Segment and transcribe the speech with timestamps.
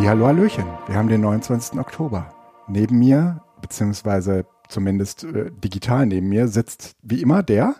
[0.00, 0.64] Hallihallo, Hallöchen.
[0.86, 1.78] Wir haben den 29.
[1.78, 2.32] Oktober.
[2.68, 7.74] Neben mir, beziehungsweise zumindest äh, digital neben mir, sitzt wie immer der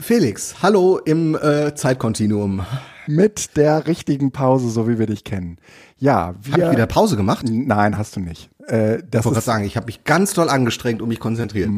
[0.00, 0.56] Felix.
[0.60, 2.66] Hallo im äh, Zeitkontinuum.
[3.06, 5.58] mit der richtigen Pause, so wie wir dich kennen.
[5.98, 6.72] Ja, Hab ich wir.
[6.72, 7.48] wieder Pause gemacht?
[7.48, 8.50] Ich Nein, hast du nicht.
[8.66, 11.70] Äh, das wollte gerade ist, sagen, ich habe mich ganz doll angestrengt und mich konzentriert.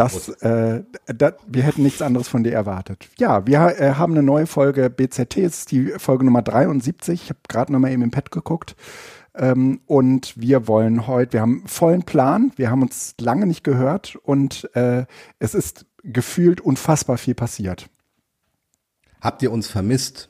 [0.00, 3.06] Das, äh, da, wir hätten nichts anderes von dir erwartet.
[3.18, 7.22] Ja, wir äh, haben eine neue Folge BZT, es ist die Folge Nummer 73.
[7.22, 8.76] Ich habe gerade noch mal eben im Pad geguckt.
[9.34, 14.16] Ähm, und wir wollen heute, wir haben vollen Plan, wir haben uns lange nicht gehört
[14.16, 15.04] und äh,
[15.38, 17.90] es ist gefühlt unfassbar viel passiert.
[19.20, 20.29] Habt ihr uns vermisst?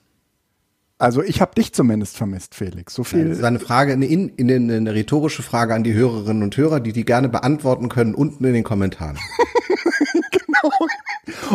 [1.01, 2.95] Also ich habe dich zumindest vermisst, Felix.
[2.95, 3.29] So viel.
[3.29, 6.55] Das ist eine Frage, eine, in, in, eine, eine rhetorische Frage an die Hörerinnen und
[6.57, 9.19] Hörer, die die gerne beantworten können unten in den Kommentaren.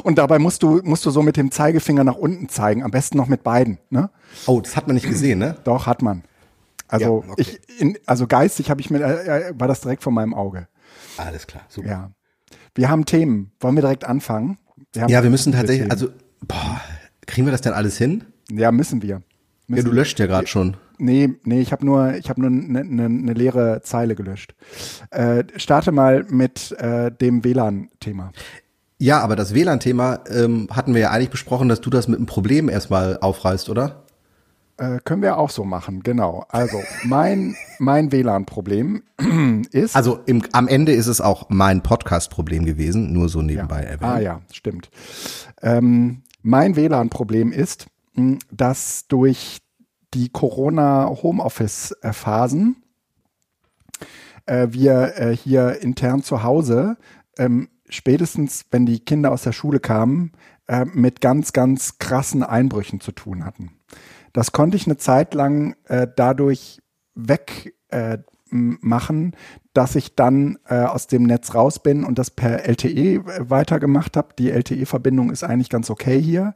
[0.04, 3.18] Und dabei musst du, musst du so mit dem Zeigefinger nach unten zeigen, am besten
[3.18, 3.78] noch mit beiden.
[3.90, 4.10] Ne?
[4.48, 5.58] Oh, das hat man nicht gesehen, ne?
[5.64, 6.24] Doch, hat man.
[6.88, 7.42] Also Ja, okay.
[7.42, 10.68] ich, in, also geistig habe ich mir, äh, äh, war das direkt vor meinem Auge.
[11.18, 11.88] Alles klar, super.
[11.88, 12.12] Ja.
[12.74, 13.52] Wir haben Themen.
[13.60, 14.58] Wollen wir direkt anfangen?
[14.98, 16.10] haben Ja, wir müssen tatsächlich, also,
[16.42, 16.82] boah,
[17.26, 18.24] kriegen wir das denn alles hin?
[18.52, 19.22] Ja, müssen wir.
[19.68, 20.78] Ja, du löscht ja gerade schon.
[20.98, 24.56] Nee, nee, ich habe nur, ich habe nur eine ne, ne leere Zeile gelöscht.
[25.12, 28.32] Äh, starte mal mit äh, dem WLAN-Thema.
[28.98, 32.28] Ja, aber das WLAN-Thema ähm, hatten wir ja eigentlich besprochen, dass du das mit einem
[32.28, 34.06] Problem erstmal aufreißt, oder?
[34.78, 36.46] Äh, können wir auch so machen, genau.
[36.50, 39.04] Also mein, mein WLAN-Problem
[39.72, 39.96] ist.
[39.96, 44.12] Also im, am Ende ist es auch mein Podcast-Problem gewesen, nur so nebenbei erwähnt.
[44.12, 44.90] Ah ja, stimmt.
[45.62, 47.88] Ähm, mein WLAN-Problem ist,
[48.52, 49.62] dass durch
[50.14, 52.84] die Corona-Homeoffice-Phasen
[54.46, 56.98] äh, wir äh, hier intern zu Hause
[57.38, 60.32] ähm, spätestens, wenn die Kinder aus der Schule kamen,
[60.68, 63.72] äh, mit ganz, ganz krassen Einbrüchen zu tun hatten.
[64.34, 66.82] Das konnte ich eine Zeit lang äh, dadurch
[67.14, 68.18] weg äh,
[69.74, 74.30] dass ich dann äh, aus dem Netz raus bin und das per LTE weitergemacht habe.
[74.38, 76.56] Die LTE-Verbindung ist eigentlich ganz okay hier.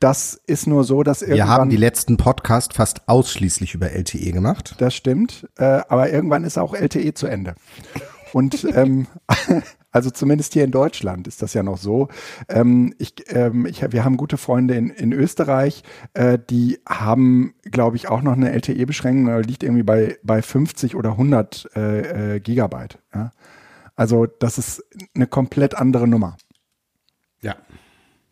[0.00, 4.32] Das ist nur so, dass irgendwann Wir haben die letzten Podcast fast ausschließlich über LTE
[4.32, 4.74] gemacht.
[4.78, 7.54] das stimmt, äh, aber irgendwann ist auch LTE zu Ende.
[8.32, 9.06] Und ähm,
[9.92, 12.08] also zumindest hier in Deutschland ist das ja noch so.
[12.48, 15.84] Ähm, ich, ähm, ich, wir haben gute Freunde in, in Österreich,
[16.14, 21.12] äh, die haben, glaube ich, auch noch eine LTE-Beschränkung, liegt irgendwie bei, bei 50 oder
[21.12, 22.98] 100 äh, äh, Gigabyte.
[23.14, 23.32] Ja?
[23.94, 24.82] Also das ist
[25.14, 26.36] eine komplett andere Nummer.
[27.40, 27.54] Ja.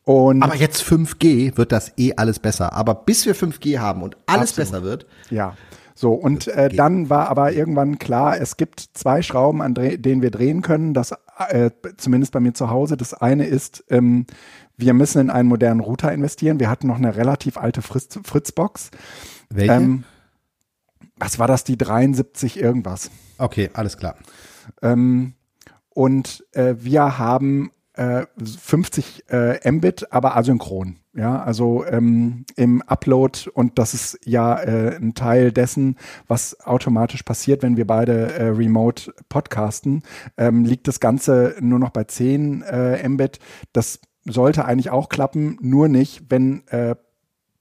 [0.04, 2.72] Und Aber jetzt 5G wird das eh alles besser.
[2.72, 4.70] Aber bis wir 5G haben und alles Absolut.
[4.70, 5.54] besser wird, Ja,
[5.94, 10.30] so und äh, dann war aber irgendwann klar, es gibt zwei Schrauben, an denen wir
[10.30, 10.94] drehen können.
[10.94, 11.14] Das
[11.48, 12.96] äh, zumindest bei mir zu Hause.
[12.96, 14.26] Das eine ist, ähm,
[14.76, 16.58] wir müssen in einen modernen Router investieren.
[16.60, 18.90] Wir hatten noch eine relativ alte Fritz, Fritzbox.
[19.50, 19.72] welche?
[19.74, 20.04] Ähm,
[21.16, 21.62] was war das?
[21.62, 23.10] Die 73 irgendwas.
[23.38, 24.16] okay, alles klar.
[24.80, 25.34] Ähm,
[25.90, 30.96] und äh, wir haben äh, 50 äh, Mbit, aber asynchron.
[31.14, 37.22] Ja, also ähm, im Upload und das ist ja äh, ein Teil dessen, was automatisch
[37.22, 40.04] passiert, wenn wir beide äh, remote podcasten,
[40.38, 43.40] ähm, liegt das Ganze nur noch bei 10 äh, Mbit.
[43.74, 46.94] Das sollte eigentlich auch klappen, nur nicht, wenn äh,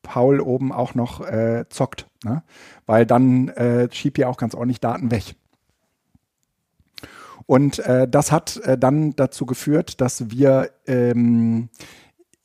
[0.01, 2.43] Paul oben auch noch äh, zockt, ne?
[2.85, 5.35] weil dann äh, schiebt ihr auch ganz ordentlich Daten weg.
[7.51, 11.67] Und äh, das hat äh, dann dazu geführt, dass wir ähm,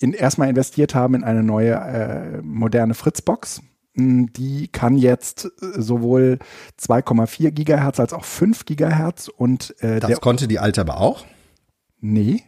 [0.01, 3.63] in, erstmal investiert haben in eine neue äh, moderne Fritzbox.
[3.95, 6.41] Mm, Die kann jetzt äh, sowohl
[6.81, 11.25] 2,4 Gigahertz als auch 5 Gigahertz und äh, Das konnte die alte aber auch.
[12.01, 12.43] nee,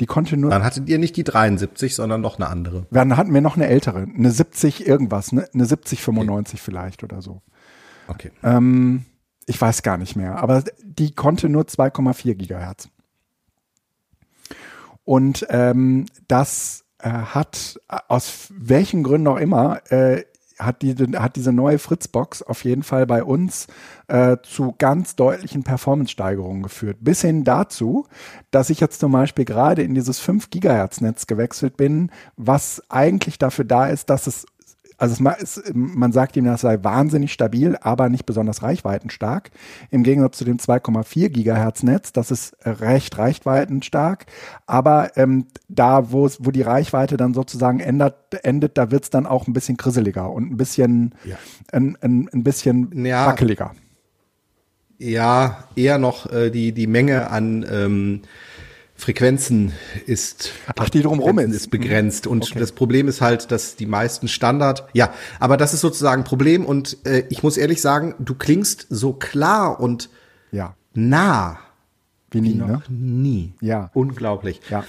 [0.00, 2.86] die konnte nur Dann hattet ihr nicht die 73, sondern noch eine andere.
[2.92, 5.48] Dann hatten wir noch eine ältere, eine 70 irgendwas, ne?
[5.52, 7.42] eine 70 95 vielleicht oder so.
[8.06, 8.30] Okay.
[8.44, 9.04] Ähm,
[9.48, 12.88] ich weiß gar nicht mehr, aber die konnte nur 2,4 Gigahertz.
[15.04, 20.24] Und ähm, das äh, hat äh, aus welchen Gründen auch immer äh,
[20.58, 23.68] hat, die, hat diese neue Fritzbox auf jeden Fall bei uns
[24.08, 26.98] äh, zu ganz deutlichen Performance-Steigerungen geführt.
[27.00, 28.06] Bis hin dazu,
[28.50, 33.64] dass ich jetzt zum Beispiel gerade in dieses 5 Gigahertz-Netz gewechselt bin, was eigentlich dafür
[33.64, 34.46] da ist, dass es
[34.98, 39.50] also es, ma- es, man sagt ihm, das sei wahnsinnig stabil, aber nicht besonders reichweitenstark.
[39.90, 44.26] Im Gegensatz zu dem 2,4 Gigahertz Netz, das ist recht reichweitenstark.
[44.66, 49.46] Aber ähm, da, wo es, die Reichweite dann sozusagen ändert, endet, da wird's dann auch
[49.46, 51.36] ein bisschen grisseliger und ein bisschen, Ja.
[51.72, 53.26] ein, ein, ein bisschen Ja.
[53.26, 53.72] wackeliger.
[54.98, 58.22] Ja, eher noch äh, die, die Menge an ähm,
[58.98, 59.72] Frequenzen
[60.06, 61.56] ist Ach, die Frequenzen ist.
[61.62, 62.58] ist begrenzt und Okay.
[62.58, 66.66] das Problem ist halt, dass die meisten Standard, ja, aber das ist sozusagen ein Problem
[66.66, 70.10] und äh, ich muss ehrlich sagen, du klingst so klar und
[70.50, 71.58] Ja, nah
[72.32, 72.82] wie nie, noch ne?
[72.88, 73.54] nie.
[73.60, 73.90] Ja.
[73.94, 74.60] Unglaublich.
[74.68, 74.84] Ja.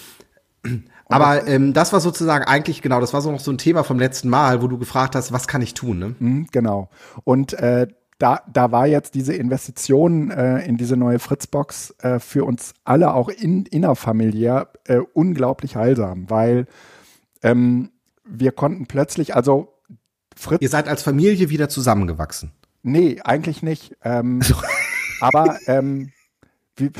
[1.11, 3.97] Aber ähm, das war sozusagen eigentlich genau, das war so noch so ein Thema vom
[3.97, 5.97] letzten Mal, wo du gefragt hast, was kann ich tun?
[5.97, 6.15] Ne?
[6.19, 6.89] Mhm, genau.
[7.23, 7.87] Und äh,
[8.19, 13.13] da, da war jetzt diese Investition äh, in diese neue Fritzbox äh, für uns alle
[13.13, 16.67] auch in, innerfamiliär äh, unglaublich heilsam, weil
[17.41, 17.91] ähm,
[18.25, 19.73] wir konnten plötzlich, also
[20.35, 22.51] Fritz, Ihr seid als Familie wieder zusammengewachsen.
[22.83, 23.95] nee, eigentlich nicht.
[24.03, 24.41] Ähm,
[25.21, 26.11] aber ähm,
[26.75, 26.91] wie,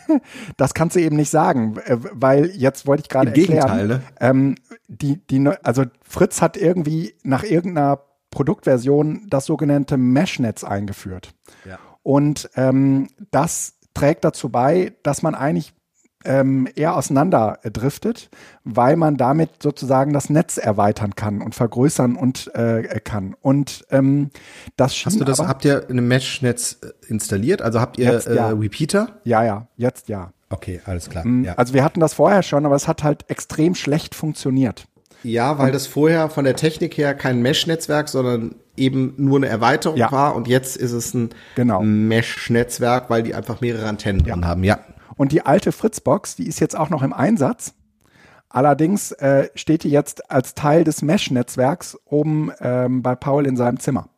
[0.56, 4.02] das kannst du eben nicht sagen, äh, weil jetzt wollte ich gerade erklären, Gegenteil, ne?
[4.20, 4.54] ähm,
[4.88, 8.00] die, die, neu- also Fritz hat irgendwie nach irgendeiner
[8.34, 11.34] Produktversion das sogenannte Mesh-Netz eingeführt.
[11.64, 11.78] Ja.
[12.02, 15.72] Und ähm, das trägt dazu bei, dass man eigentlich
[16.24, 18.30] ähm, eher auseinander äh, driftet,
[18.64, 23.34] weil man damit sozusagen das Netz erweitern kann und vergrößern und äh, kann.
[23.40, 24.30] Und ähm,
[24.76, 27.62] das schien Hast du das, aber, habt ihr ein Mesh-Netz äh, installiert?
[27.62, 28.50] Also habt ihr Jetzt, ja.
[28.50, 29.20] äh, Repeater?
[29.24, 30.32] ja, ja, jetzt ja.
[30.50, 31.26] Okay, alles klar.
[31.26, 31.54] Ja.
[31.54, 34.86] Also wir hatten das vorher schon, aber es hat halt extrem schlecht funktioniert.
[35.24, 39.96] Ja, weil das vorher von der Technik her kein Mesh-Netzwerk, sondern eben nur eine Erweiterung
[39.96, 40.12] Ja.
[40.12, 41.82] war und jetzt ist es ein Genau.
[41.82, 44.62] Mesh-Netzwerk, weil die einfach mehrere Antennen drin haben.
[44.64, 44.78] Ja.
[45.16, 47.74] Und die alte Fritzbox, die ist jetzt auch noch im Einsatz.
[48.48, 53.80] Allerdings äh, steht die jetzt als Teil des Mesh-Netzwerks oben ähm, bei Paul in seinem
[53.80, 54.08] Zimmer.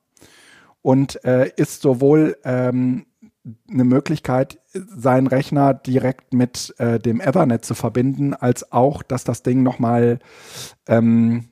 [0.82, 3.06] Und äh, ist sowohl ähm,
[3.71, 9.43] eine Möglichkeit, seinen Rechner direkt mit äh, dem Ethernet zu verbinden, als auch, dass das
[9.43, 10.19] Ding nochmal
[10.89, 11.49] ähm,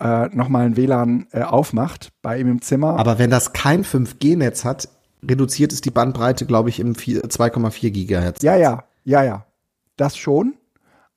[0.00, 2.98] äh, noch mal ein WLAN äh, aufmacht bei ihm im Zimmer.
[2.98, 4.88] Aber wenn das kein 5G-Netz hat,
[5.28, 8.42] reduziert es die Bandbreite, glaube ich, im vier- 2,4 Gigahertz.
[8.42, 9.44] ja, ja, ja, ja.
[9.96, 10.54] Das schon.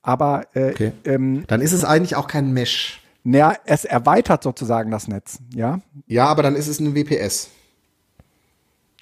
[0.02, 0.92] Aber äh, Okay.
[1.04, 3.00] ähm, Dann ist es eigentlich auch kein Mesh.
[3.22, 5.80] Naja, es erweitert sozusagen das Netz, ja?
[6.08, 7.50] Ja, aber dann ist es ein WPS.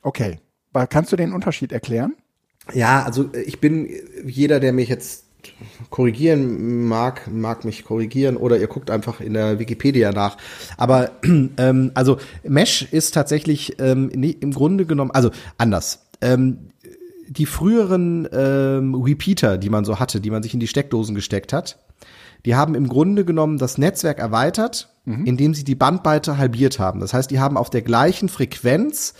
[0.03, 0.39] Okay.
[0.73, 2.15] Kannst du den Unterschied erklären?
[2.75, 3.89] Ja, also äh, ich bin
[4.25, 5.25] jeder, der mich jetzt
[5.89, 10.37] korrigieren mag, mag mich korrigieren oder ihr guckt einfach in der Wikipedia nach.
[10.77, 11.13] Aber
[11.57, 16.07] ähm, also Mesh ist tatsächlich ähm, im Grunde genommen, also anders.
[16.21, 16.71] Ähm,
[17.27, 21.53] die früheren ähm, Repeater, die man so hatte, die man sich in die Steckdosen gesteckt
[21.53, 21.79] hat,
[22.45, 27.01] die haben im Grunde genommen das Netzwerk erweitert, indem sie die Bandbreite halbiert haben.
[27.01, 29.15] Das heißt, die haben auf der gleichen Frequenz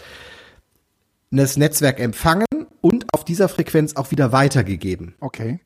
[1.31, 2.47] das Netzwerk empfangen
[2.81, 5.15] und auf dieser Frequenz auch wieder weitergegeben.
[5.21, 5.61] Okay.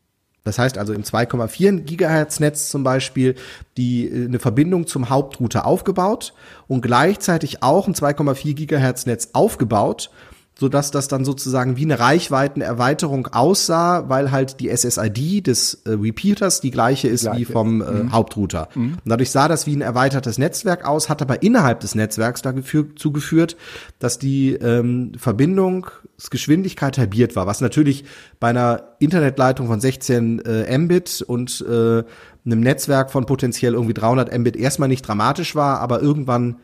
[0.44, 3.34] Das heißt also im 2,4 Gigahertz Netz zum Beispiel
[3.78, 6.34] die äh, eine Verbindung zum Hauptrouter aufgebaut
[6.68, 10.10] und gleichzeitig auch ein 2,4 Gigahertz Netz aufgebaut,
[10.58, 16.60] sodass das dann sozusagen wie eine Reichweitenerweiterung aussah, weil halt die SSID des äh, Repeaters
[16.60, 18.68] die gleiche ist Gleiche wie vom äh, Hauptrouter.
[18.94, 23.12] Und dadurch sah das wie ein erweitertes Netzwerk aus, hat aber innerhalb des Netzwerks dazu
[23.12, 23.56] geführt,
[23.98, 28.04] dass die ähm, Verbindungsgeschwindigkeit halbiert war, was natürlich
[28.38, 32.04] bei einer Internetleitung von 16 äh, Mbit und äh,
[32.46, 36.56] einem Netzwerk von potenziell irgendwie 300 Mbit erstmal nicht dramatisch war, aber irgendwann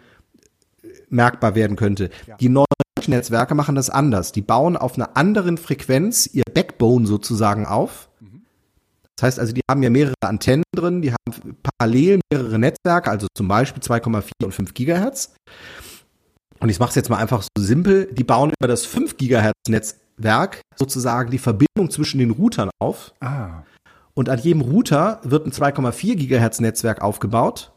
[1.09, 2.11] merkbar werden könnte.
[2.39, 2.67] Die neuen
[3.09, 4.33] Netzwerke machen das anders.
[4.33, 8.09] Die bauen auf einer anderen Frequenz ihr Backbone sozusagen auf.
[9.17, 13.27] Das heißt also, die haben ja mehrere Antennen drin, die haben parallel mehrere Netzwerke, also
[13.37, 15.35] zum Beispiel 2,4 und 5 Gigahertz.
[16.59, 18.07] Und ich mache es jetzt mal einfach so simpel.
[18.13, 23.13] Die bauen über das 5 Gigahertz Netzwerk sozusagen die Verbindung zwischen den Routern auf.
[23.21, 23.63] Ah.
[24.15, 27.73] Und an jedem Router wird ein 2,4 Gigahertz Netzwerk aufgebaut.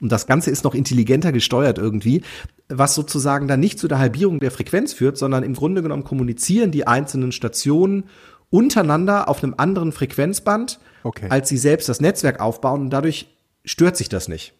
[0.00, 2.22] Und das Ganze ist noch intelligenter gesteuert irgendwie,
[2.68, 6.70] was sozusagen dann nicht zu der Halbierung der Frequenz führt, sondern im Grunde genommen kommunizieren
[6.70, 8.04] die einzelnen Stationen
[8.50, 11.28] untereinander auf einem anderen Frequenzband, Okay.
[11.30, 12.80] als sie selbst das Netzwerk aufbauen.
[12.82, 13.28] Und dadurch
[13.64, 14.54] stört sich das nicht.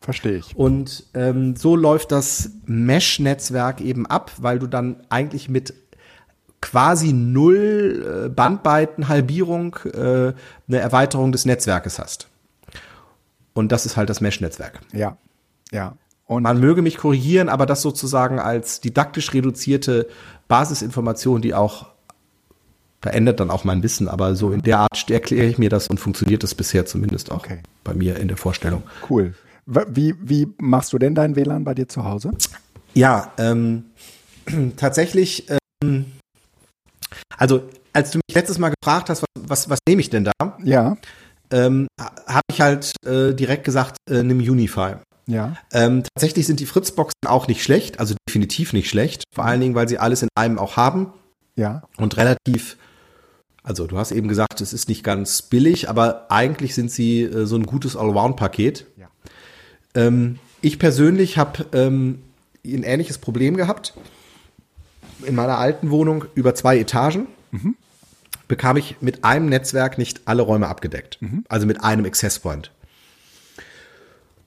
[0.00, 0.56] Verstehe ich.
[0.56, 5.74] Und ähm, so läuft das Mesh-Netzwerk eben ab, weil du dann eigentlich mit
[6.60, 10.32] quasi null äh, Bandbreitenhalbierung äh,
[10.68, 12.28] eine Erweiterung des Netzwerkes hast.
[13.54, 14.80] Und das ist halt das Mesh-Netzwerk.
[14.92, 15.16] Ja.
[15.72, 15.96] Ja.
[16.26, 20.08] Und Man möge mich korrigieren, aber das sozusagen als didaktisch reduzierte
[20.48, 21.86] Basisinformation, die auch
[23.00, 26.00] verändert dann auch mein Wissen, aber so in der Art erkläre ich mir das und
[26.00, 27.60] funktioniert das bisher zumindest auch Okay.
[27.84, 28.82] bei mir in der Vorstellung.
[29.08, 29.34] cool.
[29.66, 32.32] Wie, wie machst du denn dein WLAN bei dir zu Hause?
[32.94, 33.84] Ja, ähm,
[34.76, 35.46] tatsächlich,
[35.82, 36.06] ähm,
[37.36, 40.32] also als du mich letztes Mal gefragt hast, was, was, was nehme ich denn da,
[40.64, 40.96] Ja.
[41.50, 44.94] ähm, habe ich halt äh, direkt gesagt, äh, nimm Unify.
[45.26, 45.56] Ja.
[45.72, 49.74] Ähm, tatsächlich sind die Fritzboxen auch nicht schlecht, also definitiv nicht schlecht, vor allen Dingen,
[49.74, 51.12] weil sie alles in einem auch haben
[51.56, 51.82] Ja.
[51.96, 52.76] und relativ
[53.64, 57.46] Also du hast eben gesagt, es ist nicht ganz billig, aber eigentlich sind sie äh,
[57.46, 58.86] so ein gutes Allround-Paket.
[58.96, 59.08] Ja.
[59.96, 62.22] Ähm, ich persönlich habe ähm,
[62.64, 63.94] ein ähnliches Problem gehabt.
[65.24, 67.26] In meiner alten Wohnung über zwei Etagen
[68.48, 71.18] bekam ich mit einem Netzwerk nicht alle Räume abgedeckt.
[71.48, 72.70] Also mit einem Access Point.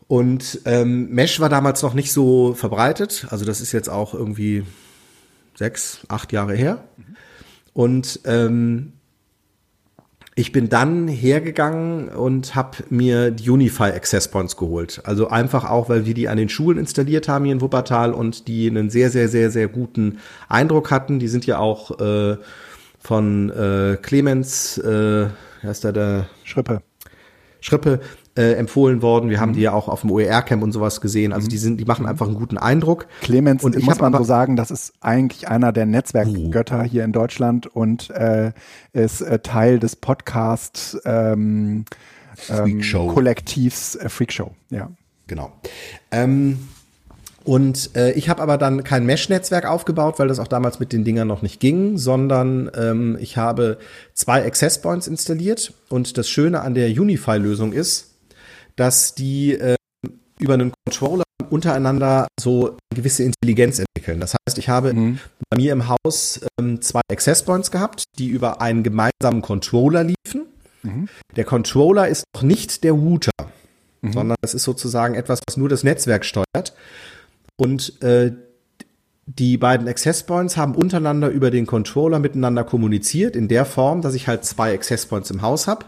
[0.09, 3.27] Und ähm, Mesh war damals noch nicht so verbreitet.
[3.29, 4.63] Also das ist jetzt auch irgendwie
[5.53, 6.83] sechs, acht Jahre her.
[7.73, 8.93] Und ähm,
[10.33, 14.99] ich bin dann hergegangen und habe mir die Unify Access Points geholt.
[15.03, 18.47] Also einfach auch, weil wir die an den Schulen installiert haben hier in Wuppertal und
[18.47, 21.19] die einen sehr, sehr, sehr, sehr guten Eindruck hatten.
[21.19, 22.37] Die sind ja auch äh,
[22.99, 25.27] von äh, Clemens, äh,
[25.61, 26.81] wie heißt der, der Schrippe.
[27.61, 27.99] Schrippe
[28.39, 29.29] äh, empfohlen worden.
[29.29, 31.33] Wir haben die ja auch auf dem OER-Camp und sowas gesehen.
[31.33, 33.07] Also die sind, die machen einfach einen guten Eindruck.
[33.19, 37.11] Clemens, Und ich muss man so sagen, das ist eigentlich einer der Netzwerkgötter hier in
[37.11, 38.53] Deutschland und äh,
[38.93, 41.83] ist äh, Teil des Podcast ähm,
[42.49, 42.81] ähm.
[43.09, 44.51] Kollektivs äh, Freakshow.
[44.69, 44.89] Ja.
[45.27, 45.51] Genau.
[46.09, 46.59] Ähm,
[47.43, 51.03] und äh, ich habe aber dann kein Mesh-Netzwerk aufgebaut, weil das auch damals mit den
[51.03, 53.79] Dingern noch nicht ging, sondern ähm, ich habe
[54.13, 55.73] zwei Access Points installiert.
[55.89, 58.08] Und das Schöne an der Unify-Lösung ist,
[58.79, 59.75] dass die äh,
[60.39, 64.19] über einen Controller untereinander so eine gewisse Intelligenz entwickeln.
[64.21, 64.93] Das heißt, ich habe
[65.49, 70.45] bei mir im Haus ähm, zwei Access Points gehabt, die über einen gemeinsamen Controller liefen.
[71.35, 73.31] Der Controller ist noch nicht der Router,
[74.13, 76.73] sondern das ist sozusagen etwas, was nur das Netzwerk steuert.
[77.57, 78.31] Und äh,
[79.25, 84.13] die beiden Access Points haben untereinander über den Controller miteinander kommuniziert, in der Form, dass
[84.13, 85.85] ich halt zwei Access Points im Haus habe.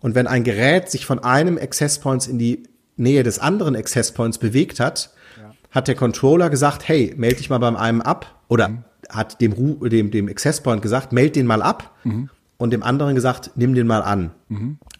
[0.00, 2.64] Und wenn ein Gerät sich von einem Access Points in die
[2.96, 5.10] Nähe des anderen Access Points bewegt hat,
[5.70, 8.40] hat der Controller gesagt, hey, melde dich mal beim einen ab.
[8.48, 11.94] Oder hat dem, Ru dem, dem Access Point gesagt, meld den mal ab.
[12.56, 14.30] Und dem anderen gesagt, nimm den mal an.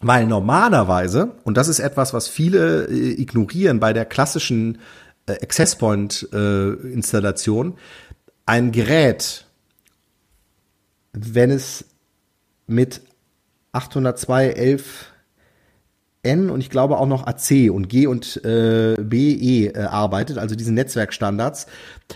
[0.01, 4.77] Weil normalerweise, und das ist etwas, was viele äh, ignorieren bei der klassischen
[5.25, 7.73] äh, Access Point äh, Installation,
[8.45, 9.45] ein Gerät,
[11.11, 11.85] wenn es
[12.65, 13.01] mit
[13.73, 14.81] 802.11
[16.21, 20.53] N und ich glaube auch noch AC und G und äh, BE äh, arbeitet, also
[20.55, 21.67] diese Netzwerkstandards,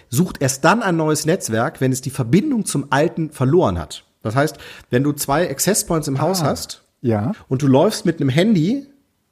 [0.09, 4.03] sucht erst dann ein neues Netzwerk, wenn es die Verbindung zum alten verloren hat.
[4.21, 4.57] Das heißt,
[4.89, 7.31] wenn du zwei Access Points im Haus hast Ja.
[7.47, 8.87] und du läufst mit einem Handy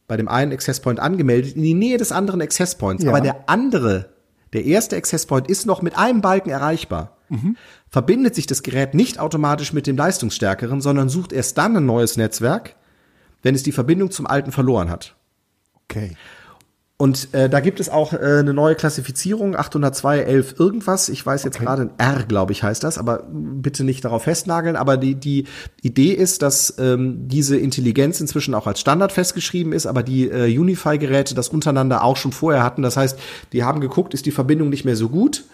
[0.07, 3.09] bei dem einen Access Point angemeldet in die Nähe des anderen Access Points, Ja.
[3.11, 4.09] aber der andere,
[4.53, 7.17] der erste Access Point ist noch mit einem Balken erreichbar,
[7.89, 12.17] verbindet sich das Gerät nicht automatisch mit dem leistungsstärkeren, sondern sucht erst dann ein neues
[12.17, 12.75] Netzwerk,
[13.41, 15.15] wenn es die Verbindung zum alten verloren hat.
[15.83, 16.15] Okay.
[17.01, 21.09] Und äh, da gibt es auch äh, eine neue Klassifizierung, 802.11 irgendwas.
[21.09, 21.65] Ich weiß jetzt Okay.
[21.65, 24.75] gerade, R, glaube ich, heißt das, aber bitte nicht darauf festnageln.
[24.75, 25.45] Aber die, die
[25.81, 30.55] Idee ist, dass ähm, diese Intelligenz inzwischen auch als Standard festgeschrieben ist, aber die äh,
[30.55, 32.83] Unify-Geräte das untereinander auch schon vorher hatten.
[32.83, 33.17] Das heißt,
[33.51, 35.45] die haben geguckt, ist die Verbindung nicht mehr so gut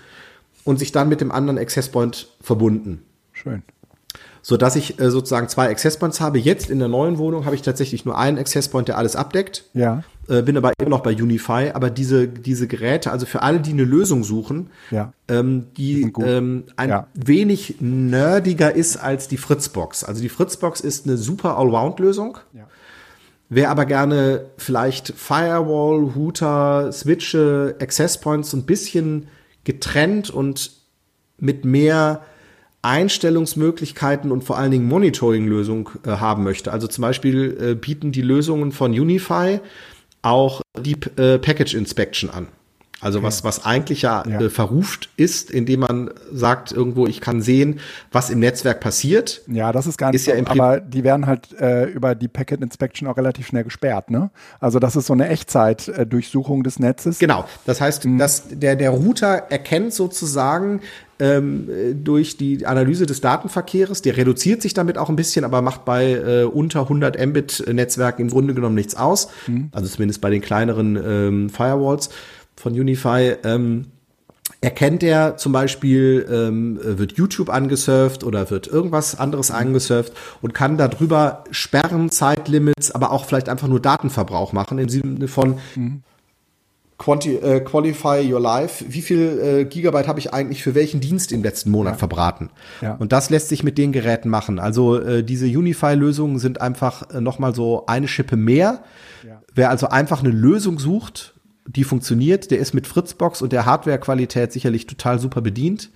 [0.64, 3.02] und sich dann mit dem anderen Access Point verbunden
[3.34, 3.64] Schön.
[4.42, 6.40] so dass ich äh, sozusagen zwei Access Points habe.
[6.40, 9.66] Jetzt in der neuen Wohnung habe ich tatsächlich nur einen Access Point, der alles abdeckt.
[9.74, 10.04] Ja.
[10.30, 11.72] Äh, bin aber immer noch bei Unify.
[11.74, 15.14] Aber diese diese Geräte, also für alle, die eine Lösung suchen, Ja.
[15.30, 17.08] ähm, die ähm, ein Ja.
[17.14, 20.04] wenig nerdiger ist als die Fritzbox.
[20.04, 22.38] Also die Fritzbox ist eine super Allround-Lösung.
[22.54, 22.68] Ja.
[23.50, 29.28] Wer aber gerne vielleicht Firewall, Router, Switche, Access Points so ein bisschen
[29.68, 30.72] getrennt und
[31.38, 32.24] mit mehr
[32.82, 36.72] Einstellungsmöglichkeiten und vor allen Dingen Monitoring-Lösung äh, haben möchte.
[36.72, 39.60] Also zum Beispiel äh, bieten die Lösungen von Unify
[40.22, 42.48] auch die äh, Package Inspection an.
[43.00, 44.42] Also was, was eigentlich ja, Ja.
[44.42, 47.80] Äh, verruft ist, indem man sagt irgendwo, ich kann sehen,
[48.12, 49.42] was im Netzwerk passiert.
[49.48, 51.86] Ja, das ist gar nicht Ist ja so, im Prin- aber die werden halt äh,
[51.86, 54.32] über die Packet Inspection auch relativ schnell gesperrt, ne?
[54.60, 57.20] Also das ist so eine Echtzeit-Durchsuchung des Netzes.
[57.20, 57.46] Genau.
[57.66, 60.82] Das heißt, dass der, der Router erkennt sozusagen
[61.20, 65.62] ähm, äh, durch die Analyse des Datenverkehrs, der reduziert sich damit auch ein bisschen, aber
[65.62, 69.30] macht bei äh, unter 100 Mbit Netzwerken im Grunde genommen nichts aus.
[69.72, 72.10] Also zumindest bei den kleineren ähm, Firewalls
[72.58, 73.36] von Unify.
[73.44, 73.86] Ähm,
[74.62, 80.78] erkennt er zum Beispiel, ähm, wird YouTube angesurft oder wird irgendwas anderes angesurft und kann
[80.78, 85.60] darüber Sperren, Zeitlimits, aber auch vielleicht einfach nur Datenverbrauch machen im Sinne von
[86.98, 88.84] Quanti äh, Qualify Your Life.
[88.88, 92.50] Wie viel äh, Gigabyte habe ich eigentlich für welchen Dienst im letzten Monat verbraten?
[92.82, 92.96] Ja.
[92.96, 94.58] Und das lässt sich mit den Geräten machen.
[94.58, 98.84] Also äh, diese Unify-Lösungen sind einfach äh, noch mal so eine Schippe mehr.
[99.26, 99.42] Ja.
[99.54, 101.36] Wer also einfach eine Lösung sucht,
[101.68, 105.92] die funktioniert, der ist mit Fritzbox und der Hardware-Qualität sicherlich total super bedient.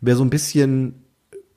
[0.00, 1.02] Wer so ein bisschen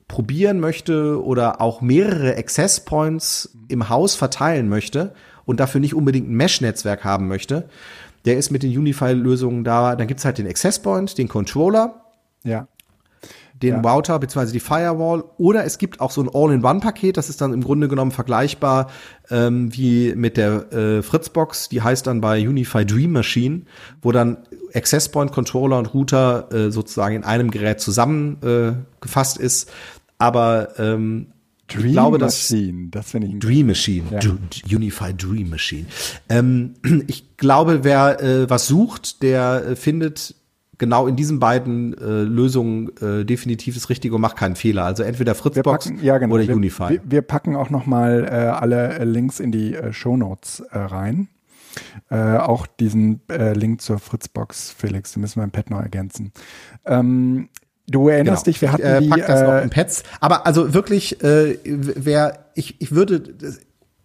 [0.08, 5.14] probieren möchte oder auch mehrere Access Points im Haus verteilen möchte
[5.46, 7.68] und dafür nicht unbedingt ein Mesh-Netzwerk haben möchte,
[8.26, 9.96] der ist mit den Unify-Lösungen da.
[9.96, 12.06] Dann gibt's halt den Access Point, den Controller.
[12.44, 12.68] Ja
[13.62, 13.92] den ja.
[13.92, 14.52] Router bzw.
[14.52, 18.12] die Firewall oder es gibt auch so ein All-in-One-Paket, das ist dann im Grunde genommen
[18.12, 18.90] vergleichbar
[19.30, 23.64] ähm, wie mit der äh, Fritzbox, die heißt dann bei Unify Dream Machine,
[24.02, 24.38] wo dann
[24.74, 29.72] Access Point Controller und Router äh, sozusagen in einem Gerät zusammengefasst äh, ist.
[30.20, 31.28] Aber ähm,
[31.68, 34.76] Dream ich glaube, Machine, das finde ich Dream Machine, ja.
[34.76, 35.86] Unify Dream Machine.
[36.30, 36.76] Ähm,
[37.08, 40.36] ich glaube, wer äh, was sucht, der äh, findet
[40.78, 44.86] genau in diesen beiden äh, Lösungen äh, definitiv das Richtige und macht keinen Fehler.
[44.86, 46.36] Also entweder Fritzbox packen, ja, genau.
[46.36, 46.90] oder wir, Unify.
[46.90, 50.78] Wir, wir, packen auch noch mal äh, alle Links in die äh, Show Notes äh,
[50.78, 51.28] rein.
[52.10, 56.32] Äh, auch diesen äh, Link zur Fritzbox, Felix, den müssen wir im Pad noch ergänzen.
[56.86, 57.50] Ähm,
[57.90, 58.54] Du erinnerst genau.
[58.54, 60.04] dich, wir hatten ich, äh, die, das noch in Pads.
[60.20, 63.22] Aber also wirklich, äh, wer ich, ich würde,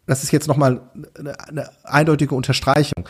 [0.07, 0.83] das ist jetzt noch mal
[1.19, 3.09] eine, eine eindeutige Unterstreichung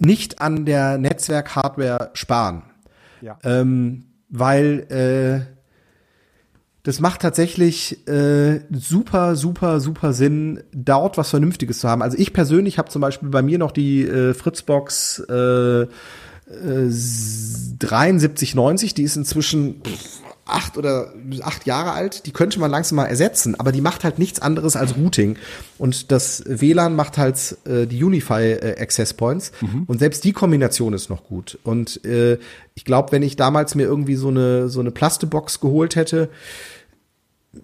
[0.00, 2.62] nicht an der Netzwerk-Hardware sparen.
[3.20, 3.38] Ja.
[3.44, 5.40] Ähm, weil äh,
[6.82, 12.02] das macht tatsächlich äh, super, super, super Sinn, dort was Vernünftiges zu haben.
[12.02, 15.88] Also ich persönlich habe zum Beispiel bei mir noch die äh, Fritzbox äh, äh,
[16.88, 19.82] 7390, die ist inzwischen
[20.52, 24.18] acht oder acht Jahre alt, die könnte man langsam mal ersetzen, aber die macht halt
[24.18, 25.36] nichts anderes als Routing.
[25.78, 29.52] Und das WLAN macht halt äh, die Unify äh, Access Points.
[29.60, 29.84] Mhm.
[29.86, 31.58] Und selbst die Kombination ist noch gut.
[31.64, 32.38] Und äh,
[32.74, 36.28] ich glaube, wenn ich damals mir irgendwie so eine, so eine Plastebox geholt hätte,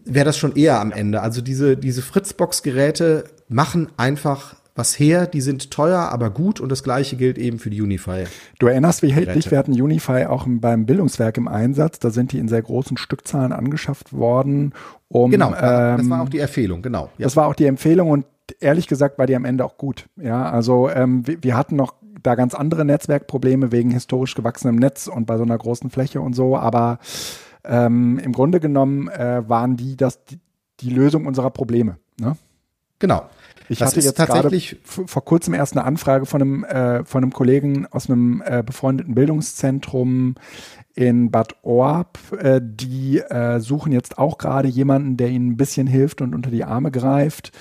[0.05, 1.21] wäre das schon eher am Ende.
[1.23, 6.83] Also diese, diese Fritzbox-Geräte machen einfach was her, die sind teuer, aber gut und das
[6.83, 8.25] gleiche gilt eben für die Unify.
[8.59, 12.39] Du erinnerst wie dich, wir hatten Unify auch beim Bildungswerk im Einsatz, da sind die
[12.39, 14.73] in sehr großen Stückzahlen angeschafft worden,
[15.09, 17.11] um Genau, ähm, das war auch die Empfehlung, genau.
[17.19, 17.25] Ja.
[17.25, 18.27] Das war auch die Empfehlung und
[18.61, 20.07] ehrlich gesagt war die am Ende auch gut.
[20.17, 25.07] Ja, also ähm, wir, wir hatten noch da ganz andere Netzwerkprobleme wegen historisch gewachsenem Netz
[25.07, 26.99] und bei so einer großen Fläche und so, aber
[27.65, 30.39] ähm, im Grunde genommen äh, waren die das die,
[30.81, 31.97] die Lösung unserer Probleme.
[32.21, 32.37] Ne?
[32.99, 33.27] Genau.
[33.69, 37.33] Ich das hatte jetzt tatsächlich vor kurzem erst eine Anfrage von einem, äh, von einem
[37.33, 40.37] Kollegen aus einem äh, befreundeten Bildungszentrum
[40.95, 42.19] in Bad Orb.
[42.39, 46.51] Äh, die äh, suchen jetzt auch gerade jemanden, der ihnen ein bisschen hilft und unter
[46.51, 47.53] die Arme greift,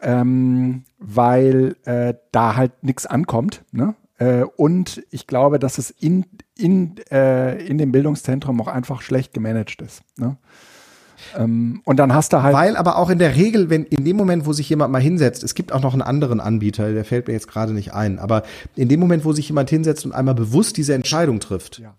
[0.00, 3.64] ähm, weil äh, da halt nichts ankommt.
[3.72, 3.94] Ne?
[4.18, 9.80] Äh, und ich glaube, dass es in, in, in dem Bildungszentrum auch einfach schlecht gemanagt
[9.80, 10.02] ist.
[10.16, 10.36] Ne?
[11.36, 12.54] Ähm, und dann hast du halt.
[12.54, 15.42] Weil aber auch in der Regel, wenn in dem Moment, wo sich jemand mal hinsetzt,
[15.42, 18.42] es gibt auch noch einen anderen Anbieter, der fällt mir jetzt gerade nicht ein, aber
[18.76, 21.94] in dem Moment, wo sich jemand hinsetzt und einmal bewusst diese Entscheidung trifft, ja.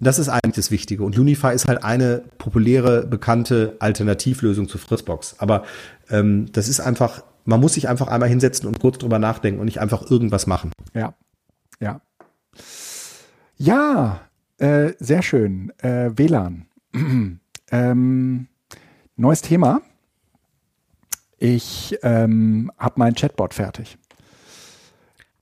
[0.00, 1.04] das ist eigentlich das Wichtige.
[1.04, 5.36] Und Unify ist halt eine populäre, bekannte Alternativlösung zu Fritzbox.
[5.38, 5.64] Aber
[6.10, 9.66] ähm, das ist einfach, man muss sich einfach einmal hinsetzen und kurz drüber nachdenken und
[9.66, 10.72] nicht einfach irgendwas machen.
[10.94, 11.14] Ja,
[11.80, 12.00] ja.
[13.56, 14.20] Ja,
[14.58, 15.72] äh, sehr schön.
[15.78, 16.66] Äh, WLAN.
[17.72, 18.46] Ähm,
[19.16, 19.80] neues Thema.
[21.38, 23.98] Ich ähm, habe meinen Chatbot fertig.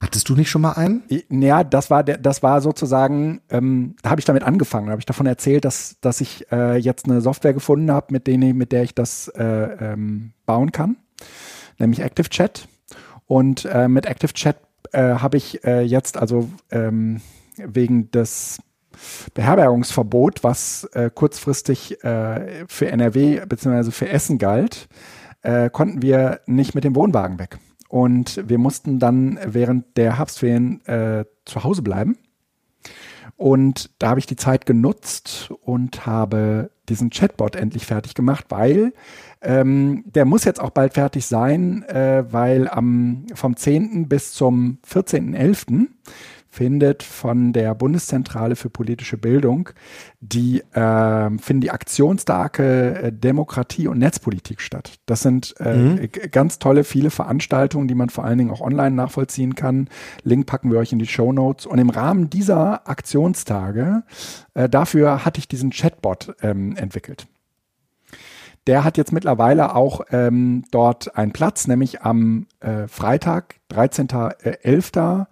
[0.01, 1.03] Hattest du nicht schon mal einen?
[1.29, 4.99] Ja, das war der, das war sozusagen, ähm, da habe ich damit angefangen, da habe
[5.01, 8.81] ich davon erzählt, dass, dass ich äh, jetzt eine Software gefunden habe, mit, mit der
[8.81, 10.95] ich das äh, ähm, bauen kann,
[11.77, 12.67] nämlich ActiveChat.
[13.27, 14.57] Und äh, mit ActiveChat
[14.91, 17.21] äh, habe ich äh, jetzt also ähm,
[17.57, 18.57] wegen des
[19.33, 23.91] Beherbergungsverbot, was äh, kurzfristig äh, für NRW bzw.
[23.91, 24.87] für Essen galt,
[25.41, 27.57] äh, konnten wir nicht mit dem Wohnwagen weg.
[27.89, 32.17] Und wir mussten dann während der Herbstferien äh, zu Hause bleiben.
[33.35, 38.93] Und da habe ich die Zeit genutzt und habe diesen Chatbot endlich fertig gemacht, weil
[39.41, 44.07] ähm, der muss jetzt auch bald fertig sein, äh, weil am, vom 10.
[44.07, 45.87] bis zum 14.11
[46.51, 49.69] findet von der Bundeszentrale für politische Bildung
[50.19, 54.99] die, äh, finden die Aktionstage äh, Demokratie und Netzpolitik statt.
[55.05, 56.09] Das sind äh, mhm.
[56.29, 59.87] ganz tolle, viele Veranstaltungen, die man vor allen Dingen auch online nachvollziehen kann.
[60.23, 61.65] Link packen wir euch in die Show Notes.
[61.65, 64.03] Und im Rahmen dieser Aktionstage,
[64.53, 67.27] äh, dafür hatte ich diesen Chatbot ähm, entwickelt.
[68.67, 75.25] Der hat jetzt mittlerweile auch ähm, dort einen Platz, nämlich am äh, Freitag, 13.11.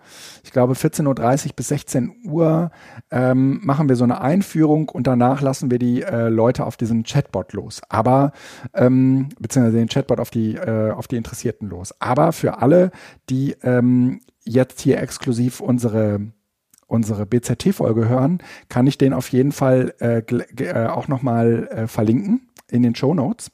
[0.44, 1.06] Ich glaube 14.30
[1.48, 2.72] Uhr bis 16 Uhr
[3.12, 7.04] ähm, machen wir so eine Einführung und danach lassen wir die äh, Leute auf diesen
[7.04, 7.82] Chatbot los.
[7.90, 8.32] Aber,
[8.74, 11.94] ähm, beziehungsweise den Chatbot auf die, äh, auf die Interessierten los.
[12.00, 12.90] Aber für alle,
[13.30, 16.32] die ähm, jetzt hier exklusiv unsere
[16.88, 20.24] unsere BZT-Folge hören, kann ich den auf jeden Fall äh,
[20.58, 23.52] äh, auch nochmal äh, verlinken in den Show Notes.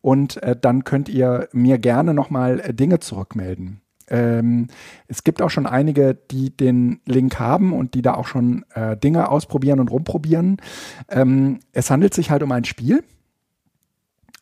[0.00, 3.80] Und äh, dann könnt ihr mir gerne nochmal äh, Dinge zurückmelden.
[4.08, 4.66] Ähm,
[5.06, 8.96] es gibt auch schon einige, die den Link haben und die da auch schon äh,
[8.96, 10.58] Dinge ausprobieren und rumprobieren.
[11.08, 13.04] Ähm, es handelt sich halt um ein Spiel.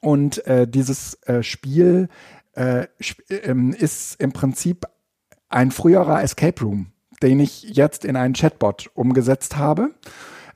[0.01, 2.09] Und äh, dieses äh, Spiel
[2.55, 4.87] äh, sp ähm, ist im Prinzip
[5.51, 6.87] ein früherer Escape Room,
[7.23, 9.91] den ich jetzt in einen Chatbot umgesetzt habe.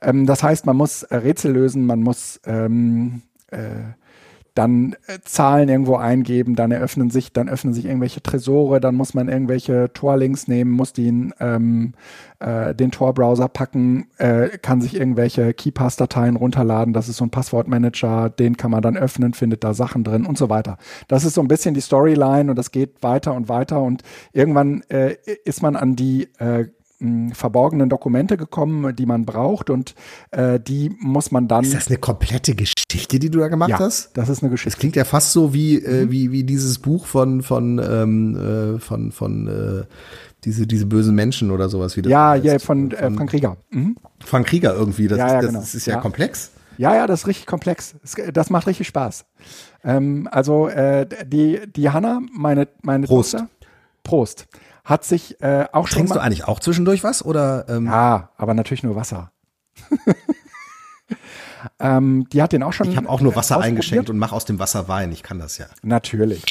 [0.01, 3.34] Ähm, das heißt, man muss Rätsel lösen, man muss ähm, äh,
[4.55, 9.13] dann äh, Zahlen irgendwo eingeben, dann eröffnen sich, dann öffnen sich irgendwelche Tresore, dann muss
[9.13, 11.93] man irgendwelche Torlinks nehmen, muss den, ähm,
[12.39, 18.29] äh, den Tor-Browser packen, äh, kann sich irgendwelche KeyPass-Dateien runterladen, das ist so ein Passwortmanager,
[18.29, 20.77] den kann man dann öffnen, findet da Sachen drin und so weiter.
[21.09, 24.83] Das ist so ein bisschen die Storyline und das geht weiter und weiter und irgendwann
[24.87, 26.67] äh, ist man an die äh,
[27.33, 29.95] verborgenen Dokumente gekommen, die man braucht und
[30.31, 31.63] äh, die muss man dann.
[31.63, 34.15] Ist das eine komplette Geschichte, die du da gemacht ja, hast?
[34.17, 34.71] Das ist eine Geschichte.
[34.71, 36.11] Das klingt ja fast so wie äh, mhm.
[36.11, 39.83] wie wie dieses Buch von von ähm, äh, von von äh,
[40.43, 43.57] diese diese bösen Menschen oder sowas wie das Ja, ja, von, äh, von Frank Krieger.
[43.71, 43.97] Mhm.
[44.19, 45.07] Frank Krieger irgendwie.
[45.07, 45.59] Das, ja, ja, ist, das, genau.
[45.59, 46.51] das ist ja, ja, komplex.
[46.77, 47.95] Ja, ja, das ist richtig komplex.
[48.01, 49.25] Das, das macht richtig Spaß.
[49.83, 53.31] Ähm, also äh, die die Hanna, meine meine Prost.
[53.31, 53.49] Tochter,
[54.03, 54.47] Prost
[54.85, 55.97] hat sich äh, auch schon.
[55.97, 57.65] Trinkst du eigentlich auch zwischendurch was oder?
[57.67, 57.87] Ähm?
[57.87, 59.31] Ja, aber natürlich nur Wasser.
[61.79, 62.89] ähm, die hat den auch schon.
[62.89, 65.11] Ich habe auch nur Wasser eingeschenkt und mache aus dem Wasser Wein.
[65.11, 65.65] Ich kann das ja.
[65.81, 66.43] Natürlich.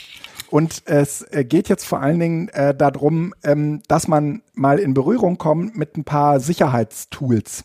[0.50, 4.94] Und es äh, geht jetzt vor allen Dingen äh, darum, ähm, dass man mal in
[4.94, 7.64] Berührung kommt mit ein paar Sicherheitstools.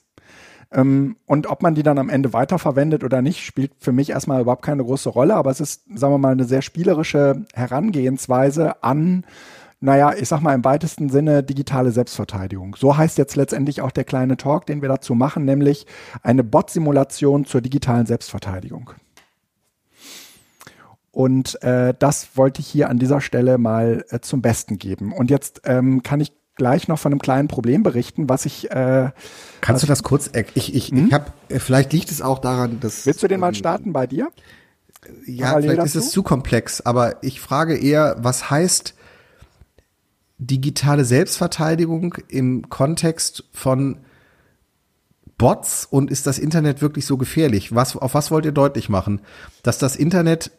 [0.71, 4.41] Ähm, und ob man die dann am Ende weiterverwendet oder nicht, spielt für mich erstmal
[4.41, 5.35] überhaupt keine große Rolle.
[5.35, 9.25] Aber es ist, sagen wir mal, eine sehr spielerische Herangehensweise an
[9.81, 12.75] naja, ich sag mal im weitesten Sinne digitale Selbstverteidigung.
[12.77, 15.85] So heißt jetzt letztendlich auch der kleine Talk, den wir dazu machen, nämlich
[16.21, 18.91] eine Bot-Simulation zur digitalen Selbstverteidigung.
[21.11, 25.11] Und äh, das wollte ich hier an dieser Stelle mal äh, zum Besten geben.
[25.13, 28.69] Und jetzt ähm, kann ich gleich noch von einem kleinen Problem berichten, was ich.
[28.69, 29.09] Äh,
[29.61, 30.29] Kannst was du das kurz?
[30.53, 31.07] Ich, ich, hm?
[31.07, 31.25] ich habe.
[31.49, 33.05] Vielleicht liegt es auch daran, dass.
[33.05, 34.29] Willst du den mal starten bei dir?
[35.25, 35.99] Ja, Parallel vielleicht dazu?
[35.99, 36.81] ist es zu komplex.
[36.81, 38.93] Aber ich frage eher, was heißt
[40.39, 43.99] digitale Selbstverteidigung im Kontext von
[45.37, 47.75] Bots und ist das Internet wirklich so gefährlich?
[47.75, 49.21] Was, auf was wollt ihr deutlich machen?
[49.63, 50.51] Dass das Internet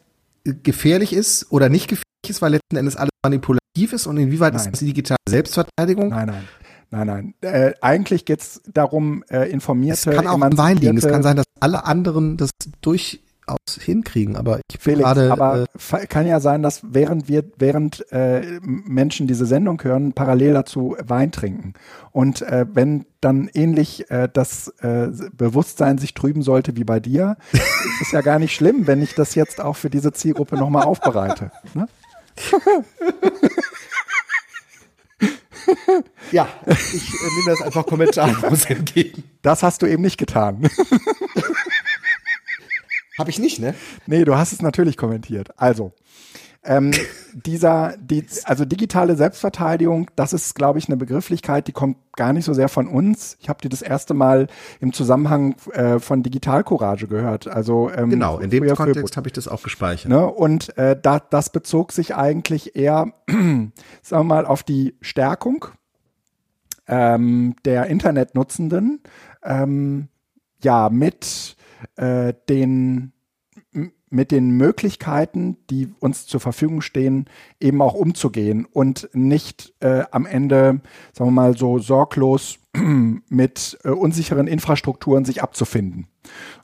[0.43, 4.65] gefährlich ist oder nicht gefährlich ist, weil letzten Endes alles manipulativ ist und inwieweit nein.
[4.65, 6.09] ist das digitale Selbstverteidigung?
[6.09, 6.47] Nein, nein.
[6.93, 7.33] Nein, nein.
[7.41, 10.09] Äh, eigentlich geht es darum, äh, informierte.
[10.09, 10.97] Es kann auch im Wein liegen.
[10.97, 12.49] Es kann sein, dass alle anderen das
[12.81, 14.35] durch aus hinkriegen.
[14.35, 15.31] Aber ich Felix, gerade.
[15.31, 20.53] Aber äh, kann ja sein, dass während wir, während äh, Menschen diese Sendung hören, parallel
[20.53, 21.73] dazu Wein trinken.
[22.11, 27.37] Und äh, wenn dann ähnlich äh, das äh, Bewusstsein sich trüben sollte wie bei dir,
[27.51, 30.83] ist es ja gar nicht schlimm, wenn ich das jetzt auch für diese Zielgruppe nochmal
[30.83, 31.51] aufbereite.
[31.73, 31.87] Ne?
[36.31, 39.23] ja, ich äh, nehme das einfach kommentarlos entgegen.
[39.41, 40.69] Das hast du eben nicht getan.
[43.17, 43.75] Habe ich nicht, ne?
[44.07, 45.49] Nee, du hast es natürlich kommentiert.
[45.57, 45.93] Also,
[46.63, 46.91] ähm,
[47.33, 52.45] dieser, die, also digitale Selbstverteidigung, das ist, glaube ich, eine Begrifflichkeit, die kommt gar nicht
[52.45, 53.37] so sehr von uns.
[53.39, 54.47] Ich habe die das erste Mal
[54.79, 57.47] im Zusammenhang äh, von Digitalcourage gehört.
[57.47, 60.09] Also ähm, genau, in dem Kontext habe ich das auch gespeichert.
[60.09, 60.25] Ne?
[60.25, 63.71] Und äh, da, das bezog sich eigentlich eher, sagen
[64.09, 65.65] wir mal, auf die Stärkung
[66.87, 69.01] ähm, der Internetnutzenden.
[69.43, 70.09] Ähm,
[70.63, 71.55] ja, mit
[71.95, 73.13] äh, den
[74.11, 77.25] mit den Möglichkeiten, die uns zur Verfügung stehen,
[77.61, 80.81] eben auch umzugehen und nicht äh, am Ende,
[81.13, 82.59] sagen wir mal, so sorglos
[83.29, 86.07] mit äh, unsicheren Infrastrukturen sich abzufinden.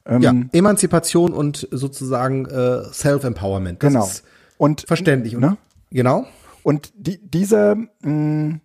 [0.05, 3.79] Ähm, ja, Emanzipation und sozusagen äh, Self-Empowerment.
[3.79, 4.09] Genau.
[4.57, 5.57] und verständlich, ne?
[5.89, 6.25] Genau.
[6.63, 8.59] Und die, diese, mh,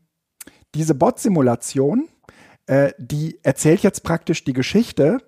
[0.75, 2.09] diese Bot-Simulation,
[2.67, 5.19] äh, die erzählt jetzt praktisch die Geschichte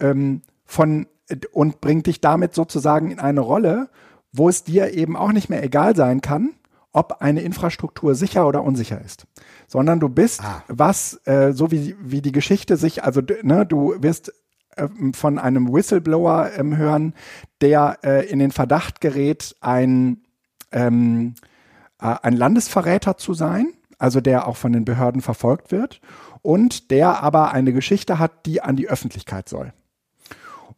[0.00, 1.06] ähm, von
[1.52, 3.88] und bringt dich damit sozusagen in eine Rolle,
[4.32, 6.54] wo es dir eben auch nicht mehr egal sein kann,
[6.92, 9.26] ob eine Infrastruktur sicher oder unsicher ist,
[9.66, 10.62] sondern du bist ah.
[10.68, 14.32] was, äh, so wie, wie die Geschichte sich, also ne, du wirst
[14.76, 17.14] äh, von einem Whistleblower ähm, hören,
[17.60, 20.22] der äh, in den Verdacht gerät, ein,
[20.72, 21.34] ähm,
[22.00, 26.00] äh, ein Landesverräter zu sein, also der auch von den Behörden verfolgt wird
[26.40, 29.72] und der aber eine Geschichte hat, die an die Öffentlichkeit soll.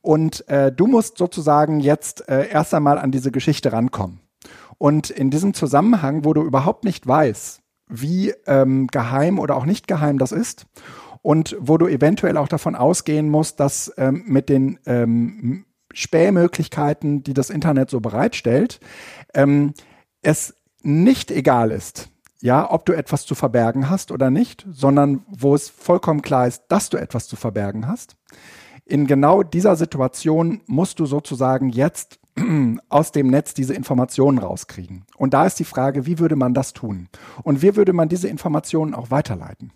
[0.01, 4.21] Und äh, du musst sozusagen jetzt äh, erst einmal an diese Geschichte rankommen.
[4.79, 9.89] Und in diesem Zusammenhang, wo du überhaupt nicht weißt, wie ähm, geheim oder auch nicht
[9.89, 10.67] geheim das ist,
[11.23, 17.35] und wo du eventuell auch davon ausgehen musst, dass ähm, mit den ähm, Spähmöglichkeiten, die
[17.35, 18.81] das Internet so bereitstellt,
[19.35, 19.75] ähm,
[20.23, 25.55] es nicht egal ist, ja, ob du etwas zu verbergen hast oder nicht, sondern wo
[25.55, 28.17] es vollkommen klar ist, dass du etwas zu verbergen hast.
[28.89, 32.19] In genau dieser Situation musst du sozusagen jetzt
[32.89, 35.05] aus dem Netz diese Informationen rauskriegen.
[35.19, 37.11] Und da ist die Frage, wie würde man das tun?
[37.43, 39.73] Und wie würde man diese Informationen auch weiterleiten?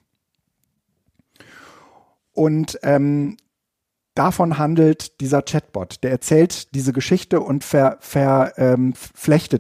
[2.33, 3.37] Und ähm,
[4.15, 6.03] davon handelt dieser Chatbot.
[6.03, 8.95] Der erzählt diese Geschichte und verflechtet ver, ähm,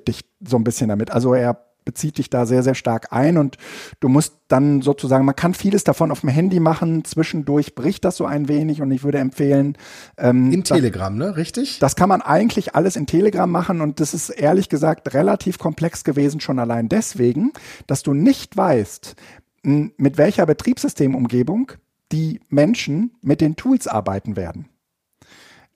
[0.06, 1.10] dich so ein bisschen damit.
[1.10, 3.56] Also er bezieht dich da sehr, sehr stark ein und
[4.00, 8.16] du musst dann sozusagen, man kann vieles davon auf dem Handy machen, zwischendurch bricht das
[8.16, 9.76] so ein wenig und ich würde empfehlen.
[10.18, 11.36] Ähm, in Telegram, das, ne?
[11.36, 11.78] Richtig?
[11.78, 16.04] Das kann man eigentlich alles in Telegram machen und das ist ehrlich gesagt relativ komplex
[16.04, 17.52] gewesen, schon allein deswegen,
[17.86, 19.14] dass du nicht weißt,
[19.62, 21.72] mit welcher Betriebssystemumgebung
[22.10, 24.68] die Menschen mit den Tools arbeiten werden.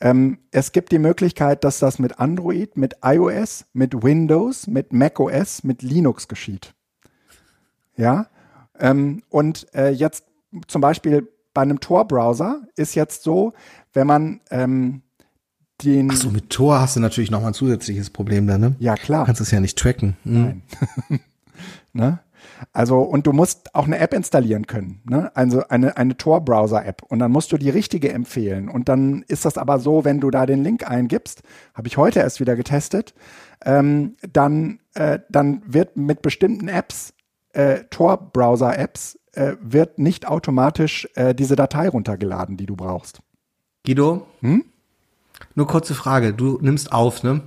[0.00, 5.64] Ähm, es gibt die Möglichkeit, dass das mit Android, mit iOS, mit Windows, mit macOS,
[5.64, 6.74] mit Linux geschieht.
[7.96, 8.26] Ja,
[8.78, 10.24] ähm, und äh, jetzt
[10.66, 13.54] zum Beispiel bei einem Tor-Browser ist jetzt so,
[13.94, 15.02] wenn man ähm,
[15.82, 16.10] den.
[16.10, 18.76] Ach so, mit Tor hast du natürlich noch mal ein zusätzliches Problem da, ne?
[18.78, 19.20] Ja, klar.
[19.20, 20.16] Du kannst es ja nicht tracken.
[20.24, 20.34] Mhm.
[20.34, 20.62] Nein.
[21.94, 22.18] ne?
[22.72, 25.30] Also, und du musst auch eine App installieren können, ne?
[25.34, 27.02] Also eine, eine Tor-Browser-App.
[27.02, 28.68] Und dann musst du die richtige empfehlen.
[28.68, 31.42] Und dann ist das aber so, wenn du da den Link eingibst,
[31.74, 33.14] habe ich heute erst wieder getestet,
[33.64, 37.14] ähm, dann, äh, dann wird mit bestimmten Apps,
[37.52, 43.20] äh, Tor-Browser-Apps, äh, wird nicht automatisch äh, diese Datei runtergeladen, die du brauchst.
[43.84, 44.26] Guido?
[44.40, 44.64] Hm?
[45.54, 46.32] Nur kurze Frage.
[46.32, 47.42] Du nimmst auf, ne?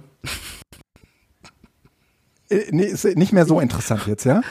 [2.50, 4.42] Äh, nee, ist nicht mehr so interessant jetzt, ja?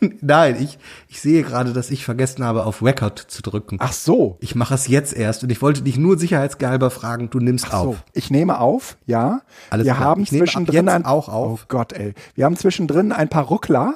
[0.20, 3.76] Nein, ich, ich sehe gerade, dass ich vergessen habe, auf Record zu drücken.
[3.80, 4.38] Ach so.
[4.40, 7.80] Ich mache es jetzt erst und ich wollte dich nur sicherheitsgehalber fragen, du nimmst Ach
[7.80, 7.96] auf.
[7.96, 8.02] So.
[8.14, 9.42] Ich nehme auf, ja.
[9.68, 10.04] Alles wir klar.
[10.04, 11.62] haben ich zwischendrin ein, auch auf.
[11.62, 12.14] Oh Gott, ey.
[12.34, 13.94] Wir haben zwischendrin ein paar Ruckler,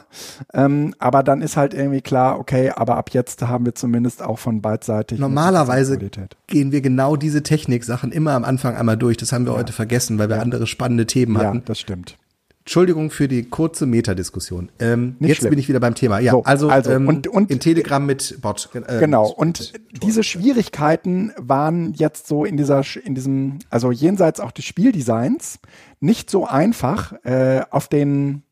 [0.53, 4.39] ähm, aber dann ist halt irgendwie klar, okay, aber ab jetzt haben wir zumindest auch
[4.39, 5.19] von beidseitig.
[5.19, 5.99] Normalerweise
[6.47, 9.17] gehen wir genau diese Technik-Sachen immer am Anfang einmal durch.
[9.17, 9.59] Das haben wir ja.
[9.59, 10.43] heute vergessen, weil wir ja.
[10.43, 11.59] andere spannende Themen hatten.
[11.59, 12.19] Ja, das stimmt.
[12.67, 14.71] Entschuldigung für die kurze Metadiskussion.
[14.79, 15.51] Ähm, jetzt schlimm.
[15.51, 16.19] bin ich wieder beim Thema.
[16.19, 18.71] Ja, so, also, also ähm, und, und, in Telegram mit Bot.
[18.73, 19.29] Äh, genau.
[19.29, 25.59] Und diese Schwierigkeiten waren jetzt so in dieser, in diesem, also jenseits auch des Spieldesigns
[26.01, 28.45] nicht so einfach äh, auf den,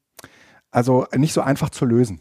[0.71, 2.21] also nicht so einfach zu lösen.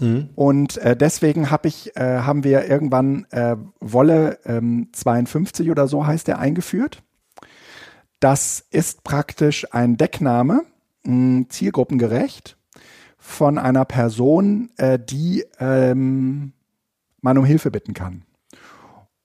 [0.00, 0.30] Mhm.
[0.34, 6.04] Und äh, deswegen hab ich, äh, haben wir irgendwann äh, Wolle ähm, 52 oder so
[6.04, 7.04] heißt der eingeführt.
[8.18, 10.62] Das ist praktisch ein Deckname,
[11.04, 12.56] mh, zielgruppengerecht
[13.18, 16.52] von einer Person, äh, die ähm,
[17.20, 18.22] man um Hilfe bitten kann.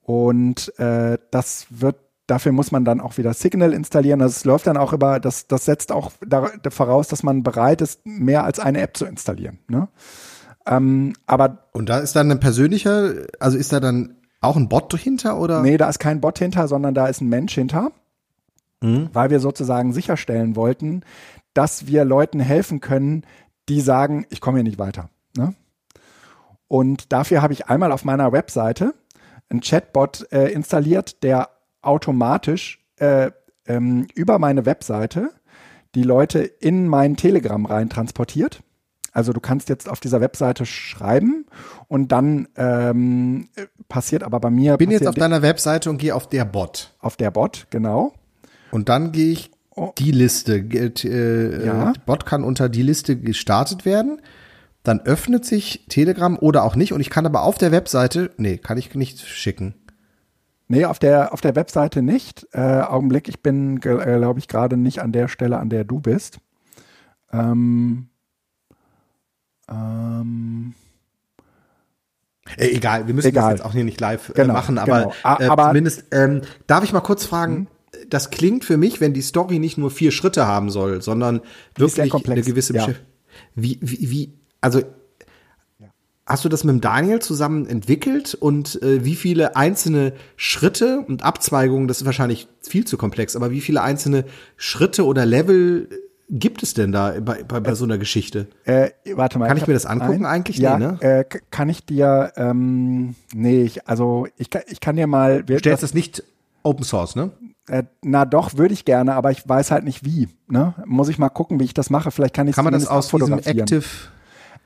[0.02, 4.20] Und äh, das wird dafür muss man dann auch wieder Signal installieren.
[4.20, 7.82] Das also läuft dann auch über, das, das setzt auch da, voraus, dass man bereit
[7.82, 9.60] ist, mehr als eine App zu installieren.
[9.68, 9.88] Ne?
[10.66, 14.96] Ähm, aber und da ist dann ein persönlicher, also ist da dann auch ein Bot
[14.96, 15.62] hinter oder?
[15.62, 17.92] Nee, da ist kein Bot hinter, sondern da ist ein Mensch hinter,
[18.82, 19.10] mhm.
[19.14, 21.04] weil wir sozusagen sicherstellen wollten,
[21.56, 23.26] dass wir Leuten helfen können,
[23.68, 25.10] die sagen, ich komme hier nicht weiter.
[25.36, 25.56] Ne?
[26.68, 28.94] Und dafür habe ich einmal auf meiner Webseite
[29.50, 31.50] einen Chatbot äh, installiert, der
[31.82, 33.32] automatisch äh,
[33.66, 35.32] ähm, über meine Webseite
[35.96, 38.62] die Leute in meinen Telegram rein transportiert.
[39.14, 41.46] Also du kannst jetzt auf dieser Webseite schreiben
[41.88, 43.48] und dann ähm,
[43.88, 44.76] passiert aber bei mir.
[44.76, 46.94] Bin jetzt auf deiner Webseite und gehe auf der Bot.
[47.00, 48.14] Auf der Bot, genau.
[48.72, 49.52] Und dann gehe ich.
[49.98, 51.94] Die Liste, äh, ja.
[52.06, 54.22] Bot kann unter die Liste gestartet werden.
[54.84, 56.94] Dann öffnet sich Telegram oder auch nicht.
[56.94, 59.76] Und ich kann aber auf der Webseite, nee, kann ich nicht schicken.
[60.68, 62.48] Nee, auf der, auf der Webseite nicht.
[62.54, 66.00] Äh, Augenblick, ich bin, äh, glaube ich, gerade nicht an der Stelle, an der du
[66.00, 66.40] bist.
[67.34, 68.08] Ähm,
[69.70, 70.74] ähm,
[72.58, 73.52] äh, egal, wir müssen egal.
[73.52, 75.40] das jetzt auch hier nicht live äh, genau, machen, aber, genau.
[75.40, 77.68] äh, aber zumindest, ähm, darf ich mal kurz fragen, mhm
[78.10, 81.42] das klingt für mich, wenn die Story nicht nur vier Schritte haben soll, sondern
[81.78, 82.88] wirklich eine gewisse ja.
[83.56, 84.82] Wie, wie, wie, also
[86.28, 91.22] Hast du das mit dem Daniel zusammen entwickelt und äh, wie viele einzelne Schritte und
[91.22, 94.26] Abzweigungen, das ist wahrscheinlich viel zu komplex, aber wie viele einzelne
[94.58, 95.88] Schritte oder Level
[96.28, 98.48] gibt es denn da bei, bei, bei äh, so einer Geschichte?
[98.64, 99.48] Äh, warte mal.
[99.48, 100.58] Kann ich, ich mir das angucken ein, eigentlich?
[100.58, 100.98] Ja, nee, ne?
[101.00, 105.48] äh, kann ich dir, ähm, nee, ich, also ich, ich kann dir mal.
[105.48, 106.24] Wir, du stellst das nicht
[106.66, 107.32] Open Source, ne?
[107.68, 110.30] Äh, na doch, würde ich gerne, aber ich weiß halt nicht wie.
[110.48, 110.76] Ne?
[110.86, 112.12] Muss ich mal gucken, wie ich das mache.
[112.12, 113.84] Vielleicht kann ich Kann man das aus diesem Active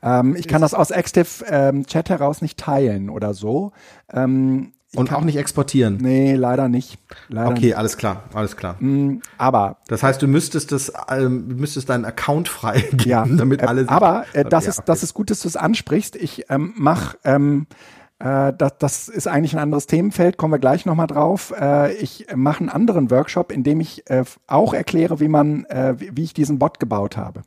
[0.02, 3.72] Ähm, ich kann das aus Active ähm, Chat heraus nicht teilen oder so.
[4.12, 5.98] Ähm, und kann, auch nicht exportieren.
[6.00, 6.98] Nee, leider nicht.
[7.28, 7.76] Leider okay, nicht.
[7.76, 8.76] alles klar, alles klar.
[8.80, 13.82] Mm, aber das heißt, du müsstest das, ähm, müsstest deinen Account freigeben, ja, damit alle.
[13.82, 14.86] Äh, aber äh, das ja, ist, okay.
[14.86, 16.16] das ist gut, dass du es ansprichst.
[16.16, 17.66] Ich ähm, mach, ähm,
[18.20, 20.36] äh, das, das ist eigentlich ein anderes Themenfeld.
[20.36, 21.52] Kommen wir gleich noch mal drauf.
[21.58, 25.96] Äh, ich mache einen anderen Workshop, in dem ich äh, auch erkläre, wie man, äh,
[25.98, 27.42] wie ich diesen Bot gebaut habe.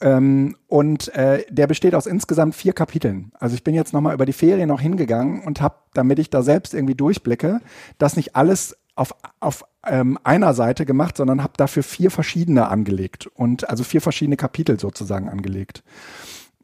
[0.00, 3.30] Ähm, und äh, der besteht aus insgesamt vier Kapiteln.
[3.38, 6.42] Also ich bin jetzt nochmal über die Ferien noch hingegangen und habe, damit ich da
[6.42, 7.60] selbst irgendwie durchblicke,
[7.98, 13.28] das nicht alles auf, auf ähm, einer Seite gemacht, sondern habe dafür vier verschiedene angelegt
[13.28, 15.84] und also vier verschiedene Kapitel sozusagen angelegt,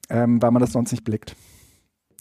[0.08, 1.36] ähm, weil man das sonst nicht blickt.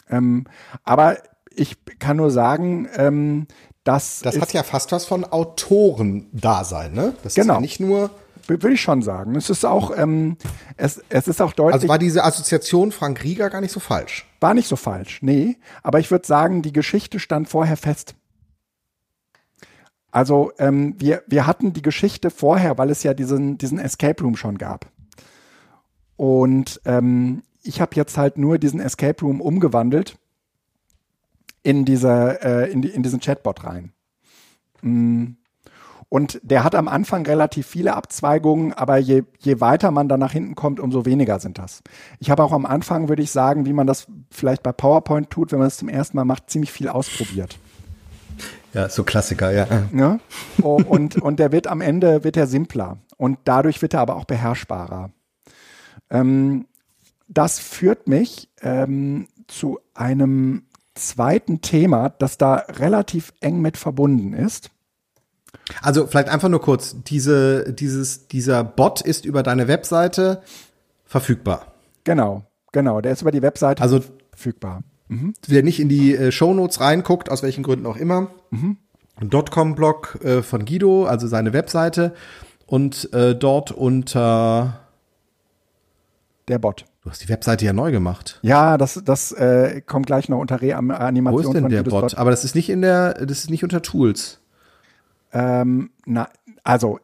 [0.09, 0.45] Ähm,
[0.83, 1.17] aber
[1.55, 3.47] ich kann nur sagen, ähm,
[3.83, 7.13] dass das hat ja fast was von Autoren-Dasein, ne?
[7.23, 7.53] Das genau.
[7.53, 8.09] ist ja nicht nur
[8.49, 9.35] würde ich schon sagen.
[9.35, 10.37] Es ist auch, ähm,
[10.75, 11.75] es, es ist auch deutlich.
[11.75, 14.25] Also war diese Assoziation Frank Rieger gar nicht so falsch?
[14.39, 15.57] War nicht so falsch, nee.
[15.83, 18.15] Aber ich würde sagen, die Geschichte stand vorher fest.
[20.11, 24.35] Also ähm, wir, wir hatten die Geschichte vorher, weil es ja diesen, diesen Escape Room
[24.35, 24.87] schon gab.
[26.15, 30.17] Und ähm, ich habe jetzt halt nur diesen Escape Room umgewandelt
[31.63, 33.91] in, diese, äh, in, die, in diesen Chatbot rein.
[34.81, 35.33] Mm.
[36.11, 40.31] Und der hat am Anfang relativ viele Abzweigungen, aber je, je weiter man dann nach
[40.31, 41.83] hinten kommt, umso weniger sind das.
[42.17, 45.51] Ich habe auch am Anfang, würde ich sagen, wie man das vielleicht bei PowerPoint tut,
[45.51, 47.59] wenn man es zum ersten Mal macht, ziemlich viel ausprobiert.
[48.73, 49.67] Ja, so Klassiker, ja.
[49.69, 49.87] ja?
[49.91, 50.19] Ne?
[50.61, 54.25] Und, und der wird am Ende wird er simpler und dadurch wird er aber auch
[54.25, 55.11] beherrschbarer.
[56.09, 56.65] Ähm,
[57.29, 60.63] das führt mich ähm, zu einem
[60.95, 64.71] zweiten Thema, das da relativ eng mit verbunden ist.
[65.81, 70.41] Also vielleicht einfach nur kurz, diese, dieses, dieser Bot ist über deine Webseite
[71.05, 71.73] verfügbar.
[72.03, 74.83] Genau, genau, der ist über die Webseite also, verfügbar.
[75.07, 75.33] Mhm.
[75.47, 78.77] Wer nicht in die äh, Shownotes reinguckt, aus welchen Gründen auch immer, mhm.
[79.49, 82.13] .com-Blog äh, von Guido, also seine Webseite
[82.65, 84.81] und äh, dort unter
[86.47, 86.85] der Bot.
[87.09, 88.37] Du hast die Webseite ja neu gemacht.
[88.43, 91.33] Ja, das, das äh, kommt gleich noch unter Reanimation.
[91.33, 92.15] Wo ist denn der Bot?
[92.15, 94.41] Aber das ist nicht in der, das ist nicht unter Tools.
[95.33, 96.29] Ähm, na,
[96.63, 96.99] also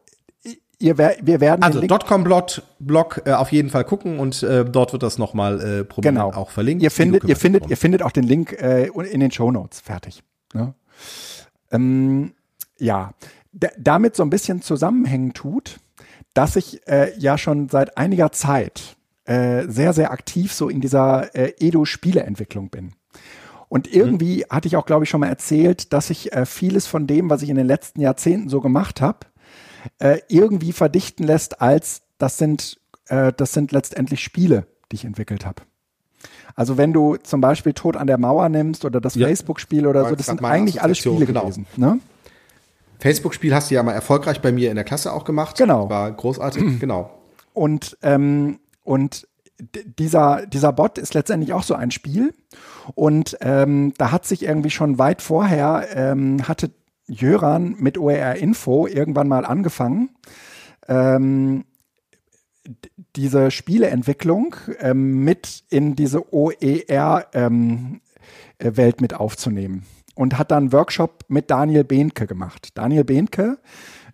[0.78, 5.02] ihr, wir werden also .com-Blog Blog, äh, auf jeden Fall gucken und äh, dort wird
[5.02, 6.38] das nochmal äh, prominent genau.
[6.38, 6.84] auch verlinkt.
[6.84, 9.82] Ihr findet, ihr findet, ihr findet auch den Link äh, in den Show Notes.
[9.82, 10.22] Fertig.
[10.54, 10.76] Ne?
[11.72, 12.34] Ähm,
[12.78, 13.10] ja,
[13.54, 15.80] D damit so ein bisschen zusammenhängen tut,
[16.36, 21.34] dass ich äh, ja schon seit einiger Zeit äh, sehr, sehr aktiv so in dieser
[21.36, 22.94] äh, Edu-Spieleentwicklung bin.
[23.68, 24.56] Und irgendwie mhm.
[24.56, 27.42] hatte ich auch, glaube ich, schon mal erzählt, dass ich äh, vieles von dem, was
[27.42, 29.20] ich in den letzten Jahrzehnten so gemacht habe,
[30.00, 35.46] äh, irgendwie verdichten lässt, als das sind, äh, das sind letztendlich Spiele, die ich entwickelt
[35.46, 35.64] habe.
[36.56, 39.28] Also wenn du zum Beispiel Tod an der Mauer nimmst oder das ja.
[39.28, 41.42] Facebook-Spiel oder so, das sind eigentlich alle Spiele genau.
[41.42, 41.66] gewesen.
[41.76, 42.00] Ne?
[43.00, 45.58] Facebook-Spiel hast du ja mal erfolgreich bei mir in der Klasse auch gemacht.
[45.58, 45.90] Genau.
[45.90, 47.12] War großartig, genau.
[47.54, 49.28] Und, ähm, und
[50.00, 52.34] dieser, dieser Bot ist letztendlich auch so ein Spiel.
[52.94, 56.72] Und ähm, da hat sich irgendwie schon weit vorher, ähm, hatte
[57.08, 60.10] Jöran mit OER Info irgendwann mal angefangen,
[60.88, 61.66] ähm,
[63.16, 68.02] diese Spieleentwicklung ähm, mit in diese OER-Welt ähm,
[69.00, 69.86] mit aufzunehmen.
[70.16, 72.70] Und hat dann einen Workshop mit Daniel Behnke gemacht.
[72.76, 73.58] Daniel Behnke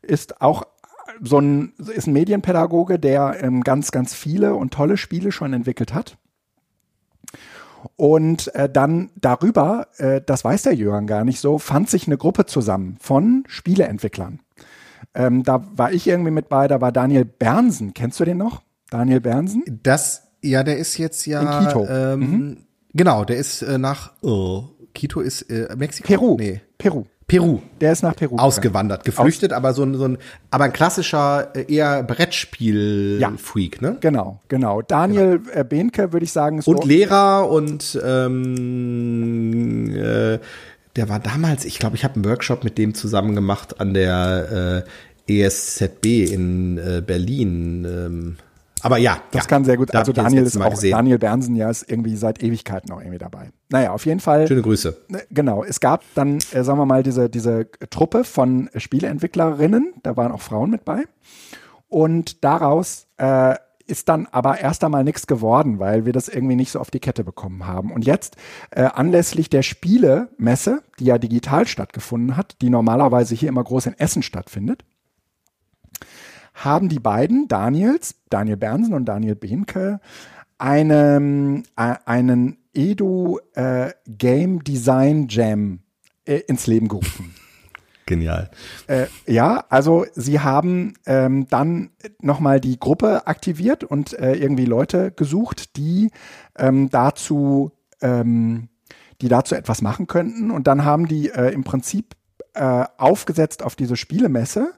[0.01, 0.63] ist auch
[1.21, 5.93] so ein, ist ein Medienpädagoge, der ähm, ganz, ganz viele und tolle Spiele schon entwickelt
[5.93, 6.17] hat.
[7.95, 12.17] Und äh, dann darüber, äh, das weiß der Jürgen gar nicht so, fand sich eine
[12.17, 14.39] Gruppe zusammen von Spieleentwicklern.
[15.13, 17.93] Ähm, da war ich irgendwie mit bei, da war Daniel Bernsen.
[17.93, 18.61] Kennst du den noch?
[18.89, 19.63] Daniel Bernsen?
[19.83, 21.41] Das, ja, der ist jetzt ja.
[21.41, 21.87] In Quito.
[21.87, 22.57] Ähm, mhm.
[22.93, 26.07] Genau, der ist äh, nach oh, Quito ist äh, Mexiko.
[26.07, 26.37] Peru.
[26.37, 26.61] Nee.
[26.77, 27.05] Peru.
[27.31, 27.61] Peru.
[27.79, 28.35] Der ist nach Peru.
[28.35, 30.17] Ausgewandert, geflüchtet, Aus aber so ein, so ein,
[30.49, 33.95] aber ein klassischer äh, eher Brettspiel-Freak, ne?
[34.01, 34.81] Genau, genau.
[34.81, 35.51] Daniel genau.
[35.51, 40.39] Äh, Behnke, würde ich sagen, ist Und Lehrer und ähm, äh,
[40.97, 44.83] der war damals, ich glaube, ich habe einen Workshop mit dem zusammen gemacht an der
[45.27, 47.85] äh, ESZB in äh, Berlin.
[47.85, 48.35] Ähm,
[48.81, 49.93] aber ja, das ja, kann sehr gut.
[49.95, 50.91] Also Daniel ist auch gesehen.
[50.91, 53.51] Daniel Bernsen ja ist irgendwie seit Ewigkeiten noch irgendwie dabei.
[53.69, 54.47] Naja, auf jeden Fall.
[54.47, 54.97] Schöne Grüße.
[55.07, 55.63] Ne, genau.
[55.63, 59.93] Es gab dann, äh, sagen wir mal, diese diese Truppe von Spieleentwicklerinnen.
[60.03, 61.03] Da waren auch Frauen mit bei.
[61.87, 63.55] Und daraus äh,
[63.91, 67.01] ist dann aber erst einmal nichts geworden, weil wir das irgendwie nicht so auf die
[67.01, 67.91] Kette bekommen haben.
[67.91, 68.37] Und jetzt,
[68.71, 73.99] äh, anlässlich der Spielemesse, die ja digital stattgefunden hat, die normalerweise hier immer groß in
[73.99, 74.85] Essen stattfindet,
[76.63, 79.99] haben die beiden, Daniels, Daniel Bernsen und Daniel Behnke,
[80.59, 85.79] äh, einen Edu äh, Game Design Jam
[86.25, 87.33] äh, ins Leben gerufen.
[88.05, 88.49] Genial.
[88.87, 95.11] Äh, ja, also sie haben ähm, dann nochmal die Gruppe aktiviert und äh, irgendwie Leute
[95.11, 96.11] gesucht, die
[96.57, 98.69] ähm, dazu, ähm,
[99.21, 100.51] die dazu etwas machen könnten.
[100.51, 102.15] Und dann haben die äh, im Prinzip
[102.53, 104.73] äh, aufgesetzt auf diese Spielemesse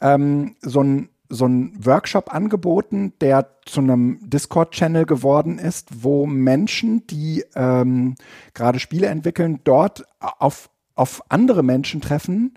[0.00, 7.06] ähm, so ein so ein Workshop angeboten, der zu einem Discord-Channel geworden ist, wo Menschen,
[7.06, 8.14] die ähm,
[8.52, 12.54] gerade Spiele entwickeln, dort auf auf andere Menschen treffen,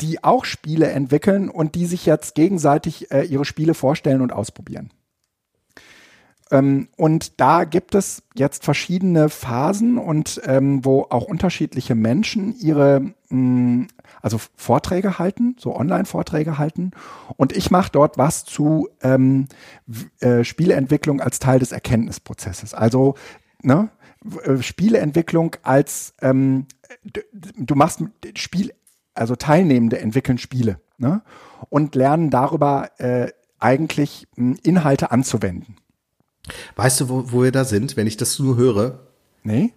[0.00, 4.90] die auch Spiele entwickeln und die sich jetzt gegenseitig äh, ihre Spiele vorstellen und ausprobieren.
[6.52, 13.00] Ähm, und da gibt es jetzt verschiedene Phasen und ähm, wo auch unterschiedliche Menschen ihre,
[13.30, 13.88] mh, mm,
[14.20, 16.92] also Vorträge halten, so Online-Vorträge halten.
[17.36, 19.48] Und ich mache dort was zu ähm,
[20.20, 22.74] äh, Spieleentwicklung als Teil des Erkenntnisprozesses.
[22.74, 23.14] Also
[23.62, 23.88] ne,
[24.44, 26.66] äh, Spieleentwicklung als ähm,
[27.56, 28.04] du machst
[28.36, 28.74] Spiel,
[29.14, 31.22] also Teilnehmende entwickeln Spiele ne?
[31.70, 35.76] und lernen darüber äh, eigentlich hm, Inhalte anzuwenden.
[36.76, 39.00] Weißt du, wo, wo wir da sind, wenn ich das nur höre?
[39.42, 39.72] Nee.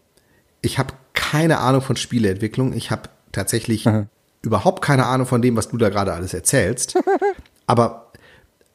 [0.61, 2.73] Ich habe keine Ahnung von Spieleentwicklung.
[2.73, 4.07] Ich habe tatsächlich mhm.
[4.41, 6.97] überhaupt keine Ahnung von dem, was du da gerade alles erzählst.
[7.67, 8.11] Aber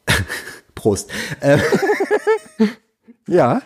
[0.74, 1.10] Prost.
[1.40, 1.58] Äh,
[3.26, 3.62] ja.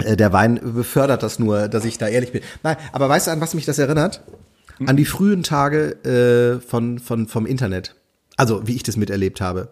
[0.00, 2.42] Äh, der Wein befördert das nur, dass ich da ehrlich bin.
[2.62, 4.22] Nein, aber weißt du, an was mich das erinnert?
[4.78, 4.88] Hm?
[4.88, 7.94] An die frühen Tage äh, von, von, vom Internet.
[8.36, 9.68] Also, wie ich das miterlebt habe.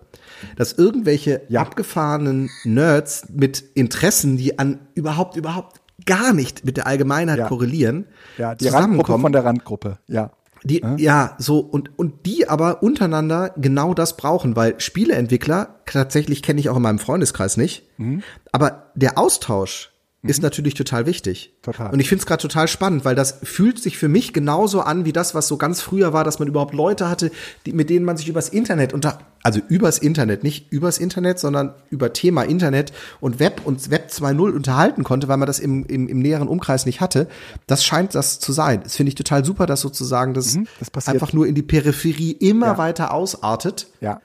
[0.56, 1.60] Dass irgendwelche ja.
[1.62, 7.48] abgefahrenen Nerds mit Interessen, die an überhaupt, überhaupt gar nicht mit der Allgemeinheit ja.
[7.48, 8.06] korrelieren,
[8.38, 10.30] ja, die Randgruppe von der Randgruppe, ja.
[10.62, 10.96] Die, ja.
[10.96, 16.68] ja, so, und, und die aber untereinander genau das brauchen, weil Spieleentwickler, tatsächlich kenne ich
[16.68, 18.22] auch in meinem Freundeskreis nicht, mhm.
[18.52, 19.89] aber der Austausch
[20.22, 20.42] ist mhm.
[20.42, 21.54] natürlich total wichtig.
[21.62, 21.90] Total.
[21.92, 25.06] Und ich finde es gerade total spannend, weil das fühlt sich für mich genauso an
[25.06, 27.30] wie das, was so ganz früher war, dass man überhaupt Leute hatte,
[27.64, 31.72] die, mit denen man sich übers Internet unter, also übers Internet, nicht übers Internet, sondern
[31.88, 36.06] über Thema Internet und Web und Web 2.0 unterhalten konnte, weil man das im, im,
[36.06, 37.26] im näheren Umkreis nicht hatte.
[37.66, 38.82] Das scheint das zu sein.
[38.82, 42.32] Das finde ich total super, dass sozusagen das, mhm, das einfach nur in die Peripherie
[42.32, 42.78] immer ja.
[42.78, 43.86] weiter ausartet.
[44.02, 44.20] Ja.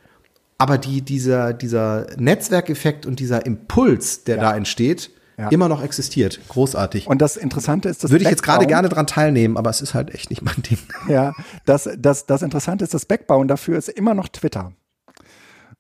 [0.58, 4.42] Aber die, dieser, dieser Netzwerkeffekt und dieser Impuls, der ja.
[4.42, 5.50] da entsteht, ja.
[5.50, 6.40] immer noch existiert.
[6.48, 7.08] Großartig.
[7.08, 9.94] Und das Interessante ist, dass würde ich jetzt gerade gerne dran teilnehmen, aber es ist
[9.94, 10.78] halt echt nicht mein Ding.
[11.08, 11.34] Ja,
[11.66, 14.74] das, das, das Interessante ist, das Backbauen dafür ist immer noch Twitter.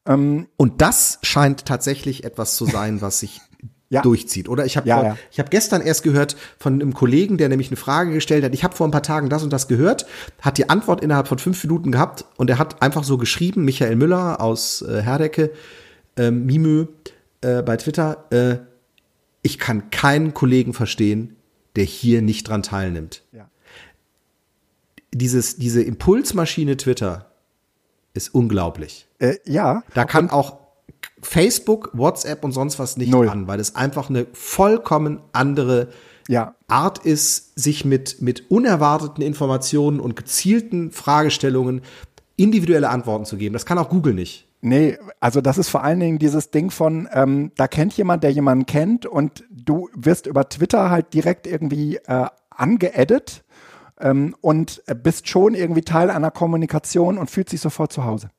[0.05, 3.41] Ähm, Und das scheint tatsächlich etwas zu sein, was sich
[3.89, 4.01] ja.
[4.01, 4.49] durchzieht.
[4.49, 5.17] Oder ich habe ja, ja.
[5.31, 8.53] ich habe gestern erst gehört von einem Kollegen, der nämlich eine Frage gestellt hat.
[8.53, 10.05] Ich habe vor ein paar Tagen das und das gehört,
[10.41, 13.95] hat die Antwort innerhalb von fünf Minuten gehabt und er hat einfach so geschrieben, Michael
[13.95, 15.51] Müller aus äh, Herdecke,
[16.17, 16.87] äh, Mimö
[17.41, 18.25] äh, bei Twitter.
[18.31, 18.74] Äh,
[19.45, 21.35] ich kann keinen Kollegen verstehen,
[21.75, 23.21] der hier nicht dran teilnimmt.
[23.31, 23.47] Ja.
[25.13, 27.31] Dieses, diese Impulsmaschine Twitter
[28.15, 29.07] ist unglaublich.
[29.19, 29.83] Äh, ja.
[29.93, 30.57] Da kann auch
[31.21, 33.29] Facebook, WhatsApp und sonst was nicht Null.
[33.29, 35.89] an, weil es einfach eine vollkommen andere
[36.27, 36.55] ja.
[36.67, 41.81] Art ist, sich mit, mit unerwarteten Informationen und gezielten Fragestellungen
[42.35, 43.53] individuelle Antworten zu geben.
[43.53, 44.47] Das kann auch Google nicht.
[44.65, 48.31] Nee, also das ist vor allen Dingen dieses Ding von, ähm, da kennt jemand, der
[48.31, 53.43] jemanden kennt und du wirst über Twitter halt direkt irgendwie äh, angeedit
[53.99, 58.31] ähm, und bist schon irgendwie Teil einer Kommunikation und fühlt sich sofort zu Hause.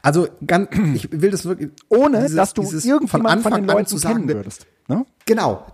[0.00, 3.68] Also ganz, ich will das wirklich, ohne dieses, dass du irgendjemand von, Anfang von den
[3.68, 4.68] Leuten sagen, kennen würdest.
[4.86, 5.04] Ne?
[5.26, 5.66] Genau,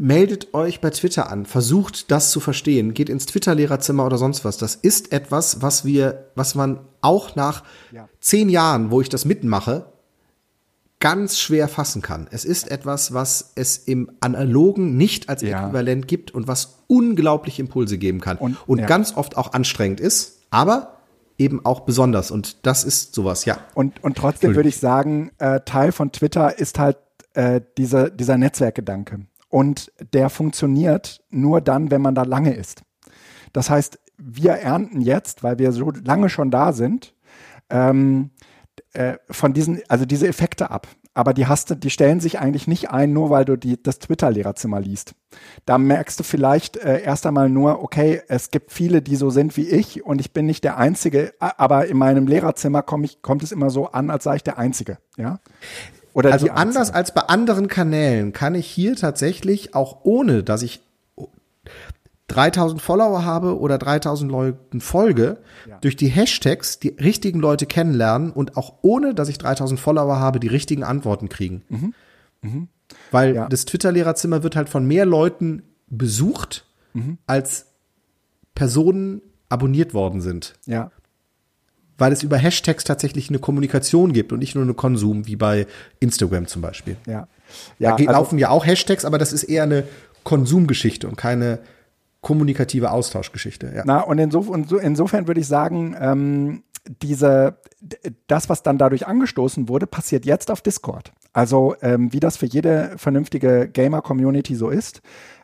[0.00, 4.56] meldet euch bei Twitter an, versucht das zu verstehen, geht ins Twitter-Lehrerzimmer oder sonst was.
[4.56, 8.08] Das ist etwas, was wir, was man auch nach ja.
[8.20, 9.86] zehn Jahren, wo ich das mitmache,
[11.00, 12.28] ganz schwer fassen kann.
[12.30, 15.66] Es ist etwas, was es im Analogen nicht als ja.
[15.66, 18.86] Äquivalent gibt und was unglaublich Impulse geben kann und, und ja.
[18.86, 20.98] ganz oft auch anstrengend ist, aber
[21.38, 22.30] eben auch besonders.
[22.30, 23.58] Und das ist sowas, ja.
[23.74, 26.98] Und, und trotzdem würde ich sagen, äh, Teil von Twitter ist halt
[27.34, 29.26] äh, diese, dieser Netzwerkgedanke.
[29.52, 32.84] Und der funktioniert nur dann, wenn man da lange ist.
[33.52, 37.14] Das heißt, wir ernten jetzt, weil wir so lange schon da sind,
[37.68, 38.30] ähm,
[38.94, 40.88] äh, von diesen, also diese Effekte ab.
[41.12, 43.98] Aber die hast du, die stellen sich eigentlich nicht ein, nur weil du die, das
[43.98, 45.14] Twitter-Lehrerzimmer liest.
[45.66, 49.58] Da merkst du vielleicht äh, erst einmal nur, okay, es gibt viele, die so sind
[49.58, 53.42] wie ich und ich bin nicht der Einzige, aber in meinem Lehrerzimmer komm ich, kommt
[53.42, 54.96] es immer so an, als sei ich der Einzige.
[55.18, 55.40] Ja.
[56.14, 60.80] Oder also anders als bei anderen Kanälen kann ich hier tatsächlich auch ohne, dass ich
[62.28, 65.38] 3000 Follower habe oder 3000 Leuten folge,
[65.68, 65.78] ja.
[65.80, 70.40] durch die Hashtags die richtigen Leute kennenlernen und auch ohne, dass ich 3000 Follower habe,
[70.40, 71.62] die richtigen Antworten kriegen.
[71.68, 71.94] Mhm.
[72.42, 72.68] Mhm.
[73.10, 73.48] Weil ja.
[73.48, 77.18] das Twitter-Lehrerzimmer wird halt von mehr Leuten besucht, mhm.
[77.26, 77.66] als
[78.54, 80.54] Personen abonniert worden sind.
[80.66, 80.90] Ja.
[82.02, 85.68] Weil es über Hashtags tatsächlich eine Kommunikation gibt und nicht nur eine Konsum, wie bei
[86.00, 86.96] Instagram zum Beispiel.
[87.06, 87.28] Ja.
[87.78, 89.84] ja da also, laufen ja auch Hashtags, aber das ist eher eine
[90.24, 91.60] Konsumgeschichte und keine
[92.20, 93.72] kommunikative Austauschgeschichte.
[93.72, 93.82] Ja.
[93.86, 94.50] Na, und insof
[94.82, 96.64] insofern würde ich sagen, ähm,
[97.02, 97.58] diese,
[98.26, 101.12] das, was dann dadurch angestoßen wurde, passiert jetzt auf Discord.
[101.32, 105.02] Also ähm, wie das für jede vernünftige Gamer-Community so ist,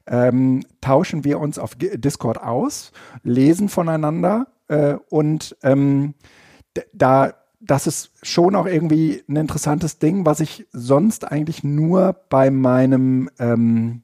[0.09, 2.91] ähm, tauschen wir uns auf Discord aus,
[3.23, 6.15] lesen voneinander äh, und ähm,
[6.93, 12.51] da das ist schon auch irgendwie ein interessantes Ding, was ich sonst eigentlich nur bei
[12.51, 14.03] meinem ähm,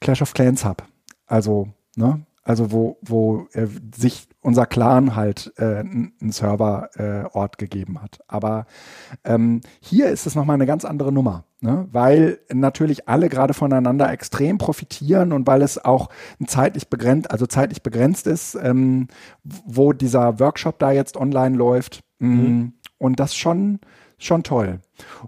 [0.00, 0.84] Clash of Clans habe.
[1.26, 2.24] Also, ne?
[2.46, 8.20] Also wo, wo äh, sich unser Clan halt äh, einen Serverort äh, gegeben hat.
[8.28, 8.66] Aber
[9.24, 11.88] ähm, hier ist es nochmal eine ganz andere Nummer, ne?
[11.90, 16.08] weil natürlich alle gerade voneinander extrem profitieren und weil es auch
[16.46, 19.08] zeitlich begrenzt, also zeitlich begrenzt ist, ähm,
[19.42, 22.04] wo dieser Workshop da jetzt online läuft.
[22.20, 22.72] Mm, mhm.
[22.98, 23.80] Und das schon,
[24.18, 24.78] schon toll.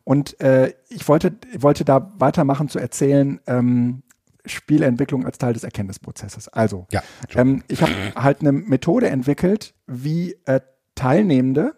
[0.05, 4.05] Und äh, ich wollte, wollte da weitermachen zu erzählen, ähm,
[4.49, 6.49] Spielentwicklung als Teil des Erkenntnisprozesses.
[6.49, 7.03] Also, ja,
[7.35, 10.61] ähm, ich habe halt eine Methode entwickelt, wie äh,
[10.95, 11.75] Teilnehmende,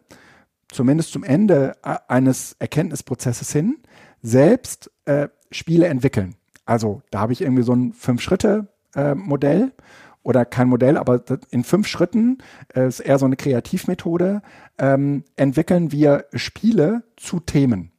[0.68, 3.78] zumindest zum Ende äh, eines Erkenntnisprozesses hin,
[4.22, 6.36] selbst äh, Spiele entwickeln.
[6.64, 9.82] Also, da habe ich irgendwie so ein Fünf-Schritte-Modell äh,
[10.22, 12.38] oder kein Modell, aber in fünf Schritten,
[12.74, 14.42] äh, ist eher so eine Kreativmethode,
[14.78, 17.92] ähm, entwickeln wir Spiele zu Themen.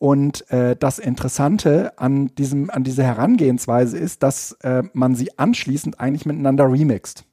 [0.00, 6.00] Und äh, das Interessante an diesem, an dieser Herangehensweise ist, dass äh, man sie anschließend
[6.00, 7.24] eigentlich miteinander remixt.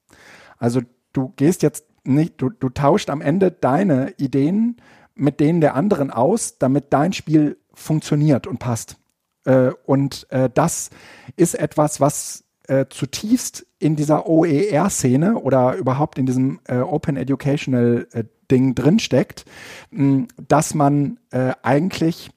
[0.57, 0.82] Also
[1.13, 4.76] du gehst jetzt nicht, du, du tauscht am Ende deine Ideen
[5.15, 8.97] mit denen der anderen aus, damit dein Spiel funktioniert und passt.
[9.45, 10.89] Äh, und äh, das
[11.38, 18.07] ist etwas, was äh, zutiefst in dieser OER-Szene oder überhaupt in diesem äh, Open Educational
[18.11, 19.45] äh, Ding drinsteckt,
[19.91, 22.30] mh, dass man äh, eigentlich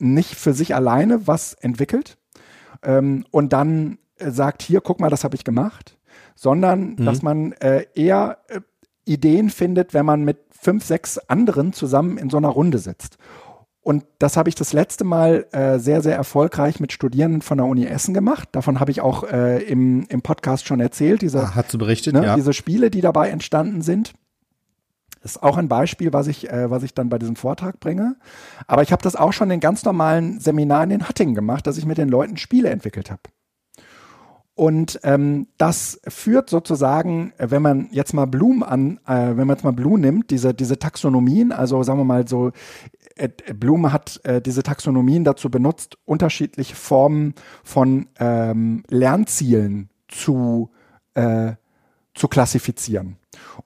[0.00, 2.18] nicht für sich alleine was entwickelt
[2.82, 5.96] ähm, und dann äh, sagt, hier, guck mal, das habe ich gemacht,
[6.34, 7.04] sondern mhm.
[7.04, 8.60] dass man äh, eher äh,
[9.04, 13.18] Ideen findet, wenn man mit fünf, sechs anderen zusammen in so einer Runde sitzt.
[13.80, 17.68] Und das habe ich das letzte Mal äh, sehr, sehr erfolgreich mit Studierenden von der
[17.68, 18.48] Uni Essen gemacht.
[18.50, 21.22] Davon habe ich auch äh, im, im Podcast schon erzählt.
[21.22, 22.34] Diese, ah, hat zu berichtet, ne, ja.
[22.34, 24.12] Diese Spiele, die dabei entstanden sind.
[25.32, 28.16] Ist auch ein Beispiel, was ich, äh, was ich dann bei diesem Vortrag bringe.
[28.66, 31.86] Aber ich habe das auch schon in ganz normalen Seminaren in Hattingen gemacht, dass ich
[31.86, 33.22] mit den Leuten Spiele entwickelt habe.
[34.54, 39.64] Und ähm, das führt sozusagen, wenn man jetzt mal Bloom an, äh, wenn man jetzt
[39.64, 42.52] mal Bloom nimmt, diese, diese Taxonomien, also sagen wir mal so,
[43.16, 50.70] äh, Blume hat äh, diese Taxonomien dazu benutzt, unterschiedliche Formen von ähm, Lernzielen zu,
[51.14, 51.52] äh,
[52.14, 53.16] zu klassifizieren.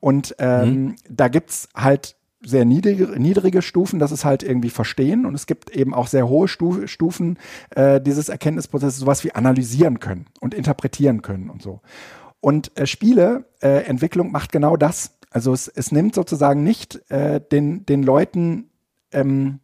[0.00, 0.96] Und ähm, mhm.
[1.08, 5.70] da gibt's halt sehr niedrige, niedrige Stufen, das ist halt irgendwie verstehen und es gibt
[5.70, 7.38] eben auch sehr hohe Stu Stufen
[7.70, 11.80] äh, dieses Erkenntnisprozesses, sowas wie analysieren können und interpretieren können und so.
[12.40, 15.18] Und äh, Spieleentwicklung äh, macht genau das.
[15.30, 18.70] Also es, es nimmt sozusagen nicht äh, den, den Leuten,
[19.12, 19.60] ähm,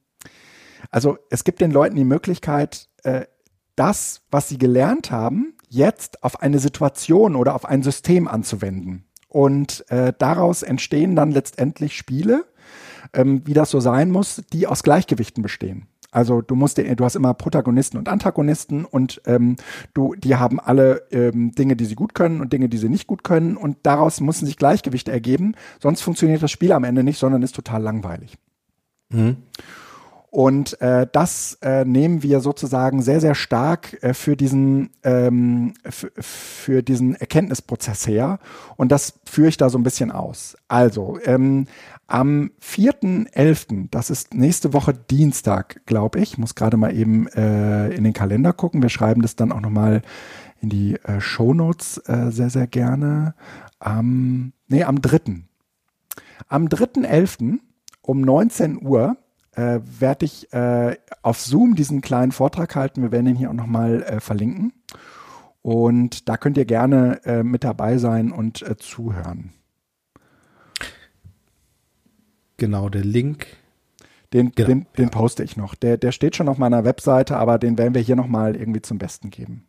[0.91, 3.25] also es gibt den Leuten die Möglichkeit, äh,
[3.75, 9.07] das, was sie gelernt haben, jetzt auf eine Situation oder auf ein System anzuwenden.
[9.29, 12.45] Und äh, daraus entstehen dann letztendlich Spiele,
[13.13, 15.89] ähm, wie das so sein muss, die aus Gleichgewichten bestehen.
[16.17, 19.57] Also du musst, du hast immer Protagonisten und Antagonisten und ähm,
[19.93, 23.07] du, die haben alle ähm, Dinge, die sie gut können und Dinge, die sie nicht
[23.07, 25.55] gut können und daraus müssen sich Gleichgewichte ergeben.
[25.79, 28.39] Sonst funktioniert das Spiel am Ende nicht, sondern ist total langweilig.
[29.11, 29.37] Mhm.
[30.37, 36.83] Und äh, das äh, nehmen wir sozusagen sehr, sehr stark äh, für, diesen, ähm, für
[36.83, 38.39] diesen Erkenntnisprozess her.
[38.77, 40.55] Und das führe ich da so ein bisschen aus.
[40.69, 41.69] Also, ähm,
[42.07, 48.05] am 4.11., das ist nächste Woche Dienstag, glaube ich, muss gerade mal eben äh, in
[48.05, 48.83] den Kalender gucken.
[48.83, 50.03] Wir schreiben das dann auch nochmal
[50.61, 53.35] in die äh, Shownotes äh, sehr, sehr gerne.
[53.79, 55.45] Am, nee, am 3.
[56.49, 57.59] Am 3.11.
[58.03, 59.17] um 19 Uhr
[59.57, 63.03] äh, werde ich äh, auf Zoom diesen kleinen Vortrag halten.
[63.03, 64.73] Wir werden ihn hier auch nochmal äh, verlinken.
[65.63, 69.53] Und da könnt ihr gerne äh, mit dabei sein und äh, zuhören.
[72.57, 73.47] Genau, der Link.
[74.33, 75.11] Den, genau, den, den ja.
[75.11, 75.75] poste ich noch.
[75.75, 78.99] Der, der steht schon auf meiner Webseite, aber den werden wir hier nochmal irgendwie zum
[78.99, 79.67] Besten geben.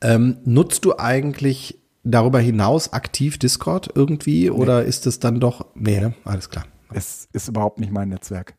[0.00, 4.50] Ähm, nutzt du eigentlich darüber hinaus aktiv Discord irgendwie nee.
[4.50, 5.66] oder ist es dann doch.
[5.74, 6.14] Nee, ne?
[6.24, 6.64] alles klar.
[6.92, 8.54] Es ist überhaupt nicht mein Netzwerk.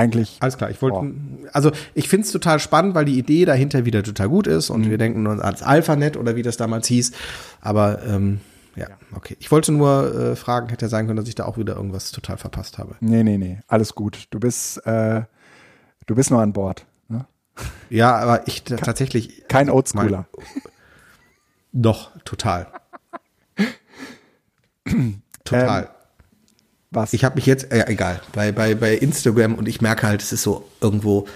[0.00, 0.38] Eigentlich.
[0.40, 1.10] Alles klar, ich wollte, oh.
[1.52, 4.86] also ich finde es total spannend, weil die Idee dahinter wieder total gut ist und
[4.86, 4.90] mhm.
[4.90, 7.12] wir denken uns als AlphaNet oder wie das damals hieß.
[7.60, 8.40] Aber ähm,
[8.76, 9.36] ja, okay.
[9.40, 12.38] Ich wollte nur äh, fragen, hätte sein können, dass ich da auch wieder irgendwas total
[12.38, 12.96] verpasst habe.
[13.00, 14.26] Nee, nee, nee, alles gut.
[14.30, 15.22] Du bist, äh,
[16.06, 16.86] du bist nur an Bord.
[17.08, 17.26] Ne?
[17.90, 19.44] Ja, aber ich tatsächlich.
[19.48, 20.26] Kein Oldschooler.
[21.72, 22.68] Doch, total.
[25.44, 25.82] total.
[25.82, 25.88] Ähm,
[26.90, 27.12] was?
[27.12, 30.32] Ich habe mich jetzt, äh, egal, bei, bei, bei Instagram und ich merke halt, es
[30.32, 31.26] ist so irgendwo,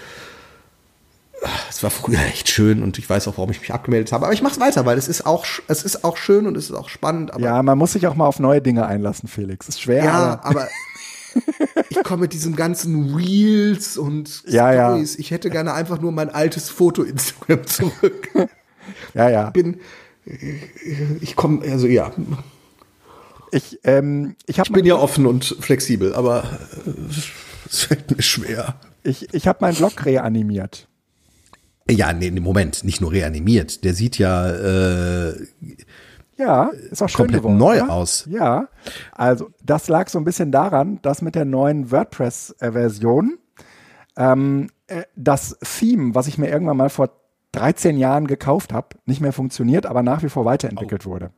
[1.69, 4.25] es war früher echt schön und ich weiß auch, warum ich mich abgemeldet habe.
[4.25, 6.65] Aber ich mache es weiter, weil es ist auch, es ist auch schön und es
[6.65, 7.31] ist auch spannend.
[7.39, 9.69] ja, man muss sich auch mal auf neue Dinge einlassen, Felix.
[9.69, 10.03] Ist schwer.
[10.03, 10.67] Ja, aber, aber
[11.89, 15.13] ich komme mit diesem ganzen Reels und ja, Stories.
[15.13, 15.19] Ja.
[15.19, 18.29] Ich hätte gerne einfach nur mein altes Foto Instagram zurück.
[19.13, 19.49] ja, ja.
[19.51, 19.79] Bin,
[21.21, 22.11] ich komme, also ja.
[23.55, 26.43] Ich, ähm, ich, ich bin ja offen und flexibel, aber
[27.65, 28.75] es fällt mir schwer.
[29.01, 30.89] Ich, ich habe meinen Blog reanimiert.
[31.89, 33.85] Ja, nee, Moment, nicht nur reanimiert.
[33.85, 35.47] Der sieht ja äh,
[36.35, 37.87] ja, ist auch komplett geworden, neu ja?
[37.87, 38.27] aus.
[38.29, 38.67] Ja,
[39.13, 43.37] also das lag so ein bisschen daran, dass mit der neuen WordPress-Version
[44.17, 47.09] ähm, äh, das Theme, was ich mir irgendwann mal vor
[47.53, 51.11] 13 Jahren gekauft habe, nicht mehr funktioniert, aber nach wie vor weiterentwickelt oh.
[51.11, 51.31] wurde.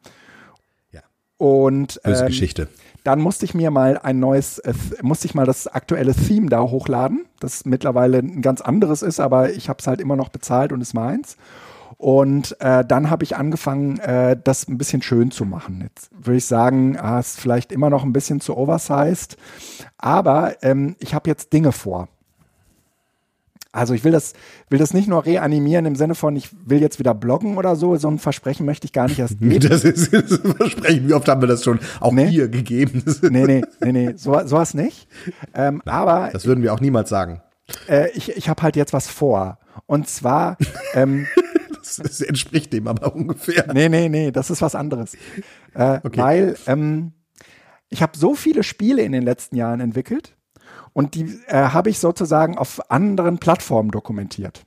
[1.38, 2.68] Und ähm, Geschichte.
[3.04, 6.62] Dann musste ich mir mal ein neues, äh, musste ich mal das aktuelle Theme da
[6.62, 10.72] hochladen, das mittlerweile ein ganz anderes ist, aber ich habe es halt immer noch bezahlt
[10.72, 11.38] und ist meins.
[11.98, 15.82] Und äh, dann habe ich angefangen, äh, das ein bisschen schön zu machen.
[15.82, 19.38] Jetzt würde ich sagen, ah, ist vielleicht immer noch ein bisschen zu oversized,
[19.98, 22.08] aber ähm, ich habe jetzt Dinge vor.
[23.72, 24.34] Also ich will das,
[24.70, 27.96] will das nicht nur reanimieren im Sinne von, ich will jetzt wieder bloggen oder so.
[27.98, 29.68] So ein Versprechen möchte ich gar nicht erst geben.
[29.68, 31.08] Das ist, das ist ein Versprechen.
[31.08, 32.28] Wie oft haben wir das schon auch nee.
[32.28, 33.04] hier gegeben?
[33.24, 35.08] nee, nee, nee, nee, so, sowas nicht.
[35.54, 36.30] Ähm, Nein, aber.
[36.32, 37.42] Das würden wir auch niemals sagen.
[37.88, 39.60] Äh, ich ich habe halt jetzt was vor.
[39.86, 40.58] Und zwar.
[40.94, 41.28] Ähm,
[41.76, 43.72] das, das, entspricht dem aber ungefähr.
[43.74, 45.16] Nee, nee, nee, das ist was anderes.
[45.74, 46.18] Äh, okay.
[46.18, 47.14] Weil ähm,
[47.90, 50.37] ich habe so viele Spiele in den letzten Jahren entwickelt
[50.98, 54.66] und die äh, habe ich sozusagen auf anderen Plattformen dokumentiert.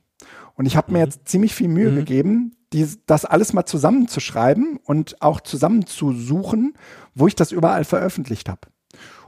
[0.54, 1.04] Und ich habe mir mhm.
[1.06, 1.96] jetzt ziemlich viel Mühe mhm.
[1.96, 6.74] gegeben, die, das alles mal zusammenzuschreiben und auch zusammenzusuchen,
[7.16, 8.60] wo ich das überall veröffentlicht habe.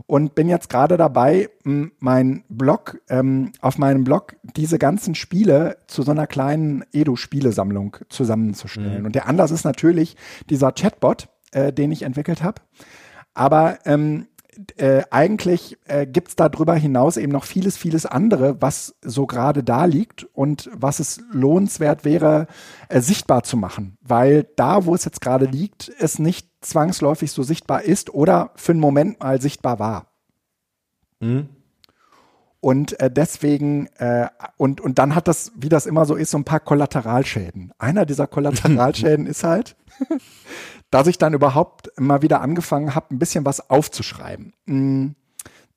[0.07, 6.03] Und bin jetzt gerade dabei, mein Blog, ähm, auf meinem Blog diese ganzen Spiele zu
[6.03, 9.00] so einer kleinen Edu-Spielesammlung zusammenzustellen.
[9.00, 9.07] Mhm.
[9.07, 10.14] Und der Anlass ist natürlich
[10.50, 12.62] dieser Chatbot, äh, den ich entwickelt habe.
[13.34, 14.28] Aber ähm,
[14.76, 19.62] äh, eigentlich äh, gibt es darüber hinaus eben noch vieles, vieles andere, was so gerade
[19.62, 22.46] da liegt und was es lohnenswert wäre,
[22.88, 23.96] äh, sichtbar zu machen.
[24.03, 28.72] Weil da, wo es jetzt gerade liegt, es nicht zwangsläufig so sichtbar ist oder für
[28.72, 30.07] einen Moment mal sichtbar war.
[31.20, 31.48] Mhm.
[32.63, 36.39] Und äh, deswegen, äh, und, und dann hat das, wie das immer so ist, so
[36.39, 37.73] ein paar Kollateralschäden.
[37.77, 39.75] Einer dieser Kollateralschäden ist halt,
[40.93, 44.53] dass ich dann überhaupt mal wieder angefangen habe, ein bisschen was aufzuschreiben.
[44.67, 45.17] Mhm.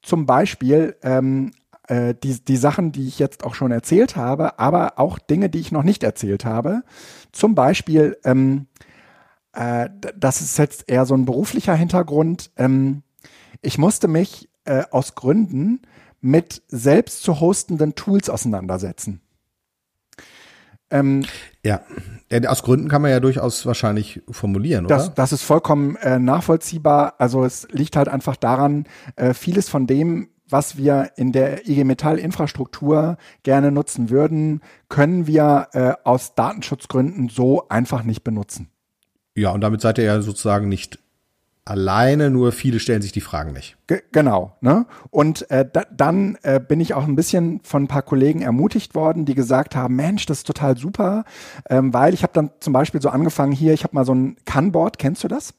[0.03, 1.53] Zum Beispiel ähm,
[1.87, 5.61] äh, die, die Sachen, die ich jetzt auch schon erzählt habe, aber auch Dinge, die
[5.61, 6.83] ich noch nicht erzählt habe.
[7.31, 8.67] Zum Beispiel, ähm,
[9.53, 12.51] äh, das ist jetzt eher so ein beruflicher Hintergrund.
[12.57, 13.01] Ähm,
[13.63, 15.81] ich musste mich äh, aus Gründen
[16.25, 19.21] mit selbst zu hostenden Tools auseinandersetzen.
[20.89, 21.23] Ähm,
[21.63, 21.81] ja,
[22.47, 24.95] aus Gründen kann man ja durchaus wahrscheinlich formulieren, oder?
[24.95, 27.13] Das, das ist vollkommen äh, nachvollziehbar.
[27.19, 31.83] Also es liegt halt einfach daran, äh, vieles von dem, was wir in der IG
[31.83, 38.69] Metall Infrastruktur gerne nutzen würden, können wir äh, aus Datenschutzgründen so einfach nicht benutzen.
[39.35, 40.99] Ja, und damit seid ihr ja sozusagen nicht
[41.65, 43.75] alleine, nur viele stellen sich die Fragen nicht.
[43.87, 44.55] G genau.
[44.61, 44.85] Ne?
[45.09, 48.93] Und äh, da, dann äh, bin ich auch ein bisschen von ein paar Kollegen ermutigt
[48.93, 51.25] worden, die gesagt haben, Mensch, das ist total super,
[51.69, 54.37] ähm, weil ich habe dann zum Beispiel so angefangen hier, ich habe mal so ein
[54.45, 55.55] Kanboard, kennst du das?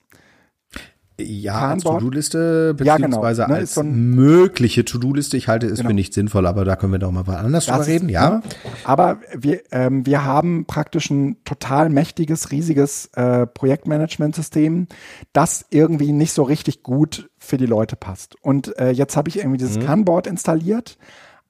[1.18, 3.56] Ja, als To-Do-Liste beziehungsweise ja, genau.
[3.56, 5.38] ne, als so mögliche To-Do-Liste.
[5.38, 5.88] Ich halte es genau.
[5.88, 8.30] für nicht sinnvoll, aber da können wir doch mal anders das drüber reden, ja.
[8.30, 8.42] Ne?
[8.84, 14.88] Aber wir, ähm, wir haben praktisch ein total mächtiges, riesiges äh, Projektmanagementsystem,
[15.32, 18.36] das irgendwie nicht so richtig gut für die Leute passt.
[18.42, 19.84] Und äh, jetzt habe ich irgendwie dieses mhm.
[19.84, 20.98] Kanboard installiert.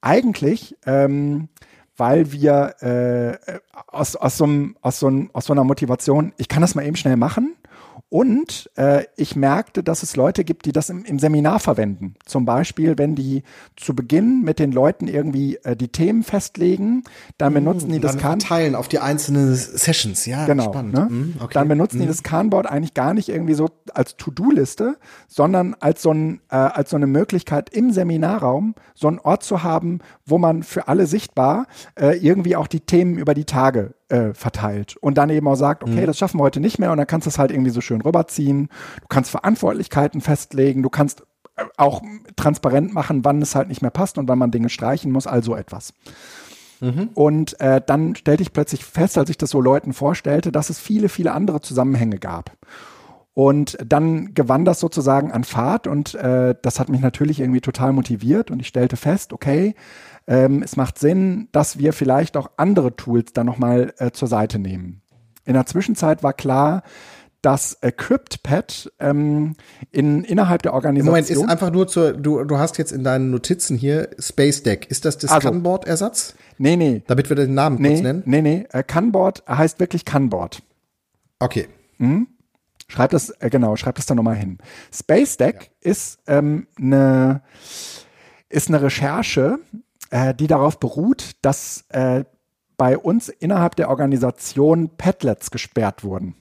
[0.00, 1.48] Eigentlich ähm,
[1.96, 4.46] weil wir äh, aus, aus, so,
[4.82, 7.56] aus, so, aus so einer Motivation, ich kann das mal eben schnell machen
[8.16, 12.14] und äh, ich merkte, dass es Leute gibt, die das im, im, Seminar verwenden.
[12.24, 13.42] Zum Beispiel, wenn die
[13.76, 17.04] zu Beginn mit den Leuten irgendwie äh, die Themen festlegen,
[17.36, 20.24] dann mhm, benutzen die das Kan teilen auf die einzelnen Sessions.
[20.24, 20.64] Ja, genau.
[20.64, 20.94] Spannend.
[20.94, 21.08] Ne?
[21.10, 21.52] Mhm, okay.
[21.52, 22.02] Dann benutzen mhm.
[22.04, 24.96] die das Kanboard eigentlich gar nicht irgendwie so als To-Do-Liste,
[25.28, 29.62] sondern als so, ein, äh, als so eine Möglichkeit im Seminarraum so einen Ort zu
[29.62, 31.66] haben, wo man für alle sichtbar
[32.00, 35.82] äh, irgendwie auch die Themen über die Tage äh, verteilt und dann eben auch sagt,
[35.82, 36.07] okay, mhm.
[36.07, 38.00] das schaffen wir heute nicht mehr und dann kannst du es halt irgendwie so schön
[38.00, 38.68] rüberziehen.
[39.00, 41.22] Du kannst Verantwortlichkeiten festlegen, du kannst
[41.57, 42.02] äh, auch
[42.36, 45.57] transparent machen, wann es halt nicht mehr passt und wann man Dinge streichen muss, also
[45.57, 45.92] etwas.
[46.80, 47.11] Mhm.
[47.14, 50.78] Und äh, dann stellte ich plötzlich fest, als ich das so Leuten vorstellte, dass es
[50.78, 52.52] viele, viele andere Zusammenhänge gab.
[53.34, 57.92] Und dann gewann das sozusagen an Fahrt und äh, das hat mich natürlich irgendwie total
[57.92, 59.74] motiviert und ich stellte fest, okay,
[60.27, 64.59] ähm, es macht Sinn, dass wir vielleicht auch andere Tools dann nochmal äh, zur Seite
[64.59, 65.03] nehmen.
[65.45, 66.83] In der Zwischenzeit war klar,
[67.43, 69.55] dass äh, CryptPad ähm,
[69.93, 71.12] in, innerhalb der Organisation.
[71.12, 74.91] Moment, ist einfach nur zur, du, du hast jetzt in deinen Notizen hier Space Deck.
[74.91, 76.35] Ist das das also, Kanboard-Ersatz?
[76.59, 77.03] Nee, nee.
[77.07, 78.22] Damit wir den Namen nee, kurz nennen?
[78.27, 78.66] Nee, nee.
[78.72, 80.62] Äh, Kanboard heißt wirklich Kanboard.
[81.39, 81.68] Okay.
[81.99, 82.27] Mhm.
[82.89, 84.59] Schreib das, äh, genau, schreib das da nochmal hin.
[84.93, 85.91] Space Deck ja.
[85.91, 87.43] ist ähm, eine
[88.49, 89.59] ist eine Recherche,
[90.11, 92.24] äh, die darauf beruht, dass äh,
[92.76, 96.34] bei uns innerhalb der Organisation Padlets gesperrt wurden.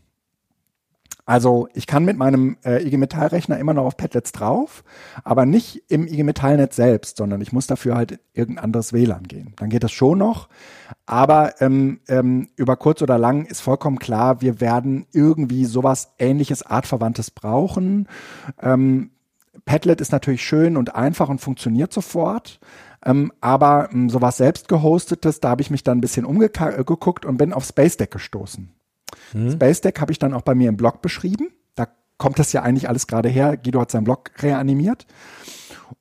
[1.28, 4.84] Also ich kann mit meinem äh, IG Metall Rechner immer noch auf Padlets drauf,
[5.24, 9.24] aber nicht im IG Metall Netz selbst, sondern ich muss dafür halt irgendein anderes WLAN
[9.24, 9.54] gehen.
[9.56, 10.50] Dann geht das schon noch,
[11.08, 16.62] aber ähm, ähm, über kurz oder lang ist vollkommen klar, wir werden irgendwie sowas ähnliches
[16.62, 18.08] artverwandtes brauchen.
[18.62, 19.10] Ähm,
[19.66, 22.60] Padlet ist natürlich schön und einfach und funktioniert sofort.
[23.06, 27.38] Ähm, aber ähm, sowas selbst gehostetes, da habe ich mich dann ein bisschen umgeguckt und
[27.38, 28.74] bin auf Space Deck gestoßen.
[29.34, 29.52] Mhm.
[29.52, 31.52] Space Deck habe ich dann auch bei mir im Blog beschrieben.
[31.76, 31.88] Da
[32.18, 33.58] kommt das ja eigentlich alles gerade her.
[33.58, 35.06] Guido hat seinen Blog reanimiert.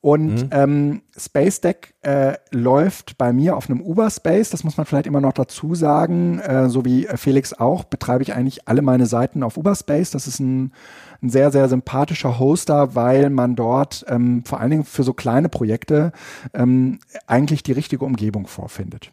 [0.00, 0.48] Und mhm.
[0.50, 5.06] ähm, Space Deck äh, läuft bei mir auf einem Uber Space, das muss man vielleicht
[5.06, 9.42] immer noch dazu sagen, äh, so wie Felix auch, betreibe ich eigentlich alle meine Seiten
[9.42, 10.10] auf Uber Space.
[10.10, 10.72] Das ist ein,
[11.22, 15.48] ein sehr, sehr sympathischer Hoster, weil man dort ähm, vor allen Dingen für so kleine
[15.48, 16.12] Projekte
[16.52, 19.12] ähm, eigentlich die richtige Umgebung vorfindet.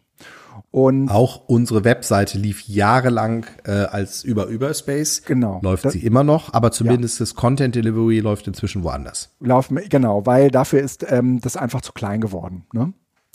[0.72, 5.22] Und auch unsere Webseite lief jahrelang äh, als über Überspace.
[5.26, 5.60] Genau.
[5.62, 7.24] Läuft das, sie immer noch, aber zumindest ja.
[7.24, 9.36] das Content Delivery läuft inzwischen woanders.
[9.40, 12.64] Laufen, genau, weil dafür ist ähm, das einfach zu klein geworden.
[12.72, 12.94] Ne?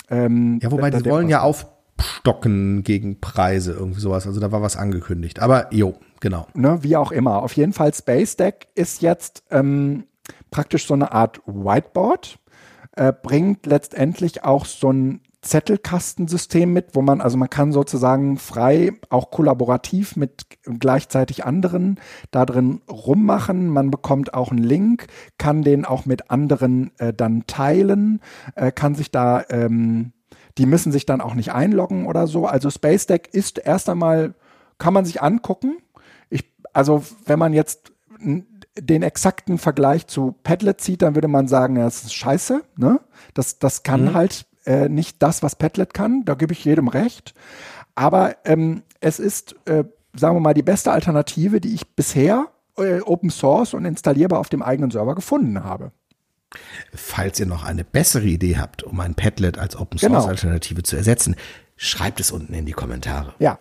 [0.09, 4.25] Ähm, ja, wobei die wollen ja aufstocken gegen Preise, irgendwie sowas.
[4.25, 5.39] Also da war was angekündigt.
[5.39, 6.47] Aber jo, genau.
[6.55, 7.43] Ne, wie auch immer.
[7.43, 10.05] Auf jeden Fall Space Deck ist jetzt ähm,
[10.49, 12.39] praktisch so eine Art Whiteboard.
[12.93, 18.93] Äh, bringt letztendlich auch so ein Zettelkastensystem mit, wo man, also man kann sozusagen frei,
[19.09, 21.99] auch kollaborativ mit gleichzeitig anderen
[22.31, 23.67] da drin rummachen.
[23.69, 25.07] Man bekommt auch einen Link,
[25.37, 28.19] kann den auch mit anderen äh, dann teilen,
[28.55, 30.11] äh, kann sich da, ähm,
[30.57, 32.47] die müssen sich dann auch nicht einloggen oder so.
[32.47, 34.33] Also Space Deck ist erst einmal,
[34.79, 35.77] kann man sich angucken.
[36.29, 41.77] Ich, also wenn man jetzt den exakten Vergleich zu Padlet zieht, dann würde man sagen,
[41.77, 42.63] ja, das ist scheiße.
[42.75, 42.99] Ne?
[43.33, 44.13] Das, das kann mhm.
[44.13, 47.33] halt äh, nicht das, was Padlet kann, da gebe ich jedem recht.
[47.95, 52.47] Aber ähm, es ist, äh, sagen wir mal, die beste Alternative, die ich bisher
[52.77, 55.91] äh, Open Source und installierbar auf dem eigenen Server gefunden habe.
[56.93, 60.27] Falls ihr noch eine bessere Idee habt, um ein Padlet als Open Source genau.
[60.27, 61.35] Alternative zu ersetzen,
[61.75, 63.33] schreibt es unten in die Kommentare.
[63.39, 63.59] Ja.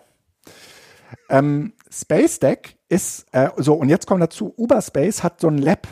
[1.29, 5.87] Ähm, Space Deck ist, äh, so, und jetzt kommt dazu, Uberspace hat so ein Lab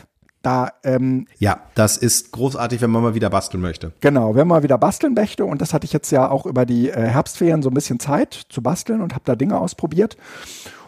[0.46, 3.92] da, ähm, ja, das ist großartig, wenn man mal wieder basteln möchte.
[4.00, 6.88] Genau, wenn man wieder basteln möchte und das hatte ich jetzt ja auch über die
[6.88, 10.16] äh, Herbstferien so ein bisschen Zeit zu basteln und habe da Dinge ausprobiert.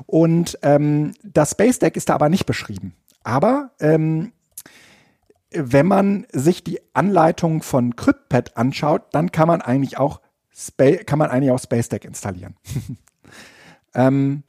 [0.07, 2.95] Und ähm, das Space Deck ist da aber nicht beschrieben.
[3.25, 4.31] Aber ähm,
[5.51, 10.21] wenn man sich die Anleitung von CryptPad anschaut, dann kann man eigentlich auch
[10.55, 12.55] Spa kann man eigentlich auch Space Deck installieren.
[13.95, 14.45] ähm,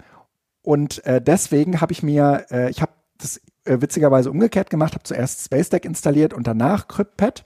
[0.62, 5.04] und äh, deswegen habe ich mir, äh, ich habe das äh, witzigerweise umgekehrt gemacht, habe
[5.04, 7.44] zuerst Space Deck installiert und danach CryptPad.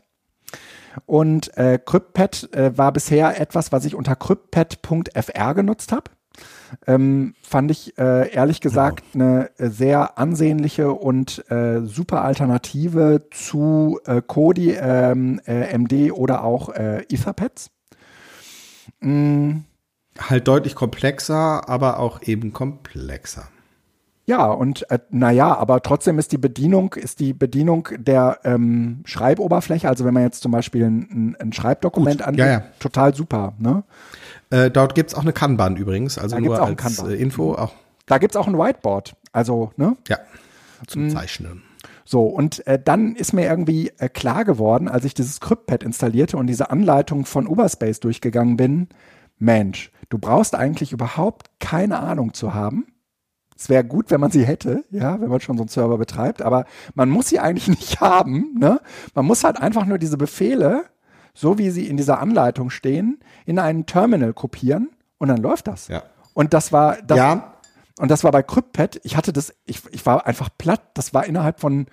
[1.05, 6.11] Und äh, CryptPad äh, war bisher etwas, was ich unter cryptpad.fr genutzt habe.
[6.87, 14.21] Ähm, fand ich äh, ehrlich gesagt eine sehr ansehnliche und äh, super Alternative zu äh,
[14.25, 17.69] Kodi, ähm, äh, MD oder auch Etherpads.
[18.99, 19.59] Mm.
[20.19, 23.47] Halt deutlich komplexer, aber auch eben komplexer.
[24.25, 29.89] Ja, und äh, naja, aber trotzdem ist die Bedienung, ist die Bedienung der ähm, Schreiboberfläche,
[29.89, 32.63] also wenn man jetzt zum Beispiel ein, ein Schreibdokument angeht, ja, ja.
[32.79, 33.53] total super.
[33.59, 33.83] Ne?
[34.49, 37.11] Äh, dort gibt's auch eine Kanban übrigens, also da nur als Kanban.
[37.11, 37.55] Äh, Info.
[37.55, 37.73] Auch.
[38.05, 39.97] Da gibt's auch ein Whiteboard, also, ne?
[40.07, 40.19] Ja.
[40.87, 41.63] zum Zeichnen.
[42.05, 46.37] So, und äh, dann ist mir irgendwie äh, klar geworden, als ich dieses CryptPad installierte
[46.37, 48.87] und diese Anleitung von Uberspace durchgegangen bin,
[49.39, 52.85] Mensch, du brauchst eigentlich überhaupt keine Ahnung zu haben.
[53.63, 56.41] Es wäre gut, wenn man sie hätte, ja, wenn man schon so einen Server betreibt,
[56.41, 58.55] aber man muss sie eigentlich nicht haben.
[58.59, 58.81] Ne?
[59.15, 60.83] Man muss halt einfach nur diese Befehle,
[61.33, 65.87] so wie sie in dieser Anleitung stehen, in einen Terminal kopieren und dann läuft das.
[65.87, 66.03] Ja.
[66.33, 67.53] Und das war das, Ja.
[67.99, 68.99] und das war bei CryptPad.
[69.03, 70.81] Ich hatte das, ich, ich war einfach platt.
[70.95, 71.85] Das war innerhalb von,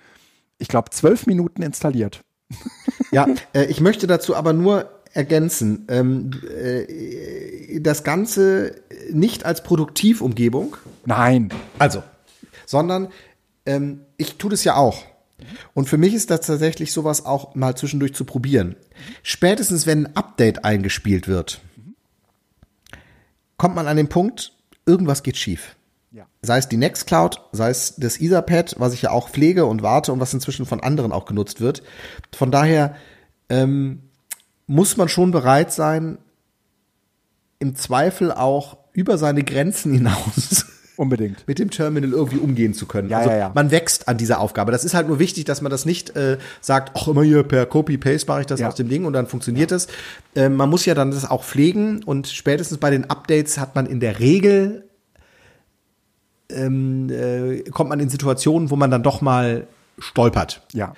[0.57, 2.21] ich glaube, zwölf Minuten installiert.
[3.11, 8.75] Ja, äh, ich möchte dazu aber nur ergänzen, ähm, äh, das Ganze
[9.11, 11.49] nicht als Produktivumgebung, Nein.
[11.79, 12.03] also,
[12.65, 13.09] sondern
[13.65, 15.03] ähm, ich tue das ja auch.
[15.73, 18.75] Und für mich ist das tatsächlich sowas auch mal zwischendurch zu probieren.
[19.23, 21.61] Spätestens, wenn ein Update eingespielt wird,
[23.57, 24.53] kommt man an den Punkt,
[24.85, 25.75] irgendwas geht schief.
[26.11, 26.25] Ja.
[26.41, 30.11] Sei es die Nextcloud, sei es das Etherpad, was ich ja auch pflege und warte
[30.11, 31.83] und was inzwischen von anderen auch genutzt wird.
[32.35, 32.95] Von daher
[33.49, 34.03] ähm,
[34.67, 36.17] muss man schon bereit sein,
[37.59, 40.65] im Zweifel auch über seine Grenzen hinaus
[40.97, 41.47] Unbedingt.
[41.47, 43.09] mit dem Terminal irgendwie umgehen zu können.
[43.09, 43.51] Ja, also ja, ja.
[43.53, 44.71] man wächst an dieser Aufgabe.
[44.71, 47.65] Das ist halt nur wichtig, dass man das nicht äh, sagt, ach immer hier per
[47.65, 49.87] Copy-Paste mache ich das aus dem Ding und dann funktioniert das.
[50.35, 53.85] Äh, man muss ja dann das auch pflegen und spätestens bei den Updates hat man
[53.85, 54.85] in der Regel
[56.53, 59.67] ähm, äh, kommt man in Situationen, wo man dann doch mal
[59.99, 60.61] stolpert.
[60.73, 60.93] Ja.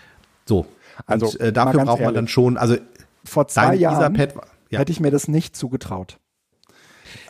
[0.45, 0.66] So.
[1.05, 2.16] Also, und, äh, dafür braucht man ehrlich.
[2.16, 2.78] dann schon, also
[3.26, 4.80] Vor zwei dein Jahren Etherpad ja.
[4.80, 6.19] hätte ich mir das nicht zugetraut.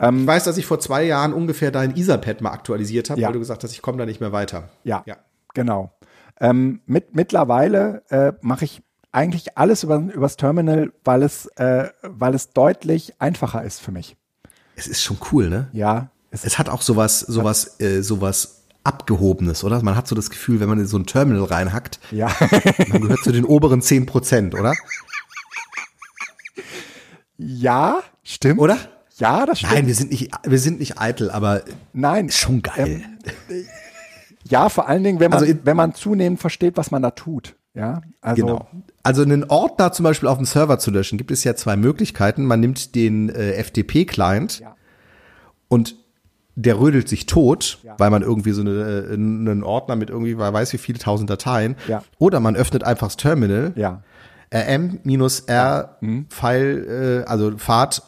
[0.00, 3.28] weiß, dass ich vor zwei Jahren ungefähr dein Etherpad mal aktualisiert habe, Ja.
[3.28, 4.70] weil du gesagt hast, ich komme da nicht mehr weiter.
[4.82, 5.16] Ja, Ja.
[5.54, 5.92] genau.
[6.40, 8.82] Ähm, mit, mittlerweile äh, mache ich
[9.12, 14.16] eigentlich alles über, übers Terminal, weil es, äh, weil es deutlich einfacher ist für mich.
[14.74, 15.68] Es ist schon cool, ne?
[15.72, 19.80] Ja, es Es hat auch sowas, sowas, äh, sowas Abgehobenes, oder?
[19.82, 22.28] Man hat so das Gefühl, wenn man in so ein Terminal reinhackt, ja.
[22.88, 24.74] man gehört zu den oberen 10 Prozent, oder?
[27.38, 28.60] ja, stimmt.
[28.60, 28.76] Oder?
[29.16, 29.74] Ja, das stimmt.
[29.74, 31.62] Nein, wir sind nicht, wir sind nicht eitel, aber
[31.92, 32.30] Nein.
[32.30, 33.02] schon geil.
[34.48, 37.54] Ja, vor allen Dingen, wenn man, Also wenn man zunehmend versteht, was man da tut.
[37.74, 38.68] Ja, also genau.
[39.02, 42.44] Also einen Ordner zum Beispiel auf dem Server zu löschen, gibt es ja zwei Möglichkeiten.
[42.44, 44.76] Man nimmt den äh, FTP-Client Ja.
[45.68, 45.96] und
[46.56, 47.94] der rödelt sich tot, Ja.
[47.98, 48.70] weil man irgendwie so eine,
[49.10, 51.74] äh, einen Ordner mit irgendwie, weiß wie viele tausend Dateien.
[51.88, 52.04] Ja.
[52.18, 53.72] Oder man öffnet einfach das Terminal.
[53.76, 54.02] ja,
[54.54, 56.26] rm-r Mhm.
[56.30, 58.02] File, äh, also Fahrt,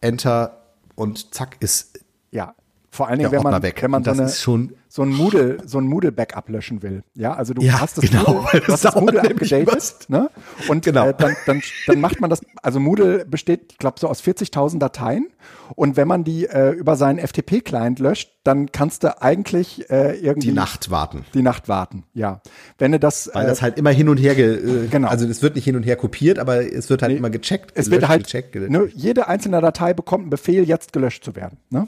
[0.00, 0.62] Enter
[0.94, 2.54] und zack ist ja.
[2.90, 3.82] Vor allen Dingen, wenn man, weg.
[3.82, 7.04] wenn man so, das eine, ist schon so ein Moodle, so ein Moodle-Backup löschen will.
[7.14, 10.28] Ja, also du Ja, hast das genau, Moodle, weil das das Moodle abgedatet, ne?
[10.68, 11.06] Und Genau.
[11.06, 14.80] äh, dann, dann, dann macht man das, also Moodle besteht, ich glaube, so aus 40.000
[14.80, 15.28] Dateien.
[15.76, 20.48] Und wenn man die äh, über seinen FTP-Client löscht, dann kannst du eigentlich äh, irgendwie
[20.48, 21.24] die Nacht warten.
[21.32, 22.02] die Nacht warten.
[22.12, 22.40] Ja,
[22.78, 25.06] wenn du das, Weil äh, das halt immer hin und her, ge, äh, Genau.
[25.06, 27.70] also es wird nicht hin und her kopiert, aber es wird halt immer gecheckt.
[27.74, 28.72] es wird gelöscht, halt, gecheckt, gelöscht.
[28.72, 31.58] ne, jede einzelne Datei bekommt einen Befehl, jetzt gelöscht zu werden.
[31.70, 31.86] Ne?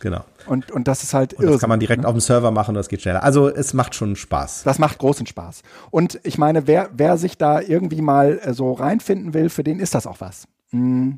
[0.00, 0.24] Genau.
[0.46, 1.60] Und, und das ist halt Und das Irrsinn.
[1.60, 3.22] kann man direkt auf dem Server machen und das geht schneller.
[3.22, 4.62] Also es macht schon Spaß.
[4.64, 5.62] Das macht großen Spaß.
[5.90, 9.78] Und ich meine, wer, wer sich da irgendwie mal äh, so reinfinden will, für den
[9.78, 10.48] ist das auch was.
[10.70, 11.12] Mm.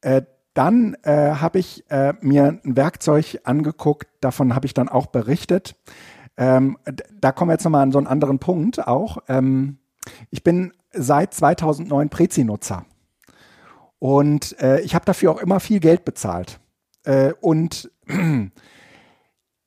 [0.00, 0.22] Äh,
[0.54, 5.76] dann äh, habe ich äh, mir ein Werkzeug angeguckt, davon habe ich dann auch berichtet.
[6.36, 6.78] Ähm,
[7.20, 9.18] da kommen wir jetzt nochmal an so einen anderen Punkt auch.
[9.28, 9.78] Ähm,
[10.30, 12.86] ich bin seit 2009 Prezi-Nutzer.
[13.98, 16.60] Und äh, ich habe dafür auch immer viel Geld bezahlt.
[17.04, 17.90] Äh, und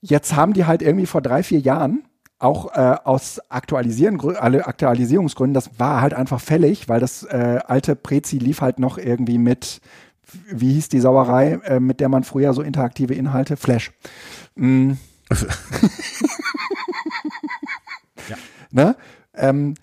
[0.02, 2.06] jetzt haben die halt irgendwie vor drei, vier Jahren
[2.40, 7.96] auch äh, aus Aktualisieren, alle Aktualisierungsgründen, das war halt einfach fällig, weil das äh, alte
[7.96, 9.80] Prezi lief halt noch irgendwie mit,
[10.50, 13.92] wie hieß die Sauerei, äh, mit der man früher so interaktive Inhalte, Flash.
[14.56, 14.94] Mm.
[18.72, 18.96] Ne?
[19.36, 19.76] Ähm,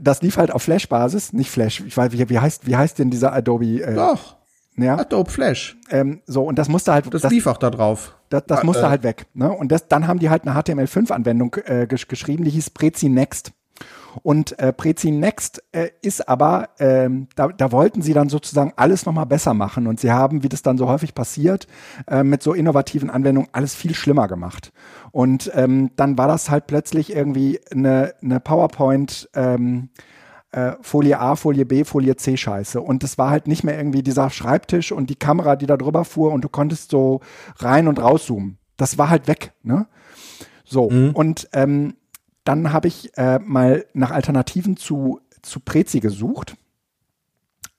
[0.00, 1.80] das lief halt auf Flash-Basis, nicht Flash.
[1.86, 3.64] Ich weiß, wie, wie heißt, wie heißt denn dieser Adobe?
[3.82, 4.36] Äh, Doch.
[4.76, 5.76] ja, Adobe Flash.
[5.90, 8.16] ähm, so und das musste halt, Das, das, lief auch da drauf.
[8.28, 9.26] das, das Äh, musste äh, halt weg.
[9.34, 9.50] Ne?
[9.50, 13.52] Und das, dann haben die halt eine HTML5-Anwendung äh, gesch geschrieben, die hieß Prezi Next.
[14.22, 19.06] Und äh, Prezi Next äh, ist aber, ähm, da, da wollten sie dann sozusagen alles
[19.06, 19.86] nochmal besser machen.
[19.86, 21.66] Und sie haben, wie das dann so häufig passiert,
[22.06, 24.72] äh, mit so innovativen Anwendungen alles viel schlimmer gemacht.
[25.10, 29.90] Und ähm, dann war das halt plötzlich irgendwie eine, eine PowerPoint, ähm,
[30.54, 32.80] äh, Folie A, Folie B, Folie C Scheiße.
[32.80, 36.04] Und es war halt nicht mehr irgendwie dieser Schreibtisch und die Kamera, die da drüber
[36.04, 37.20] fuhr und du konntest so
[37.58, 38.58] rein und rauszoomen.
[38.76, 39.86] Das war halt weg, ne?
[40.64, 40.84] So,
[41.14, 41.94] und ähm,
[42.44, 46.56] dann habe ich äh, mal nach Alternativen zu, zu Prezi gesucht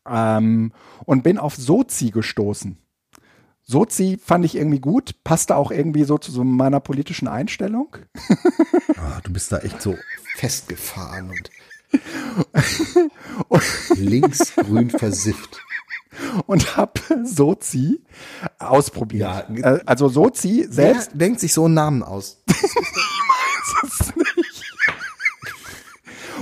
[0.08, 0.72] ähm,
[1.06, 2.78] und bin auf Sozi gestoßen.
[3.68, 7.98] Sozi fand ich irgendwie gut, passte auch irgendwie so zu so meiner politischen Einstellung.
[8.30, 9.96] Oh, du bist da echt so
[10.36, 11.50] festgefahren und
[13.96, 15.62] linksgrün versifft.
[16.46, 18.02] Und habe Sozi
[18.60, 19.46] ausprobiert.
[19.50, 21.12] Ja, äh, also Sozi selbst.
[21.12, 22.42] Wer denkt sich so einen Namen aus?
[22.48, 24.35] ich weiß es nicht.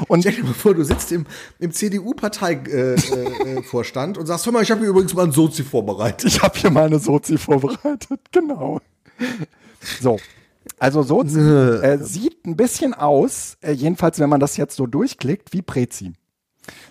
[0.08, 1.26] Und stell dir mal vor, du sitzt im,
[1.60, 5.64] im CDU-Parteivorstand äh, äh, und sagst, hör mal, ich habe hier übrigens mal ein Sozi
[5.64, 6.26] vorbereitet.
[6.26, 8.82] Ich habe hier mal eine Sozi vorbereitet, genau.
[10.02, 10.20] So.
[10.80, 15.54] Also Sozi äh, sieht ein bisschen aus, äh, jedenfalls wenn man das jetzt so durchklickt,
[15.54, 16.14] wie Prezi.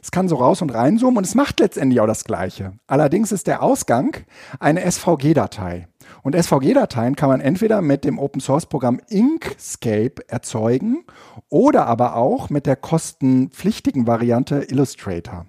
[0.03, 2.73] Es kann so raus und reinzoomen und es macht letztendlich auch das Gleiche.
[2.87, 4.17] Allerdings ist der Ausgang
[4.59, 5.89] eine SVG-Datei.
[6.23, 11.05] Und SVG-Dateien kann man entweder mit dem Open Source Programm Inkscape erzeugen
[11.49, 15.47] oder aber auch mit der kostenpflichtigen Variante Illustrator.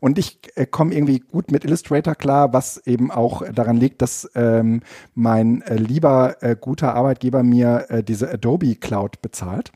[0.00, 4.28] Und ich äh, komme irgendwie gut mit Illustrator klar, was eben auch daran liegt, dass
[4.34, 4.80] ähm,
[5.14, 9.70] mein äh, lieber äh, guter Arbeitgeber mir äh, diese Adobe Cloud bezahlt.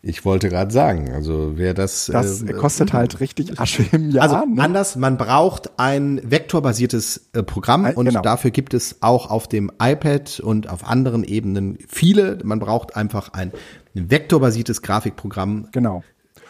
[0.00, 2.06] Ich wollte gerade sagen, also wer das.
[2.06, 4.22] Das äh, kostet halt richtig Asche im Jahr.
[4.22, 4.62] Also ne?
[4.62, 8.22] anders, man braucht ein vektorbasiertes äh, Programm und genau.
[8.22, 12.38] dafür gibt es auch auf dem iPad und auf anderen Ebenen viele.
[12.44, 13.52] Man braucht einfach ein
[13.94, 15.68] vektorbasiertes Grafikprogramm.
[15.72, 16.04] Genau.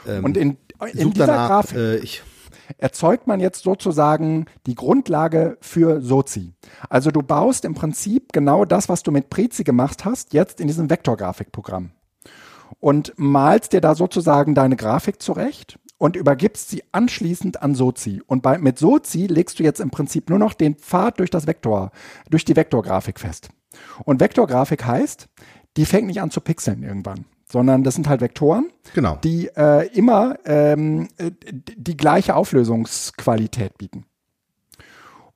[0.07, 0.59] Ähm, und in,
[0.93, 2.23] in dieser danach, Grafik äh, ich,
[2.77, 6.53] erzeugt man jetzt sozusagen die Grundlage für Sozi.
[6.91, 10.67] Also du baust im Prinzip genau das, was du mit Prezi gemacht hast, jetzt in
[10.67, 11.93] diesem Vektorgrafikprogramm
[12.81, 18.23] und malst dir da sozusagen deine Grafik zurecht und übergibst sie anschließend an Sozi.
[18.27, 21.47] Und bei, mit Sozi legst du jetzt im Prinzip nur noch den Pfad durch das
[21.47, 21.91] Vektor,
[22.31, 23.51] durch die Vektorgrafik fest.
[24.05, 25.29] Und Vektorgrafik heißt,
[25.77, 29.19] die fängt nicht an zu pixeln irgendwann, sondern das sind halt Vektoren, genau.
[29.23, 34.05] die äh, immer ähm, die gleiche Auflösungsqualität bieten.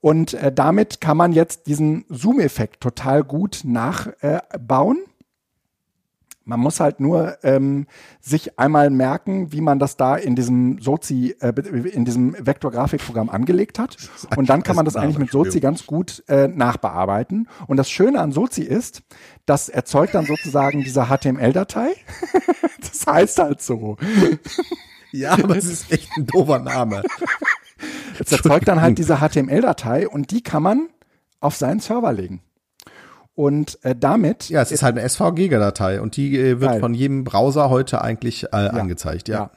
[0.01, 4.99] Und äh, damit kann man jetzt diesen Zoom-Effekt total gut nachbauen.
[4.99, 5.12] Äh,
[6.45, 7.86] man muss halt nur ähm,
[8.20, 11.53] sich einmal merken, wie man das da in diesem Sozi, äh,
[11.90, 13.97] in diesem Vektorgrafikprogramm angelegt hat.
[14.36, 17.49] Und dann kann man das eigentlich mit Sozi ganz gut äh, nachbearbeiten.
[17.66, 19.03] Und das Schöne an Sozi ist,
[19.47, 21.90] das erzeugt dann sozusagen diese HTML-Datei.
[22.80, 23.97] das heißt halt so.
[25.12, 27.03] Ja, aber es ist echt ein doofer Name.
[28.18, 30.88] Es erzeugt dann halt diese HTML-Datei und die kann man
[31.40, 32.40] auf seinen Server legen.
[33.35, 34.51] Und äh, damit.
[34.51, 36.80] Ja, es ist halt eine SVG-Datei und die äh, wird geil.
[36.80, 39.35] von jedem Browser heute eigentlich äh, ja, angezeigt, ja.
[39.35, 39.51] ja.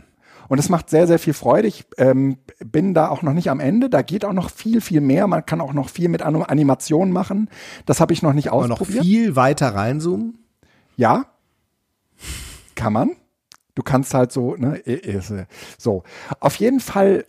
[0.48, 1.68] Und es macht sehr, sehr viel Freude.
[1.68, 3.90] Ich ähm, bin da auch noch nicht am Ende.
[3.90, 5.26] Da geht auch noch viel, viel mehr.
[5.28, 7.50] Man kann auch noch viel mit Animationen machen.
[7.88, 8.98] Das habe ich noch nicht ausprobiert.
[8.98, 10.38] noch viel weiter reinzoomen?
[10.98, 11.26] Ja,
[12.76, 13.12] kann man.
[13.74, 14.82] Du kannst halt so, ne,
[15.78, 16.04] so.
[16.40, 17.26] Auf jeden Fall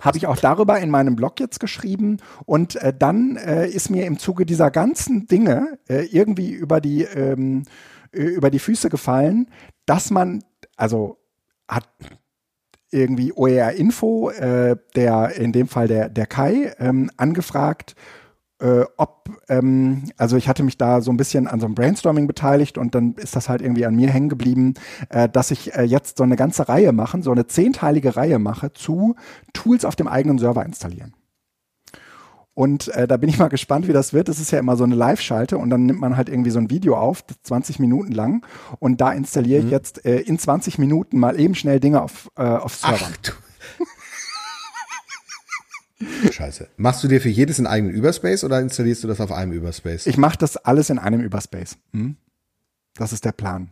[0.00, 2.18] habe ich auch darüber in meinem Blog jetzt geschrieben.
[2.46, 7.02] Und äh, dann äh, ist mir im Zuge dieser ganzen Dinge äh, irgendwie über die,
[7.02, 7.64] ähm,
[8.12, 9.50] über die Füße gefallen,
[9.86, 10.42] dass man,
[10.76, 11.18] also
[11.68, 11.88] hat
[12.90, 17.94] irgendwie OER Info, äh, der in dem Fall der, der Kai, ähm, angefragt,
[18.60, 22.26] äh, ob, ähm, also ich hatte mich da so ein bisschen an so einem Brainstorming
[22.26, 24.74] beteiligt und dann ist das halt irgendwie an mir hängen geblieben,
[25.08, 28.72] äh, dass ich äh, jetzt so eine ganze Reihe machen, so eine zehnteilige Reihe mache
[28.72, 29.16] zu
[29.52, 31.14] Tools auf dem eigenen Server installieren.
[32.54, 34.28] Und äh, da bin ich mal gespannt, wie das wird.
[34.28, 36.70] Es ist ja immer so eine Live-Schalte und dann nimmt man halt irgendwie so ein
[36.70, 38.44] Video auf, 20 Minuten lang.
[38.78, 39.70] Und da installiere ich mhm.
[39.70, 43.08] jetzt äh, in 20 Minuten mal eben schnell Dinge auf, äh, auf Server.
[43.10, 43.49] Ach,
[46.30, 46.68] Scheiße.
[46.76, 50.06] Machst du dir für jedes einen eigenen Überspace oder installierst du das auf einem Überspace?
[50.06, 51.76] Ich mache das alles in einem Überspace.
[51.92, 52.16] Hm?
[52.94, 53.70] Das ist der Plan.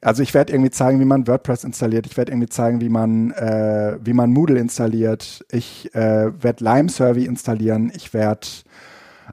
[0.00, 2.06] Also ich werde irgendwie zeigen, wie man WordPress installiert.
[2.06, 5.44] Ich werde irgendwie zeigen, wie man, äh, wie man Moodle installiert.
[5.50, 7.92] Ich äh, werde Lime Survey installieren.
[7.94, 8.46] Ich werde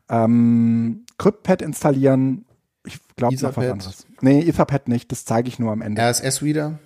[0.10, 2.46] ähm, CryptPad installieren.
[2.86, 4.08] Ich glaube noch was anderes.
[4.22, 5.12] Nee, Etherpad nicht.
[5.12, 6.02] Das zeige ich nur am Ende.
[6.02, 6.80] RSS wieder?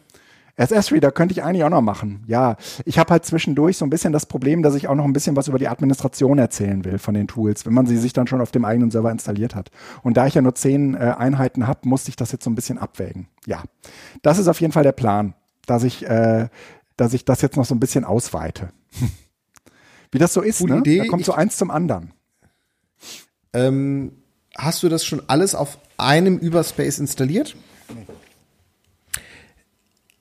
[0.55, 2.23] SS-Reader könnte ich eigentlich auch noch machen.
[2.27, 5.13] Ja, ich habe halt zwischendurch so ein bisschen das Problem, dass ich auch noch ein
[5.13, 8.27] bisschen was über die Administration erzählen will von den Tools, wenn man sie sich dann
[8.27, 9.71] schon auf dem eigenen Server installiert hat.
[10.03, 12.55] Und da ich ja nur zehn äh, Einheiten habe, musste ich das jetzt so ein
[12.55, 13.27] bisschen abwägen.
[13.47, 13.63] Ja,
[14.21, 15.33] das ist auf jeden Fall der Plan,
[15.65, 16.49] dass ich, äh,
[16.97, 18.69] dass ich das jetzt noch so ein bisschen ausweite.
[20.11, 20.79] Wie das so ist, Gute ne?
[20.81, 20.97] Idee.
[20.99, 22.13] Da kommt ich, so eins zum anderen.
[23.53, 24.11] Ähm,
[24.55, 27.55] hast du das schon alles auf einem Überspace installiert?
[27.89, 28.05] Nee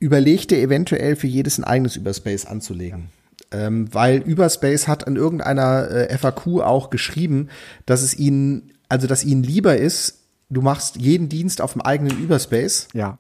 [0.03, 3.11] überleg dir eventuell für jedes ein eigenes Überspace anzulegen.
[3.53, 7.49] Ähm, weil Überspace hat an irgendeiner äh, FAQ auch geschrieben,
[7.87, 12.19] dass es ihnen, also dass ihnen lieber ist, du machst jeden Dienst auf dem eigenen
[12.19, 12.89] Überspace.
[12.95, 13.19] Ja.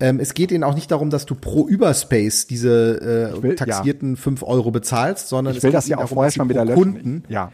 [0.00, 4.14] Ähm, es geht ihnen auch nicht darum, dass du pro Überspace diese äh, will, taxierten
[4.14, 4.20] ja.
[4.20, 6.94] 5 Euro bezahlst, sondern ich will das ja auch vorher schon wieder löschen.
[6.94, 7.52] Kunden ja.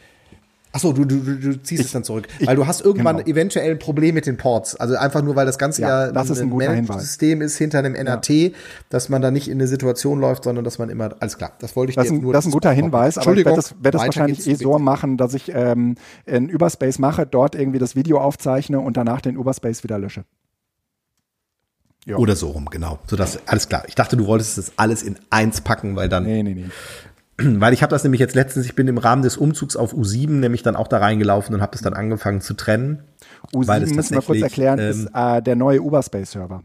[0.73, 2.29] Achso, du, du, du du ziehst es dann zurück.
[2.45, 3.29] weil du hast irgendwann genau.
[3.29, 4.77] eventuell ein Problem mit den Ports.
[4.77, 7.03] Also einfach nur, weil das Ganze Ja, ja, das ist ein guter Hinweis.
[7.03, 8.31] System ist hinter einem NAT,
[8.89, 11.75] dass man da nicht in eine Situation läuft, sondern dass man immer, alles klar, das
[11.75, 13.75] wollte ich Das dir ein, nur das ist ein guter Hinweis, aber ich werde das,
[13.83, 17.97] werd das wahrscheinlich eh so machen, dass ich ähm, in Überspace mache, dort irgendwie das
[17.97, 20.25] Video aufzeichne und danach den Überspace wieder lösche.
[22.07, 22.17] Ja.
[22.17, 22.99] Oder so rum, genau.
[23.07, 23.85] So dass, alles klar.
[23.87, 26.67] Ich dachte, du wolltest das alles in eins packen, weil dann, Nee, nee, nee.
[27.61, 30.31] weil ich habe das nämlich jetzt letztens, ich bin im Rahmen des Umzugs auf U7
[30.31, 33.05] nämlich dann auch da reingelaufen und habe das dann angefangen zu trennen.
[33.53, 36.63] Weil es U7 müssen wir kurz erklären, ähm, ist äh, der neue Überspace-Server.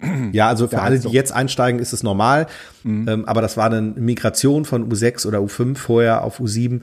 [0.32, 2.46] Ja, also für alle, die jetzt einsteigen, ist es normal.
[2.84, 6.82] Ähm, aber das war eine Migration von U6 oder U5 vorher auf U7.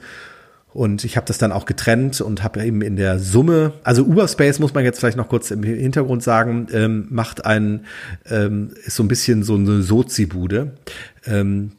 [0.74, 4.60] Und ich habe das dann auch getrennt und habe eben in der Summe, also Uberspace
[4.60, 7.86] muss man jetzt vielleicht noch kurz im Hintergrund sagen, ähm, macht ein,
[8.30, 10.78] ähm, ist so ein bisschen so eine Sozi-Bude.
[11.26, 11.74] Ähm,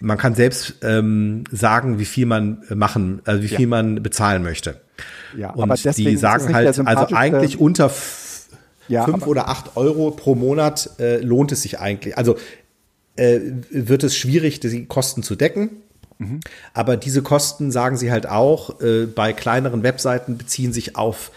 [0.00, 4.80] man kann selbst ähm, sagen, wie viel man machen, also wie viel man bezahlen möchte.
[5.36, 7.90] Ja, Und aber die sagen halt, also eigentlich unter
[8.88, 12.18] Ja, fünf oder acht Euro pro Monat äh, lohnt es sich eigentlich.
[12.18, 12.36] Also
[13.16, 13.40] äh,
[13.70, 15.70] wird es schwierig, die Kosten zu decken.
[16.18, 16.40] Mhm.
[16.74, 21.30] Aber diese Kosten, sagen sie halt auch, äh, bei kleineren Webseiten beziehen sich auf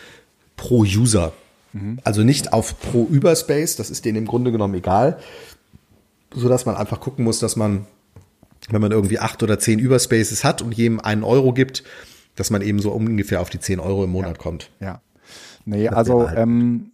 [0.55, 1.33] pro User.
[1.73, 1.99] Mhm.
[2.03, 5.19] Also nicht auf pro Überspace, das ist denen im Grunde genommen egal,
[6.33, 7.85] sodass man einfach gucken muss, dass man,
[8.69, 11.83] wenn man irgendwie acht oder zehn Überspaces hat und jedem einen Euro gibt,
[12.35, 14.71] dass man eben so ungefähr auf die zehn Euro im Monat kommt.
[14.79, 15.01] Ja.
[15.65, 16.37] Nee, also halt.
[16.39, 16.91] ähm,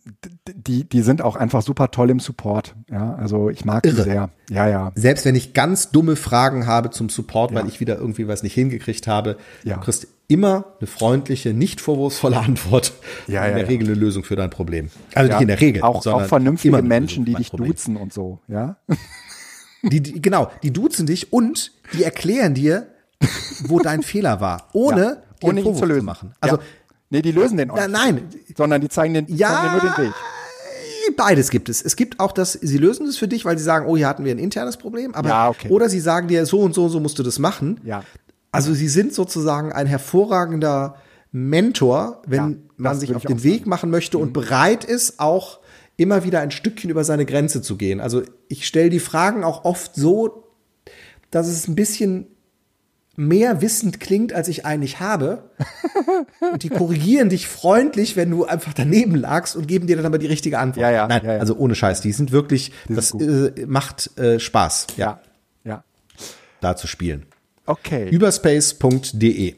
[0.54, 2.76] die, die sind auch einfach super toll im Support.
[2.92, 4.04] Ja, also ich mag die Irre.
[4.04, 4.30] sehr.
[4.52, 4.92] Ja, ja.
[4.94, 7.58] Selbst wenn ich ganz dumme Fragen habe zum Support, Ja.
[7.60, 9.76] weil ich wieder irgendwie was nicht hingekriegt habe, Ja.
[9.76, 12.94] du kriegst immer eine freundliche, nicht vorwurfsvolle Antwort.
[13.28, 13.70] Ja, in ja, der ja.
[13.70, 14.90] Regel eine Lösung für dein Problem.
[15.16, 15.36] Also ja.
[15.38, 17.72] nicht in der Regel, Auch, auch vernünftige Menschen, die dich Problem.
[17.72, 18.40] duzen und so.
[18.48, 18.78] Ja.
[19.84, 22.88] Die, die, genau, die duzen dich und die erklären dir,
[23.66, 25.48] wo dein Fehler war, ohne Ja.
[25.48, 26.04] Ohne ihn zu lösen.
[26.06, 26.34] machen.
[26.42, 26.62] Also ja.
[27.12, 27.90] Nee, die lösen den auch nicht.
[27.90, 28.28] nein.
[28.58, 29.48] Sondern die zeigen, den, Ja.
[29.50, 30.14] zeigen dir nur den Weg.
[31.18, 31.82] Beides gibt es.
[31.82, 34.26] Es gibt auch das, sie lösen es für dich, weil sie sagen, oh, hier hatten
[34.26, 35.70] wir ein internes Problem, aber Ja, okay.
[35.70, 37.80] oder sie sagen dir, so und so und so musst du das machen.
[37.86, 38.04] Ja.
[38.52, 40.96] Also sie sind sozusagen ein hervorragender
[41.32, 45.59] Mentor, wenn Ja, man sich auf den Weg machen möchte und bereit ist, auch
[46.00, 48.00] immer wieder ein Stückchen über seine Grenze zu gehen.
[48.00, 50.46] Also ich stelle die Fragen auch oft so,
[51.32, 52.28] dass es ein bisschen
[53.16, 55.50] mehr wissend klingt, als ich eigentlich habe.
[56.54, 60.18] Und die korrigieren dich freundlich, wenn du einfach daneben lagst und geben dir dann aber
[60.18, 60.84] die richtige Antwort.
[60.84, 61.40] Ja, ja, Nein, ja, ja.
[61.40, 65.20] also ohne Scheiß, die sind wirklich, das sind äh, macht äh, Spaß, ja,
[65.66, 65.72] Ja.
[65.72, 65.84] Ja.
[66.62, 67.26] da zu spielen.
[67.66, 68.10] Okay.
[68.10, 69.56] Überspace.de.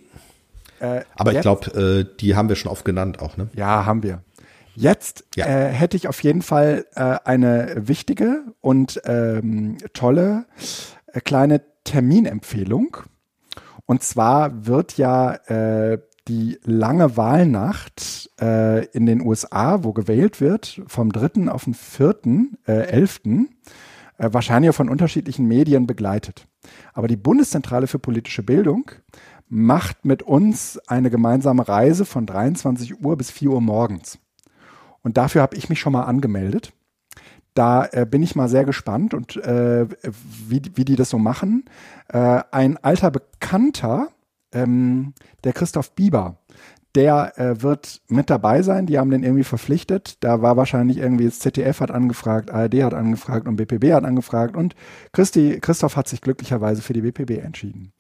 [0.79, 3.47] Äh, Aber ich glaube, äh, die haben wir schon oft genannt auch, ne?
[3.55, 4.23] Ja, haben wir.
[4.81, 5.45] Jetzt Ja.
[5.45, 10.45] äh, hätte ich auf jeden Fall äh, eine wichtige und ähm, tolle
[11.13, 12.97] äh, kleine Terminempfehlung.
[13.85, 20.81] Und zwar wird ja äh, die lange Wahlnacht äh, in den USA, wo gewählt wird,
[20.87, 21.51] vom 3.
[21.51, 22.15] auf den 4.,
[22.67, 26.47] äh, 11., äh, wahrscheinlich von unterschiedlichen Medien begleitet.
[26.93, 28.91] Aber die Bundeszentrale für politische Bildung
[29.47, 34.17] macht mit uns eine gemeinsame Reise von 23 Uhr bis 4 Uhr morgens.
[35.03, 36.73] Und dafür habe ich mich schon mal angemeldet.
[37.53, 39.85] Da äh, bin ich mal sehr gespannt und äh,
[40.47, 41.65] wie, wie die das so machen.
[42.07, 44.07] Äh, ein alter Bekannter,
[44.53, 46.37] ähm, der Christoph Bieber,
[46.95, 48.85] der äh, wird mit dabei sein.
[48.85, 50.17] Die haben den irgendwie verpflichtet.
[50.21, 54.55] Da war wahrscheinlich irgendwie das ZDF hat angefragt, ARD hat angefragt und BPB hat angefragt
[54.55, 54.75] und
[55.11, 57.91] Christi, Christoph hat sich glücklicherweise für die BPB entschieden.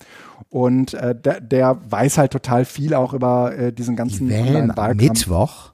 [0.49, 4.47] Und äh, der, der weiß halt total viel auch über äh, diesen ganzen Die wählen
[4.47, 5.09] am Online-Wahlkampf.
[5.09, 5.73] Mittwoch.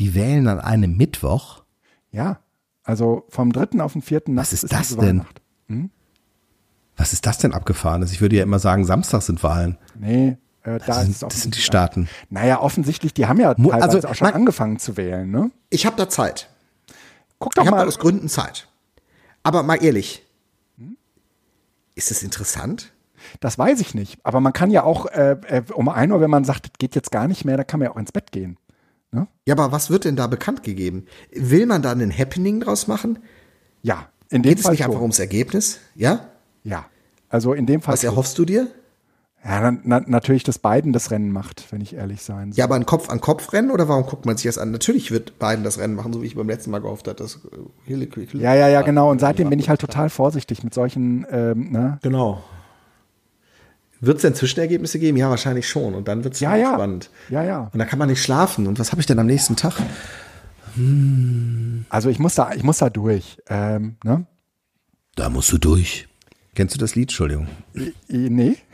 [0.00, 1.62] Die wählen an einem Mittwoch.
[2.10, 2.38] Ja,
[2.82, 5.18] also vom dritten auf den vierten Was Nacht ist das denn?
[5.20, 5.40] Wahlnacht.
[6.96, 8.12] Was ist das denn abgefahrenes?
[8.12, 9.78] Ich würde ja immer sagen, Samstag sind Wahlen.
[9.98, 12.08] Nee, äh, da Das ist es sind, das sind die Staaten.
[12.30, 15.50] Naja, offensichtlich, die haben ja teilweise also, auch schon man- angefangen zu wählen, ne?
[15.70, 16.48] Ich habe da Zeit.
[17.40, 17.88] Guck doch Ich habe da mal.
[17.88, 18.68] aus Gründen Zeit.
[19.42, 20.24] Aber mal ehrlich,
[21.96, 22.92] ist es interessant?
[23.40, 24.18] Das weiß ich nicht.
[24.24, 26.94] Aber man kann ja auch äh, äh, um ein Uhr, wenn man sagt, das geht
[26.94, 28.56] jetzt gar nicht mehr, da kann man ja auch ins Bett gehen.
[29.46, 31.06] Ja, aber was wird denn da bekannt gegeben?
[31.32, 33.18] Will man da einen Happening draus machen?
[33.82, 34.90] Ja, in dem Geht es Fall nicht schon.
[34.90, 35.78] einfach ums Ergebnis?
[35.94, 36.28] Ja?
[36.64, 36.86] Ja,
[37.28, 37.92] also in dem Fall.
[37.94, 38.10] Was schon.
[38.10, 38.68] erhoffst du dir?
[39.44, 42.58] Ja, na, natürlich, dass Biden das Rennen macht, wenn ich ehrlich sein soll.
[42.58, 44.70] Ja, aber ein Kopf-an-Kopf-Rennen oder warum guckt man sich das an?
[44.70, 47.16] Natürlich wird Biden das Rennen machen, so wie ich beim letzten Mal gehofft habe.
[47.18, 49.10] Dass äh, Hillary, Hillary, Ja, ja, ja, genau.
[49.10, 51.98] Und seitdem bin ich halt total vorsichtig mit solchen, ähm, ne?
[52.02, 52.42] Genau.
[54.06, 55.16] Wird es denn Zwischenergebnisse geben?
[55.16, 55.94] Ja, wahrscheinlich schon.
[55.94, 56.74] Und dann wird es Ja, ja.
[56.74, 57.10] spannend.
[57.30, 57.70] Ja, ja.
[57.72, 58.66] Und dann kann man nicht schlafen.
[58.66, 59.74] Und was habe ich denn am nächsten Tag?
[61.88, 63.38] Also ich muss da, ich muss da durch.
[63.48, 64.26] Ähm, ne?
[65.14, 66.08] Da musst du durch.
[66.54, 67.10] Kennst du das Lied?
[67.10, 67.46] Entschuldigung.
[67.76, 68.56] I- Nee.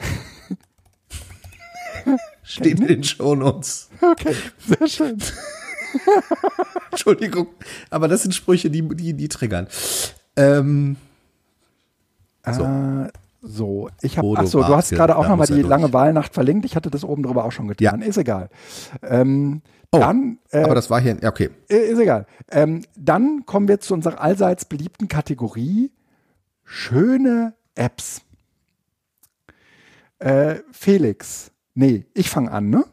[2.42, 3.90] Steht in den Shownotes.
[4.00, 4.34] Okay,
[4.66, 5.18] sehr schön.
[6.90, 7.48] Entschuldigung,
[7.90, 9.66] aber das sind Sprüche, die, die, die triggern.
[10.36, 10.96] Ähm,
[12.50, 13.08] So, äh,
[13.42, 13.88] so.
[14.02, 16.64] ich habe, Bodo ach so, du hast gerade auch nochmal die lange Wahlnacht verlinkt.
[16.64, 18.02] Ich hatte das oben drüber auch schon getan.
[18.02, 18.50] Ist egal.
[19.02, 19.62] Ähm,
[19.92, 21.50] oh, dann, äh, aber das war hier, ja, okay.
[21.68, 22.26] äh, ist egal.
[22.50, 25.90] Ähm, dann kommen wir zu unserer allseits beliebten Kategorie
[26.64, 28.22] schöne Apps.
[30.18, 32.84] Äh, Felix, nee, ich fange an, ne?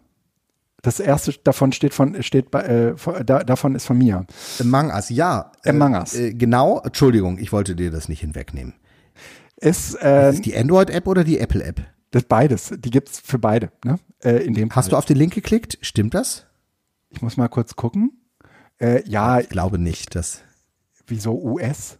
[0.81, 4.25] Das erste davon steht von steht bei, äh, von- da, davon ist von mir.
[4.61, 5.51] Among Us, ja.
[5.63, 6.15] Äh, Among Us.
[6.15, 8.73] Äh, genau, Entschuldigung, ich wollte dir das nicht hinwegnehmen.
[9.57, 11.81] Ist äh, Ist die Android-App oder die Apple-App?
[12.11, 12.73] das beides.
[12.77, 13.71] Die gibt's für beide.
[13.83, 13.99] Ne?
[14.23, 14.91] Äh, in dem Hast Fall.
[14.91, 15.77] du auf den Link geklickt?
[15.81, 16.45] Stimmt das?
[17.09, 18.11] Ich muss mal kurz gucken.
[18.79, 20.41] Äh, ja, Ich glaube nicht, dass,
[21.07, 21.97] wieso US?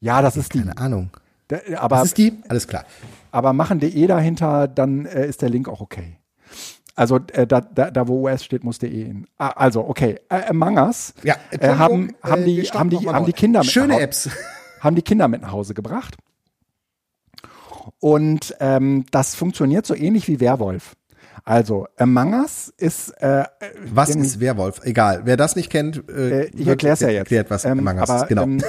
[0.00, 0.58] Ja, das ist die.
[0.60, 1.10] keine Ahnung.
[1.48, 2.38] Da, aber Was ist die?
[2.48, 2.84] Alles klar.
[3.30, 6.18] aber machen DE dahinter, dann äh, ist der Link auch okay.
[6.94, 9.26] Also äh, da, da, da, wo US steht, muss DE hin.
[9.38, 10.20] Ah, also okay.
[10.28, 13.60] Äh, Among Us Ja, äh, haben, haben äh, die starten haben die haben die Kinder
[13.60, 14.28] mit Schöne Apps.
[14.80, 16.16] haben die Kinder mit nach Hause gebracht.
[18.00, 20.94] Und ähm, das funktioniert so ähnlich wie Werwolf.
[21.44, 23.44] Also Among Us ist äh,
[23.92, 24.80] Was ist Werwolf?
[24.84, 27.18] Egal, wer das nicht kennt, äh, Äh, ich erkläre es ja jetzt.
[27.18, 28.28] Erklärt, was Ähm, Among Us aber, ist.
[28.28, 28.42] Genau.
[28.44, 28.62] ähm,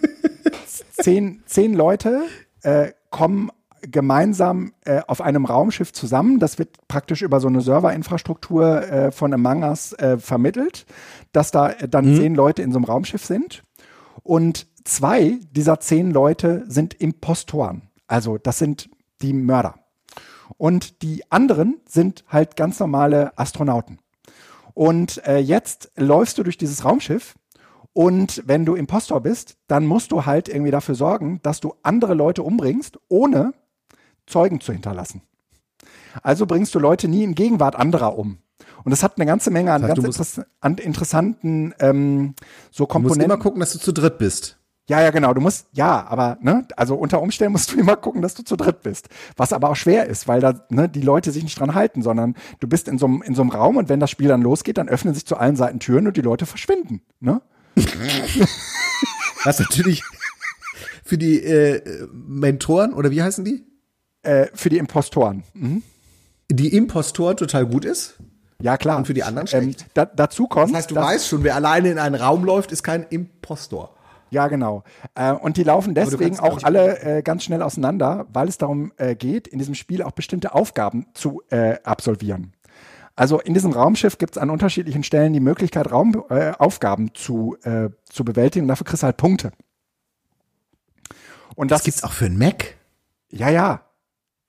[1.02, 2.22] zehn, zehn Leute
[2.62, 3.50] äh, kommen
[3.82, 6.38] gemeinsam äh, auf einem Raumschiff zusammen.
[6.38, 10.86] Das wird praktisch über so eine Serverinfrastruktur äh, von Among Us äh, vermittelt,
[11.32, 12.16] dass da äh, dann Mhm.
[12.16, 13.62] zehn Leute in so einem Raumschiff sind.
[14.22, 17.82] Und zwei dieser zehn Leute sind Impostoren.
[18.06, 18.88] Also das sind
[19.22, 19.74] die Mörder.
[20.58, 23.98] Und die anderen sind halt ganz normale Astronauten.
[24.74, 27.34] Und äh, jetzt läufst du durch dieses Raumschiff
[27.96, 32.12] und wenn du Impostor bist, dann musst du halt irgendwie dafür sorgen, dass du andere
[32.12, 33.54] Leute umbringst, ohne
[34.26, 35.22] Zeugen zu hinterlassen.
[36.22, 38.36] Also bringst du Leute nie in Gegenwart anderer um.
[38.84, 42.34] Und das hat eine ganze Menge an Das heißt, ganz interess an interessanten ähm,
[42.70, 43.24] so Du musst Komponenten.
[43.24, 44.58] immer gucken, dass du zu dritt bist.
[44.88, 45.34] Ja, ja, genau.
[45.34, 48.56] Du musst, ja, aber, ne, also unter Umständen musst du immer gucken, dass du zu
[48.56, 49.08] dritt bist.
[49.36, 52.36] Was aber auch schwer ist, weil da, ne, die Leute sich nicht dran halten, sondern
[52.60, 54.78] du bist in so einem, in so einem Raum und wenn das Spiel dann losgeht,
[54.78, 57.42] dann öffnen sich zu allen Seiten Türen und die Leute verschwinden, ne?
[59.44, 60.02] Was natürlich
[61.04, 63.64] für die äh, Mentoren, oder wie heißen die?
[64.22, 65.44] Äh, für die Impostoren.
[65.54, 65.82] Mhm.
[66.50, 68.14] Die Impostoren total gut ist.
[68.62, 68.96] Ja, klar.
[68.96, 69.86] Und für die anderen ähm, schlecht?
[69.94, 72.82] da, dazu kommt, Das heißt, du weißt schon, wer alleine in einen Raum läuft, ist
[72.82, 73.95] kein Impostor.
[74.30, 74.82] Ja, genau.
[75.14, 79.14] Äh, und die laufen deswegen auch alle äh, ganz schnell auseinander, weil es darum äh,
[79.14, 82.52] geht, in diesem Spiel auch bestimmte Aufgaben zu äh, absolvieren.
[83.14, 87.88] Also in diesem Raumschiff gibt es an unterschiedlichen Stellen die Möglichkeit, Raumaufgaben äh, zu, äh,
[88.04, 89.52] zu bewältigen und dafür kriegst du halt Punkte.
[91.54, 92.76] Und das, Das gibt's auch für einen Mac.
[93.30, 93.85] ja, ja.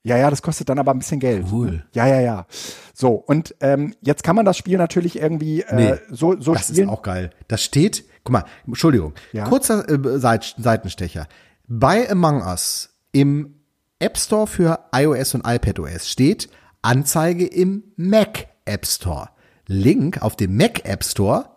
[0.08, 1.46] Ja, ja, das kostet dann aber ein bisschen Geld.
[1.52, 1.84] Cool.
[1.94, 2.46] Ja, ja, ja.
[2.94, 6.70] So, und ähm, jetzt kann man das Spiel natürlich irgendwie äh, Nee, so, so Das
[6.70, 6.88] spielen.
[6.88, 7.30] ist auch geil.
[7.48, 9.46] Das steht, guck mal, Entschuldigung, Ja.
[9.46, 11.28] kurzer äh, Seit, Seitenstecher.
[11.68, 13.56] Bei Among Us im
[14.00, 16.50] App Store für iOS und iPadOS steht
[16.82, 19.30] Anzeige im Mac App Store.
[19.68, 21.50] Link auf dem Mac App Store.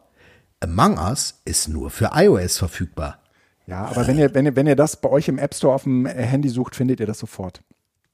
[0.60, 3.18] Among Us ist nur für iOS verfügbar.
[3.66, 5.84] Ja, aber wenn ihr, wenn ihr, wenn ihr das bei euch im App Store auf
[5.84, 7.62] dem Handy sucht, findet ihr das sofort.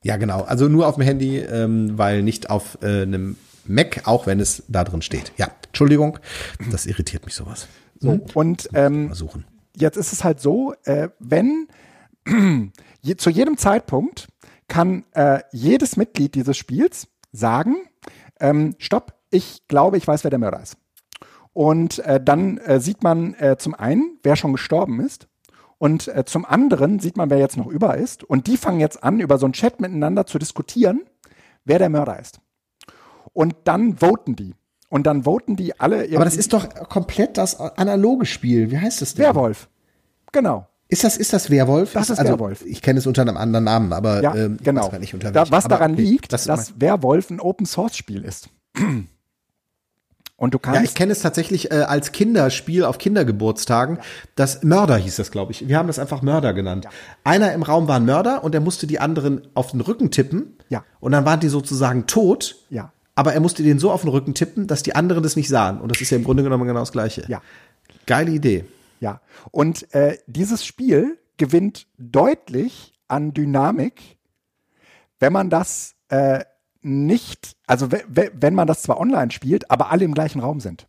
[0.07, 0.43] Ja, genau.
[0.43, 4.62] Also nur auf dem Handy, ähm, weil nicht auf äh, einem Mac, auch wenn es
[4.69, 5.33] da drin steht.
[5.37, 6.20] Ja, Entschuldigung,
[6.70, 7.66] das irritiert mich sowas.
[7.99, 9.12] So, und ähm,
[9.74, 11.66] jetzt ist es halt so, äh, wenn
[13.03, 14.28] je, zu jedem Zeitpunkt
[14.69, 17.74] kann äh, jedes Mitglied dieses Spiels sagen,
[18.39, 20.77] ähm, stopp, ich glaube, ich weiß, wer der Mörder ist.
[21.53, 25.27] Und äh, dann äh, sieht man äh, zum einen, wer schon gestorben ist.
[25.78, 28.24] Und äh, zum anderen sieht man, wer jetzt noch über ist.
[28.24, 31.03] Und die fangen jetzt an, über so einen Chat miteinander zu diskutieren,
[31.65, 32.40] wer der Mörder ist.
[33.32, 34.55] Und dann voten die.
[34.89, 36.09] Und dann voten die alle.
[36.15, 38.70] Aber das ist doch komplett das analoge Spiel.
[38.70, 39.27] Wie heißt das denn?
[39.27, 39.69] Werwolf.
[40.32, 40.66] Genau.
[40.89, 41.93] Ist das, ist das Werwolf?
[41.93, 42.65] Das ist also, Werwolf.
[42.65, 44.90] Ich kenne es unter einem anderen Namen, aber Ja, ähm, genau.
[44.98, 48.48] nicht unter da, was daran okay, liegt, das dass Werwolf ein Open Source Spiel ist.
[50.37, 53.99] Und du ja, kannst ich kenne es tatsächlich äh, als Kinderspiel auf Kindergeburtstagen.
[54.35, 55.67] Das Mörder hieß das, glaube ich.
[55.67, 56.87] Wir haben das einfach Mörder genannt.
[57.25, 60.59] Einer im Raum war ein Mörder und er musste die anderen auf den Rücken tippen.
[60.69, 60.85] Ja.
[61.01, 62.57] Und dann waren die sozusagen tot.
[62.69, 62.93] Ja.
[63.15, 65.81] Aber er musste den so auf den Rücken tippen, dass die anderen das nicht sahen.
[65.81, 67.25] Und das ist ja im Grunde genommen genau das Gleiche.
[67.29, 67.41] Ja.
[68.05, 68.67] Geile Idee.
[69.01, 74.17] Ja, und äh, dieses Spiel gewinnt deutlich an Dynamik,
[75.19, 76.45] wenn man das äh,
[76.87, 80.61] nicht, also we- we- wenn man das zwar online spielt, aber alle im gleichen Raum
[80.61, 80.87] sind.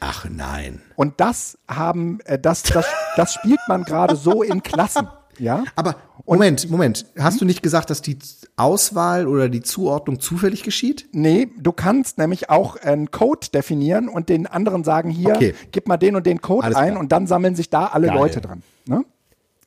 [0.00, 0.82] Ach nein.
[0.94, 2.86] Und das haben, äh, das, das,
[3.16, 5.08] das spielt man gerade so in Klassen.
[5.38, 5.64] Ja.
[5.74, 7.06] Aber Moment, Moment.
[7.18, 8.18] Hast du nicht gesagt, dass die
[8.56, 11.08] Auswahl oder die Zuordnung zufällig geschieht?
[11.12, 15.54] Nee, du kannst nämlich auch einen Code definieren und den anderen sagen, hier, Okay.
[15.72, 17.00] gib mal den und den Code Alles ein klar.
[17.00, 18.16] und dann sammeln sich da alle Geil.
[18.16, 18.62] Leute dran.
[18.86, 19.04] Ne?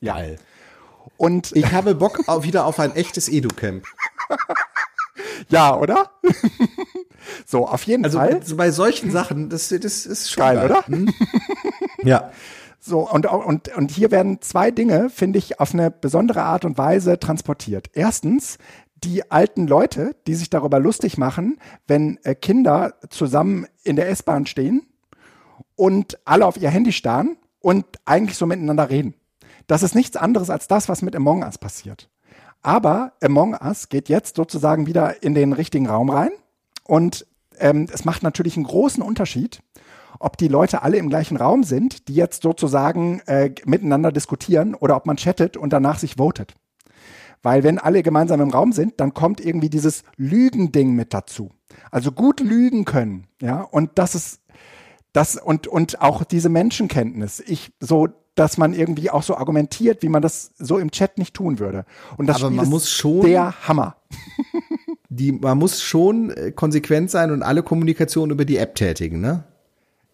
[0.02, 0.14] Ja.
[0.16, 0.40] Geil.
[1.18, 3.84] Und Ich habe Bock auf, wieder auf ein echtes Edu-Camp.
[5.50, 6.12] ja, oder?
[7.46, 8.41] so, auf jeden Also Fall.
[8.44, 10.88] so bei solchen Sachen, das, das ist schon Geil, geil, oder?
[10.88, 11.14] Hm?
[12.04, 12.32] Ja.
[12.80, 16.78] So, und, und, und hier werden zwei Dinge, finde ich, auf eine besondere Art und
[16.78, 17.90] Weise transportiert.
[17.94, 18.58] Erstens,
[19.04, 24.46] die alten Leute, die sich darüber lustig machen, wenn äh, Kinder zusammen in der S-Bahn
[24.46, 24.88] stehen
[25.76, 29.14] und alle auf ihr Handy starren und eigentlich so miteinander reden.
[29.68, 32.10] Das ist nichts anderes als das, was mit Among Us passiert.
[32.61, 36.31] Aber Among Us geht jetzt sozusagen wieder in den richtigen Raum rein
[36.84, 37.26] und
[37.60, 39.61] ähm, es macht natürlich einen großen Unterschied,
[40.19, 44.95] ob die Leute alle im gleichen Raum sind, die jetzt sozusagen äh, miteinander diskutieren oder
[44.95, 46.56] ob man chattet und danach sich votet.
[47.41, 51.52] Weil wenn alle gemeinsam im Raum sind, dann kommt irgendwie dieses Lügending mit dazu.
[51.91, 54.41] Also gut lügen können, ja, und das ist
[55.14, 57.40] das und und auch diese Menschenkenntnis.
[57.40, 58.10] Ich so,
[58.40, 61.84] dass man irgendwie auch so argumentiert, wie man das so im Chat nicht tun würde.
[62.18, 63.95] Und das Aber Spiel man ist muss schon- der Hammer.
[65.10, 69.44] Die, man muss schon äh, konsequent sein und alle Kommunikation über die App tätigen, ne?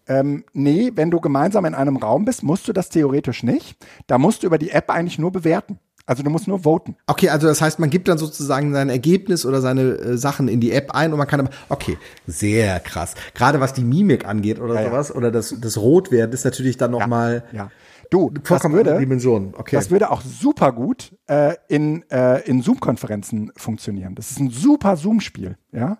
[0.08, 3.76] Ähm, nee, wenn du gemeinsam in einem Raum bist, musst du das theoretisch nicht.
[4.06, 5.78] Da musst du über die App eigentlich nur bewerten.
[6.06, 6.96] Also du musst nur voten.
[7.08, 10.60] Okay, also das heißt, man gibt dann sozusagen sein Ergebnis oder seine äh, Sachen in
[10.60, 13.14] die App ein und man kann aber, okay, sehr krass.
[13.34, 14.86] Gerade was die Mimik angeht oder Ja, ja.
[14.90, 17.70] sowas oder das, das Rotwerden ist natürlich dann nochmal Ja.
[18.10, 19.54] Du, vollkommen würde, Dimension.
[19.56, 19.76] Okay.
[19.76, 24.14] das würde auch super gut äh, in, äh, in Zoom-Konferenzen funktionieren.
[24.14, 25.98] Das ist ein super Zoom-Spiel, ja.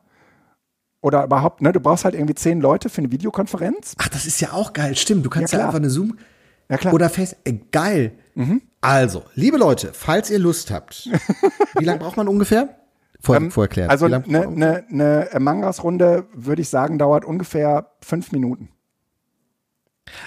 [1.01, 3.95] Oder überhaupt, ne, du brauchst halt irgendwie zehn Leute für eine Videokonferenz.
[3.99, 4.97] Ach, das ist ja auch geil.
[4.97, 6.19] Stimmt, du kannst Ja, ja, einfach eine Zoom
[6.69, 6.93] Ja, klar.
[6.93, 6.97] Mhm.
[6.97, 7.37] oder Face.
[7.45, 8.13] Äh, geil.
[8.81, 11.09] Also, liebe Leute, falls ihr Lust habt,
[11.79, 12.77] wie lange braucht man ungefähr?
[13.21, 13.91] Vor, vorerklärt.
[13.91, 18.69] Also eine ne, ne Among Us-Runde, würde ich sagen, dauert ungefähr fünf Minuten.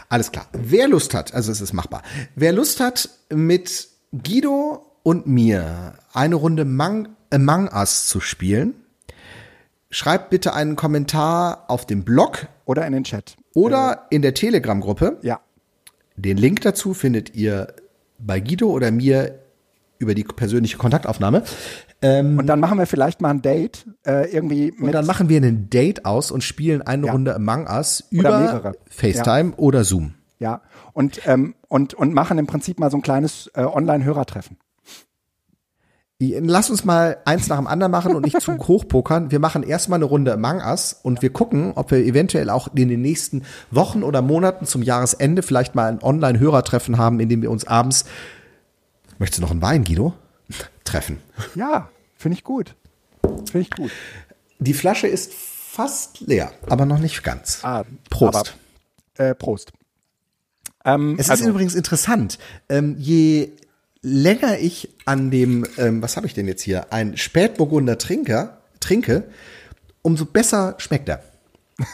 [0.09, 0.47] Alles klar.
[0.53, 2.03] Wer Lust hat, also es ist machbar.
[2.35, 8.73] Wer Lust hat, mit Guido und mir eine Runde Mang, Among Us zu spielen,
[9.91, 13.37] schreibt bitte einen Kommentar auf dem Blog Oder in den Chat.
[13.53, 15.17] oder in der Telegram-Gruppe.
[15.21, 15.39] Ja.
[16.15, 17.73] Den Link dazu findet ihr
[18.17, 19.39] bei Guido oder mir
[19.99, 21.43] über die persönliche Kontaktaufnahme.
[22.01, 25.69] Und dann machen wir vielleicht mal ein Date, äh, irgendwie Und dann machen wir einen
[25.69, 27.11] Date aus und spielen eine Ja.
[27.11, 28.73] Runde Among Us über.
[28.89, 30.13] FaceTime oder Zoom.
[30.39, 30.61] Ja,
[30.93, 34.57] und, ähm, und, und machen im Prinzip mal so ein kleines äh, Online-Hörertreffen.
[36.21, 39.31] Lass uns mal eins nach dem anderen machen und nicht zu hochpokern.
[39.31, 42.89] Wir machen erstmal eine Runde Among Us und wir gucken, ob wir eventuell auch in
[42.89, 47.51] den nächsten Wochen oder Monaten zum Jahresende vielleicht mal ein Online-Hörertreffen haben, in dem wir
[47.51, 48.03] uns abends,
[49.17, 50.13] möchtest du noch einen Wein, Guido?
[50.89, 51.21] Treffen.
[51.53, 52.75] Ja, finde ich gut.
[53.21, 53.91] Finde ich gut.
[54.57, 57.59] Die Flasche ist fast leer, aber noch nicht ganz.
[57.63, 58.55] Ah, Prost.
[59.15, 59.71] Aber, äh, Prost.
[60.83, 62.39] Ähm, Es also, ist übrigens interessant,
[62.69, 63.51] ähm, je
[64.01, 69.25] länger ich an dem, ähm, was habe ich denn jetzt hier, ein Spätburgunder Trinker, trinke,
[70.01, 71.21] umso besser schmeckt er.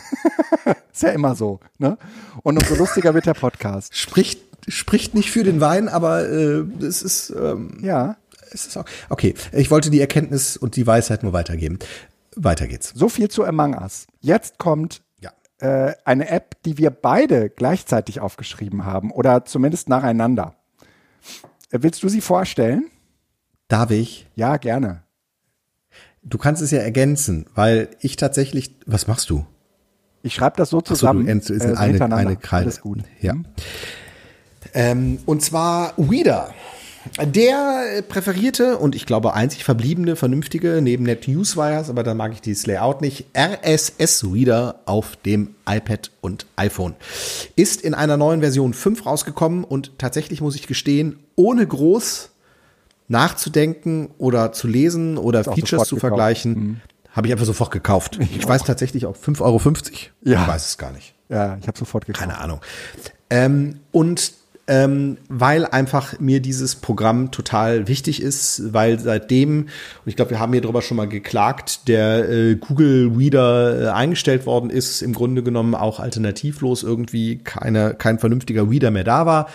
[0.93, 1.59] ist ja immer so.
[1.79, 1.97] Ne?
[2.43, 3.95] Und umso lustiger wird der Podcast.
[3.97, 4.39] Spricht,
[4.69, 8.15] spricht nicht für den Wein, aber äh, es ist, ähm, Ja,
[8.55, 11.79] es ist auch, okay, ich wollte die Erkenntnis und die Weisheit nur weitergeben.
[12.35, 12.91] Weiter geht's.
[12.95, 14.07] so viel zu Among Us.
[14.19, 15.31] Jetzt kommt Ja.
[15.59, 20.55] äh, eine App, die wir beide gleichzeitig aufgeschrieben haben oder zumindest nacheinander.
[21.71, 22.89] Äh, willst du sie vorstellen?
[23.67, 24.27] Darf ich?
[24.35, 25.03] Ja, gerne.
[26.23, 29.45] Du kannst es ja ergänzen, weil ich tatsächlich, was machst du?
[30.23, 31.25] Ich schreibe das so Ach so, zusammen.
[31.25, 32.65] du ist äh, eine, eine Kreide.
[32.65, 32.99] Alles gut.
[33.21, 33.33] Ja.
[33.33, 33.45] Hm?
[34.73, 36.53] Ähm, und zwar Weeder.
[37.23, 42.41] Der präferierte und ich glaube einzig verbliebene, vernünftige, neben Net Newswires, aber da mag ich
[42.41, 46.95] dieses Layout nicht, RSS-Reader auf dem iPad und iPhone.
[47.55, 52.31] Ist in einer neuen Version 5 rausgekommen und tatsächlich muss ich gestehen, ohne groß
[53.07, 58.19] nachzudenken oder zu lesen oder auch Features zu vergleichen, habe ich einfach sofort gekauft.
[58.35, 59.61] Ich, weiß tatsächlich auch 5,50 Euro.
[60.23, 60.41] Ja.
[60.41, 61.13] Ich weiß es gar nicht.
[61.29, 62.27] Ja, ich habe sofort gekauft.
[62.27, 62.61] Keine Ahnung.
[63.29, 64.33] Ähm, und
[64.67, 69.69] ähm, weil einfach mir dieses Programm total wichtig ist, weil seitdem, und
[70.05, 74.45] ich glaube, wir haben hier drüber schon mal geklagt, der äh, Google Reader äh, eingestellt
[74.45, 79.49] worden ist, im Grunde genommen auch alternativlos irgendwie keine, kein vernünftiger Reader mehr da war.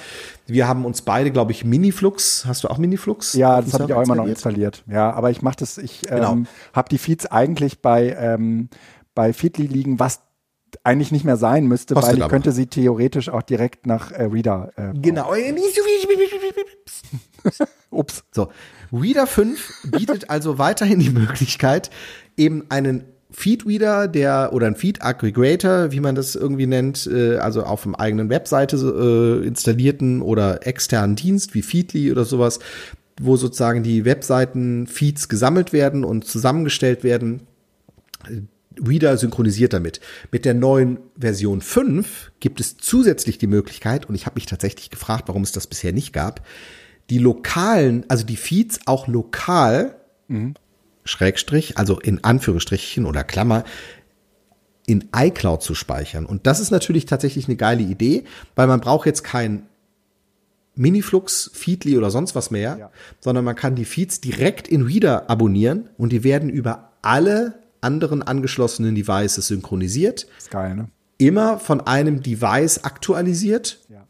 [0.46, 3.34] Wir haben uns beide, glaube ich, Miniflux, hast du auch Miniflux?
[3.34, 4.84] Ja, das habe ich auch immer noch installiert?
[4.88, 6.32] Ja, aber ich mache das, ich Genau.
[6.32, 8.68] ähm, habe die Feeds eigentlich bei, ähm,
[9.14, 10.20] bei Feedly liegen, was
[10.84, 12.30] eigentlich nicht mehr sein müsste, Kostet weil ich aber.
[12.30, 14.72] könnte sie theoretisch auch direkt nach äh, Reader.
[14.76, 15.32] Äh, Genau.
[17.90, 18.24] ups.
[18.32, 18.48] So,
[18.92, 21.90] Reader 5 bietet also weiterhin die Möglichkeit,
[22.36, 27.84] eben einen Feed-Reader, der oder ein Feed-Aggregator, wie man das irgendwie nennt, äh, also auf
[27.84, 32.58] dem eigenen Webseite äh, installierten oder externen Dienst wie Feedly oder sowas,
[33.20, 37.42] wo sozusagen die Webseiten-Feeds gesammelt werden und zusammengestellt werden.
[38.86, 40.00] Reader synchronisiert damit.
[40.32, 44.90] Mit der neuen Version 5 gibt es zusätzlich die Möglichkeit, und ich habe mich tatsächlich
[44.90, 46.46] gefragt, warum es das bisher nicht gab,
[47.10, 49.96] die lokalen, also die Feeds auch lokal,
[51.04, 53.64] Schrägstrich, also in Anführungsstrichen oder Klammer,
[54.86, 56.24] in iCloud zu speichern.
[56.26, 58.24] Und das ist natürlich tatsächlich eine geile Idee,
[58.54, 59.66] weil man braucht jetzt kein
[60.76, 62.90] Miniflux, Feedly oder sonst was mehr, Ja.
[63.18, 68.22] sondern man kann die Feeds direkt in Reader abonnieren und die werden über alle anderen
[68.22, 70.88] angeschlossenen Devices synchronisiert, Ist geil, ne?
[71.18, 74.04] immer von einem Device aktualisiert Ja.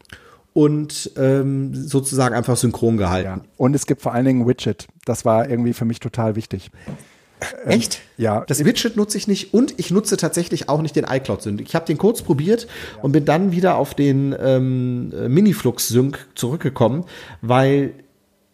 [0.53, 3.41] und ähm, sozusagen einfach synchron gehalten.
[3.43, 3.45] ja.
[3.57, 4.87] Und es gibt vor allen Dingen Widget.
[5.05, 6.71] Das war irgendwie für mich total wichtig.
[7.65, 8.01] Echt?
[8.17, 8.45] ja.
[8.45, 11.59] Das Widget nutze ich nicht und ich nutze tatsächlich auch nicht den iCloud-Sync.
[11.61, 12.67] Ich habe den kurz probiert
[13.01, 17.05] und bin dann wieder auf den ähm, äh, Miniflux-Sync zurückgekommen,
[17.41, 17.93] weil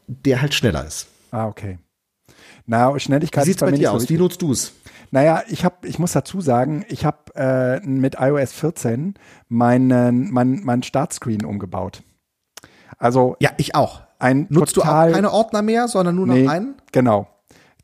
[0.07, 1.07] der halt schneller ist.
[1.31, 1.79] Ah, okay.
[2.65, 4.09] Na, Wie Schnelligkeit sieht's ist bei bei mir dir so aus?
[4.09, 4.71] Wie nutzt du's?
[5.11, 9.15] Naja, ich habe, ich muss dazu sagen, ich habe äh, mit iOS 14
[9.47, 12.03] meinen mein, mein Startscreen umgebaut.
[12.97, 14.01] Also Ja, ich auch.
[14.19, 16.75] ein Nutzt total, du auch keine Ordner mehr, sondern nur noch nee, einen?
[16.91, 17.27] Genau.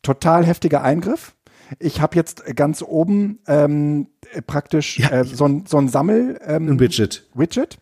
[0.01, 1.35] Total heftiger Eingriff.
[1.79, 6.39] Ich habe jetzt ganz oben ähm, äh, praktisch Ja, äh, so ein, so ein Sammel
[6.45, 7.25] ähm, Ein Widget.
[7.33, 7.77] Widget.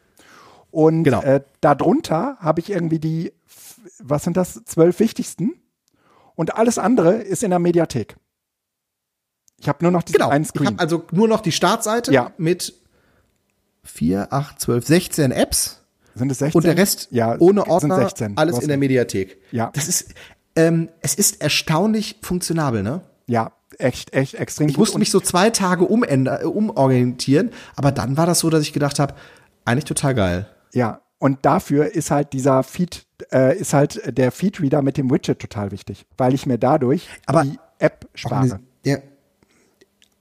[0.70, 1.22] Und Genau.
[1.22, 3.34] äh, darunter habe ich irgendwie die,
[4.00, 5.54] was sind das, zwölf wichtigsten.
[6.36, 8.16] Und alles andere ist in der Mediathek.
[9.62, 10.30] Ich habe nur noch diesen Genau.
[10.30, 10.68] einen Ich Screen.
[10.68, 12.32] habe also nur noch die Startseite Ja.
[12.38, 12.74] mit
[13.84, 15.82] 4, 8, 12, 16 Apps
[16.16, 16.58] sind es 16?
[16.58, 18.38] und der Rest ja, ohne sind Ordner, 16.
[18.38, 19.38] alles in der Mediathek.
[19.52, 19.70] Ja.
[19.74, 20.14] Das ist,
[20.56, 23.02] ähm, es ist erstaunlich funktionabel, ne?
[23.28, 24.80] Ja, echt, echt extrem Ich gut.
[24.82, 29.00] musste mich so zwei Tage umänder, umorientieren, aber dann war das so, dass ich gedacht
[29.00, 29.14] habe,
[29.64, 30.48] eigentlich total geil.
[30.74, 35.40] Ja, und dafür ist halt dieser Feed, äh, ist halt der Feedreader mit dem Widget
[35.40, 38.60] total wichtig, weil ich mir dadurch Aber- die App spare.
[38.86, 39.02] Der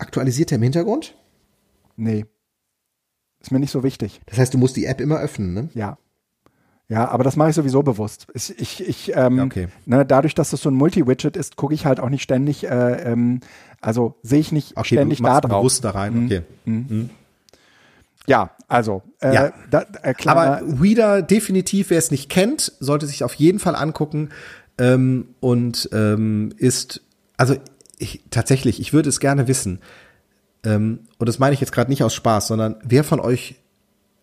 [0.00, 1.14] aktualisiert der im Hintergrund?
[1.96, 2.26] Nee.
[3.40, 4.20] Ist mir nicht so wichtig.
[4.26, 5.68] Das heißt, du musst die App immer öffnen, ne?
[5.74, 5.98] Ja.
[6.88, 8.26] Ja, aber das mache ich sowieso bewusst.
[8.34, 9.68] Ich, ich, ich ähm, okay.
[9.86, 13.12] ne, dadurch, dass das so ein Multi-Widget ist, gucke ich halt auch nicht ständig, äh,
[13.12, 13.38] ähm,
[13.80, 15.60] also sehe ich nicht Okay, ständig da drauf.
[15.60, 16.42] bewusst da rein, okay.
[18.26, 19.52] Ja, also, äh, Ja.
[19.70, 24.30] Da, äh, Aber Reader definitiv, wer es nicht kennt, sollte sich auf jeden Fall angucken
[24.76, 27.02] ähm, und ähm, ist,
[27.36, 27.54] also
[28.00, 29.80] ich, tatsächlich, ich würde es gerne wissen.
[30.64, 33.56] Ähm, und das meine ich jetzt gerade nicht aus Spaß, sondern wer von euch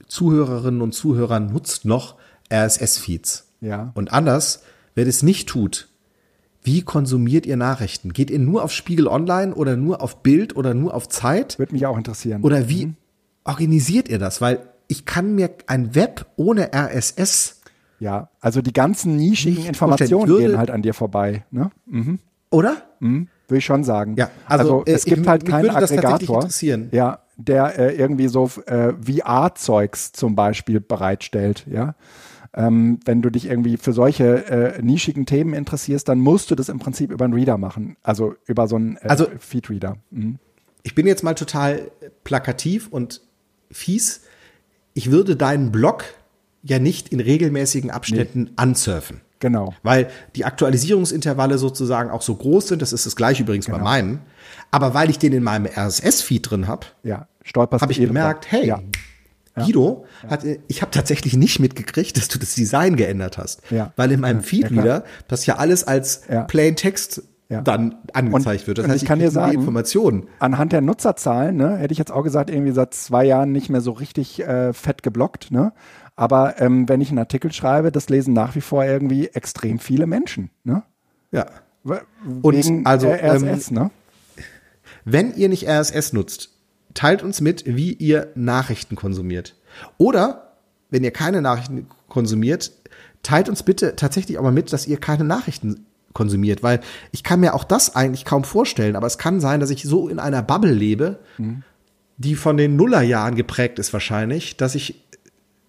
[0.08, 2.16] Zuhörerinnen und Zuhörern nutzt noch
[2.52, 3.48] RSS-Feeds?
[3.62, 3.92] Ja.
[3.96, 4.64] Und anders,
[4.96, 5.90] wer das nicht tut,
[6.64, 8.14] wie konsumiert ihr Nachrichten?
[8.14, 11.60] Geht ihr nur auf Spiegel Online oder nur auf Bild oder nur auf Zeit?
[11.60, 12.42] würde mich auch interessieren.
[12.44, 12.94] Oder wie
[13.44, 14.42] organisiert ihr das?
[14.42, 17.62] Weil ich kann mir ein Web ohne RSS,
[18.00, 21.46] ja, also die ganzen nischigen Informationen gehen halt an dir vorbei.
[21.52, 21.72] Ne?
[21.86, 22.20] Mhm.
[22.50, 22.84] oder?
[23.00, 23.28] Mhm.
[23.48, 24.16] Würde ich schon sagen.
[24.18, 26.48] Ja, also, äh, es gibt ich- halt keinen Aggregator,
[26.92, 31.66] ja, der äh, irgendwie so äh, VR-Zeugs zum Beispiel bereitstellt.
[31.70, 31.96] Ja,
[32.54, 34.46] ähm, wenn du dich irgendwie für solche
[34.78, 38.36] äh, nischigen Themen interessierst, dann musst du das im Prinzip über einen Reader machen, also
[38.48, 39.98] über so einen äh, Also- Feed-Reader.
[40.12, 40.40] Mhm.
[40.84, 41.92] Ich bin jetzt mal total
[42.24, 43.22] plakativ und
[43.72, 44.22] fies.
[44.94, 46.06] Ich würde deinen Blog
[46.64, 49.22] ja nicht in regelmäßigen Abständen ansurfen.
[49.40, 49.74] Genau.
[49.84, 53.78] Weil die Aktualisierungsintervalle sozusagen auch so groß sind, das ist das gleiche übrigens Genau.
[53.80, 54.20] bei meinem.
[54.72, 58.80] Aber weil ich den in meinem RSS-Feed drin habe, Ja, habe ich gemerkt, hey, Ja.
[59.56, 63.62] Guido, hat, äh, ich habe tatsächlich nicht mitgekriegt, dass du das Design geändert hast.
[63.72, 63.92] Ja.
[63.96, 66.44] Weil in meinem Ja, Feedreader das ja alles als Ja.
[66.44, 67.62] Plain Text Ja.
[67.62, 68.78] dann angezeigt Und- wird.
[68.78, 70.28] Das und heißt, ich kann dir sagen- Informationen.
[70.40, 73.82] anhand der Nutzerzahlen, ne, hätte ich jetzt auch gesagt, irgendwie seit zwei Jahren nicht mehr
[73.82, 75.72] so richtig äh, fett geblockt, ne?
[76.18, 80.08] Aber ähm, wenn ich einen Artikel schreibe, das lesen nach wie vor irgendwie extrem viele
[80.08, 80.84] Menschen, ne?
[81.32, 81.46] Ja.
[82.42, 83.92] Und Wegen also, RSS, ne?
[85.06, 86.50] Wenn ihr nicht RSS nutzt,
[86.94, 89.56] teilt uns mit, wie ihr Nachrichten konsumiert.
[89.98, 90.56] Oder,
[90.90, 92.72] wenn ihr keine Nachrichten konsumiert,
[93.22, 96.80] teilt uns bitte tatsächlich auch mal mit, dass ihr keine Nachrichten konsumiert, weil
[97.12, 100.10] ich kann mir auch das eigentlich kaum vorstellen, aber es kann sein, dass ich so
[100.10, 101.20] in einer Bubble lebe,
[102.18, 105.04] die von den Nullerjahren geprägt ist wahrscheinlich, dass ich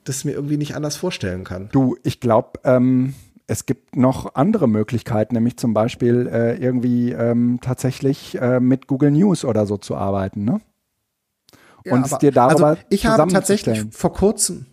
[0.09, 1.69] das mir irgendwie nicht anders vorstellen kann.
[1.73, 3.15] Du, ich glaube, ähm,
[3.47, 9.11] es gibt noch andere Möglichkeiten, nämlich zum Beispiel äh, irgendwie ähm, tatsächlich äh, mit Google
[9.11, 10.61] News oder so zu arbeiten, ne?
[11.85, 14.67] Ja, und es aber- dir darüber also ich habe tatsächlich vor kurzem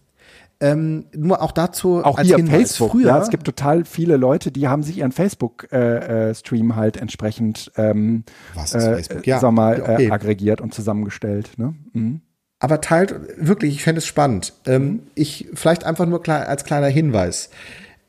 [0.62, 2.92] ähm, nur auch dazu auch als hier Hinweis, Facebook.
[2.92, 8.24] Früher, ja, es gibt total viele Leute, die haben sich ihren Facebook-Stream halt entsprechend ähm,
[8.54, 9.28] Was ist äh, Facebook?
[9.28, 10.08] Ja, sag mal, okay.
[10.08, 11.52] äh, aggregiert und zusammengestellt.
[11.58, 11.76] Ne?
[11.94, 12.22] Mhm.
[12.60, 14.54] Aber teilt wirklich, ich fände es spannend.
[14.66, 17.50] Ähm, ich vielleicht einfach nur klein, als kleiner Hinweis.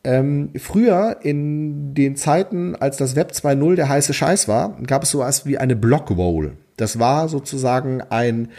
[0.05, 5.10] Ähm, früher in den Zeiten, als das Web 2.0 der heiße Scheiß war, gab es
[5.10, 6.52] sowas wie eine Blockroll.
[6.77, 8.51] Das war sozusagen ein,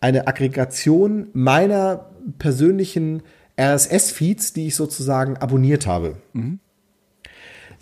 [0.00, 3.22] eine Aggregation meiner persönlichen
[3.58, 6.16] RSS-Feeds, die ich sozusagen abonniert habe.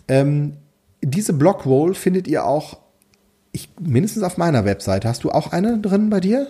[0.07, 0.59] Ähm,
[1.03, 2.79] diese Blockroll findet ihr auch
[3.51, 5.09] ich, mindestens auf meiner Webseite.
[5.09, 6.49] Hast du auch eine drin bei dir?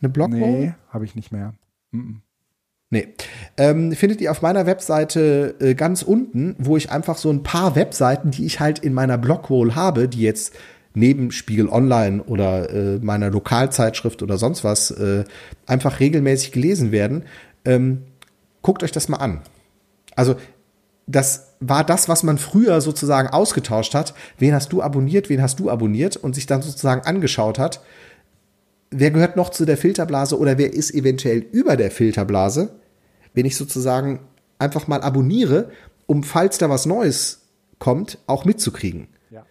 [0.00, 0.38] Eine Blockroll?
[0.38, 1.54] Nee, habe ich nicht mehr.
[2.90, 3.08] Nee.
[3.56, 7.74] Ähm, findet ihr auf meiner Webseite äh, ganz unten, wo ich einfach so ein paar
[7.74, 10.54] Webseiten, die ich halt in meiner Blockroll habe, die jetzt
[10.94, 15.24] neben Spiegel Online oder äh, meiner Lokalzeitschrift oder sonst was äh,
[15.66, 17.24] einfach regelmäßig gelesen werden.
[17.64, 18.02] Ähm,
[18.62, 19.42] guckt euch das mal an.
[20.14, 20.36] Also
[21.06, 24.14] das war das, was man früher sozusagen ausgetauscht hat.
[24.38, 27.80] Wen hast du abonniert, wen hast du abonniert und sich dann sozusagen angeschaut hat.
[28.90, 32.76] Wer gehört noch zu der Filterblase oder wer ist eventuell über der Filterblase,
[33.34, 34.20] wenn ich sozusagen
[34.58, 35.70] einfach mal abonniere,
[36.06, 37.42] um falls da was Neues
[37.78, 39.08] kommt, auch mitzukriegen.
[39.30, 39.44] Ja.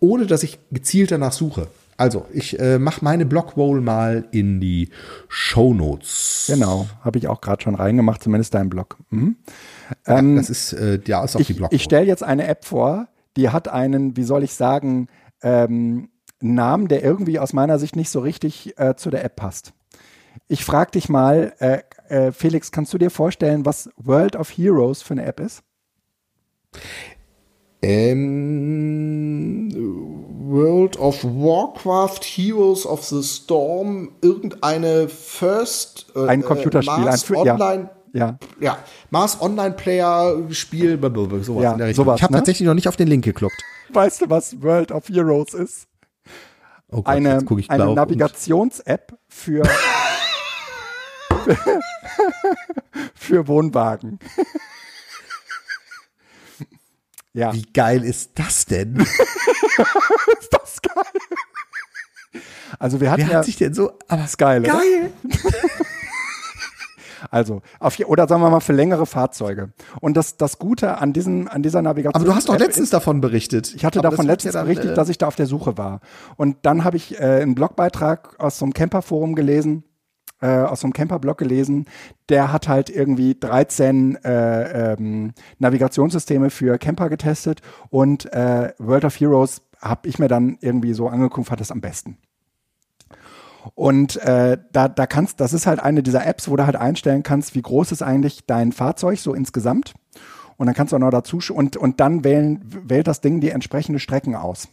[0.00, 1.68] Ohne dass ich gezielt danach suche.
[1.96, 4.88] Also, ich äh, mache meine Blockroll mal in die
[5.28, 6.46] Shownotes.
[6.48, 8.96] Genau, habe ich auch gerade schon reingemacht, zumindest dein Blog.
[9.10, 9.36] Mhm.
[10.04, 11.76] Das ist, äh, ja, ist auch die Ich, Blockroll.
[11.76, 15.08] ich stelle jetzt eine App vor, die hat einen, wie soll ich sagen,
[15.42, 16.08] ähm,
[16.42, 19.72] Namen, der irgendwie aus meiner Sicht nicht so richtig äh, zu der App passt.
[20.48, 25.02] Ich frage dich mal, äh, äh, Felix, kannst du dir vorstellen, was World of Heroes
[25.02, 25.62] für eine App ist?
[27.82, 29.70] Ähm,
[30.48, 37.60] World of Warcraft, Heroes of the Storm, irgendeine First äh, Ein Computerspiel, äh, Mars ein.
[37.60, 38.78] Online, Ja, ja,
[39.10, 42.04] Mars Online Player Spiel, sowas Ja, in der Richtung.
[42.04, 42.38] sowas, ich habe ne?
[42.38, 43.56] tatsächlich noch nicht auf den Link gekloppt.
[43.92, 45.86] weißt du, was World of Heroes ist?
[46.92, 47.38] Oh Gott, Eine,
[47.68, 49.62] eine Navigations-App für,
[53.14, 54.18] für Wohnwagen.
[57.32, 57.54] ja.
[57.54, 59.00] Wie geil ist das denn?
[60.38, 62.42] ist das geil?
[62.78, 65.10] Also wir hatten Wer ja, hat sich denn so, aber das ist geil, geil.
[67.32, 69.72] Also, auf, oder sagen wir mal für längere Fahrzeuge.
[70.02, 72.14] Und das, das Gute an diesen, an dieser Navigation.
[72.14, 73.74] Aber du hast doch letztens davon berichtet.
[73.74, 75.78] Ich hatte Aber davon letztens ja dann, berichtet, äh, dass ich da auf der Suche
[75.78, 76.00] war.
[76.36, 79.84] Und dann habe ich äh, einen Blogbeitrag aus so einem Camperforum gelesen,
[80.42, 81.86] äh, aus so einem Camperblog gelesen.
[82.28, 89.18] Der hat halt irgendwie 13 äh, ähm, Navigationssysteme für Camper getestet und äh, World of
[89.18, 92.18] Heroes habe ich mir dann irgendwie so angeguckt, fand das am besten.
[93.74, 97.22] Und äh, da, da kannst, das ist halt eine dieser Apps, wo du halt einstellen
[97.22, 99.94] kannst, wie groß ist eigentlich dein Fahrzeug so insgesamt.
[100.56, 103.50] Und dann kannst du auch noch dazu und und dann wählen wählt das Ding die
[103.50, 104.68] entsprechende Strecken aus.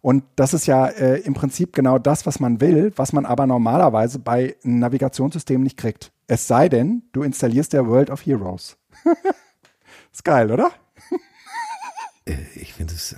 [0.00, 3.46] Und das ist ja äh, im Prinzip genau das, was man will, was man aber
[3.46, 6.12] normalerweise bei einem Navigationssystem nicht kriegt.
[6.26, 8.78] Es sei denn, du installierst der World of Heroes.
[10.12, 10.70] ist geil, oder?
[12.54, 13.16] Ich finde es.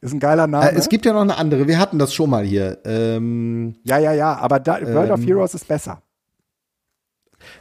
[0.00, 0.70] Ist ein geiler Name.
[0.70, 1.68] Äh, es gibt ja noch eine andere.
[1.68, 2.78] Wir hatten das schon mal hier.
[2.84, 5.26] Ähm, ja, ja, ja, aber da, World of Ähm.
[5.26, 6.02] Heroes ist besser.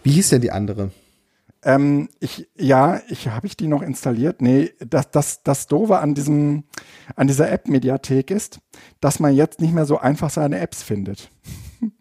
[0.04, 0.92] wie hieß denn die andere?
[1.64, 4.42] Ähm, ich, ja, ich habe ich die noch installiert.
[4.42, 6.64] Nee, das, das, das Doofe an diesem,
[7.18, 8.60] an dieser App-Mediathek ist,
[9.02, 11.30] dass man jetzt nicht mehr so einfach seine Apps findet.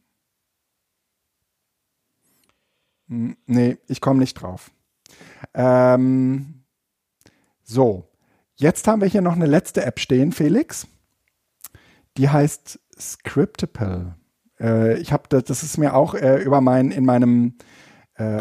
[3.10, 4.70] Hm, nee, ich komme nicht drauf.
[5.54, 6.62] Ähm,
[7.62, 8.07] so,
[8.58, 10.86] jetzt haben wir hier noch eine letzte App stehen, Felix.
[12.16, 14.14] Die heißt Scriptable.
[14.60, 17.54] Äh, ich habe das, das ist mir auch äh, über mein, in meinem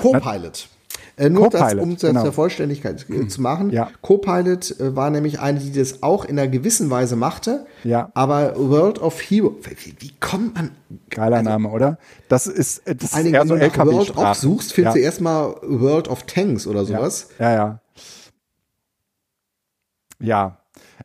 [0.01, 0.69] Copilot.
[1.17, 2.23] Äh, nur das, um das genau.
[2.23, 3.71] der Vollständigkeit äh, zu machen.
[3.71, 3.89] Ja.
[4.01, 7.65] Copilot äh, war nämlich eine, die das auch in einer gewissen Weise machte.
[7.83, 8.11] Ja.
[8.13, 10.71] Aber World of Hero, wie, wie kommt man?
[11.09, 11.97] Geiler Name, oder?
[12.29, 14.73] Das ist, äh, das ist allen Dingen, eher wenn so du nach World of suchst,
[14.73, 15.01] findest ja.
[15.01, 17.29] du erstmal World of Tanks oder sowas.
[17.39, 17.55] Ja, ja.
[17.55, 17.79] Ja.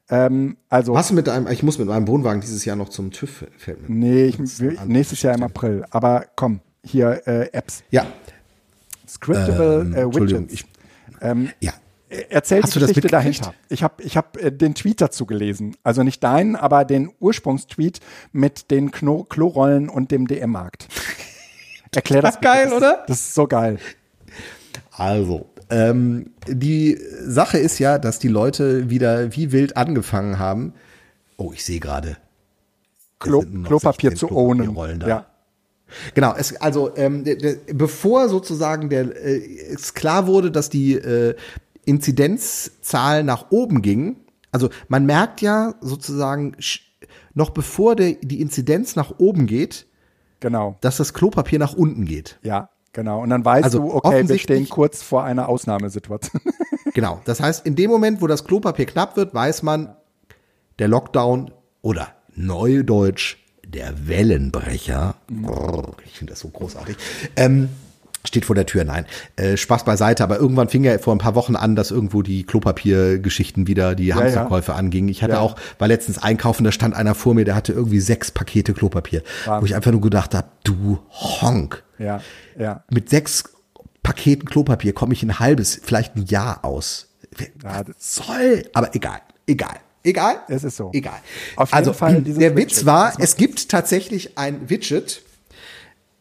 [0.08, 3.10] Ähm, also, Hast du mit deinem, ich muss mit meinem Wohnwagen dieses Jahr noch zum
[3.10, 3.94] TÜV, fällt mir.
[3.94, 5.84] nee, ich will nächstes Jahr im April.
[5.90, 7.82] Aber komm, hier äh, Apps.
[7.90, 8.06] Ja,
[9.08, 10.52] Scriptable Ähm, äh, Widgets.
[10.52, 10.64] ich,
[11.20, 11.72] Ähm, ja.
[12.28, 13.40] Erzähl Hast die du das Geschichte mitgekriegt?
[13.46, 13.54] dahinter.
[13.70, 15.76] Ich habe ich hab, äh, den Tweet dazu gelesen.
[15.82, 18.00] Also nicht deinen, aber den Ursprungstweet
[18.32, 20.88] mit den Kno Klorollen und dem DM-Markt.
[21.94, 22.34] Erklär das.
[22.36, 22.44] bitte.
[22.52, 23.04] geil, das, oder?
[23.06, 23.78] Das ist so geil.
[24.90, 30.74] Also, ähm, die Sache ist ja, dass die Leute wieder wie wild angefangen haben.
[31.38, 32.18] Oh, ich sehe gerade.
[33.18, 34.64] Klo Klopapier 16 zu ownen.
[34.64, 35.08] Klopapierrollen da.
[35.08, 35.26] Ja.
[36.14, 37.24] Genau, es, also ähm,
[37.72, 39.38] bevor sozusagen der äh,
[39.72, 41.34] es klar wurde, dass die äh,
[41.84, 44.16] Inzidenzzahl nach oben ging,
[44.50, 46.56] also man merkt ja sozusagen
[47.34, 49.86] noch bevor der, die Inzidenz nach oben geht,
[50.40, 50.76] Genau.
[50.80, 52.38] dass das Klopapier nach unten geht.
[52.42, 53.20] Ja, genau.
[53.22, 56.40] Und dann weißt Also du, okay, wir stehen kurz vor einer Ausnahmesituation.
[56.94, 57.22] Genau.
[57.24, 59.96] Das heißt, in dem Moment, wo das Klopapier knapp wird, weiß man,
[60.78, 61.50] der Lockdown
[61.80, 63.36] oder Neudeutsch,
[63.66, 66.96] der Wellenbrecher, Brrr, ich finde das so großartig,
[67.36, 67.70] ähm,
[68.24, 68.84] steht vor der Tür.
[68.84, 72.22] Nein, äh, Spaß beiseite, aber irgendwann fing ja vor ein paar Wochen an, dass irgendwo
[72.22, 74.16] die Klopapiergeschichten wieder, die ja.
[74.16, 75.08] Hamsterkäufe angingen.
[75.08, 75.40] Ich hatte Ja.
[75.40, 79.22] auch, war letztens einkaufen, da stand einer vor mir, der hatte irgendwie sechs Pakete Klopapier,
[79.46, 82.20] wo ich einfach nur gedacht habe, du Honk ja,
[82.58, 82.84] ja.
[82.90, 83.44] mit sechs
[84.02, 87.08] Paketen Klopapier komme ich ein halbes, vielleicht ein Jahr aus.
[87.62, 88.64] Ja, soll?
[88.74, 90.40] Aber egal, egal, egal.
[90.48, 90.90] Es ist so.
[90.92, 91.18] Egal.
[91.56, 92.56] Auf jeden also Fall der Widget.
[92.56, 95.22] Witz war, es gibt tatsächlich ein Widget.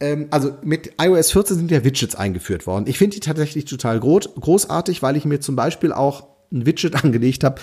[0.02, 2.84] Ähm, also mit iOS 14 sind ja Widgets eingeführt worden.
[2.86, 6.94] Ich finde die tatsächlich total groß, großartig, weil ich mir zum Beispiel auch ein Widget
[7.04, 7.60] angelegt habe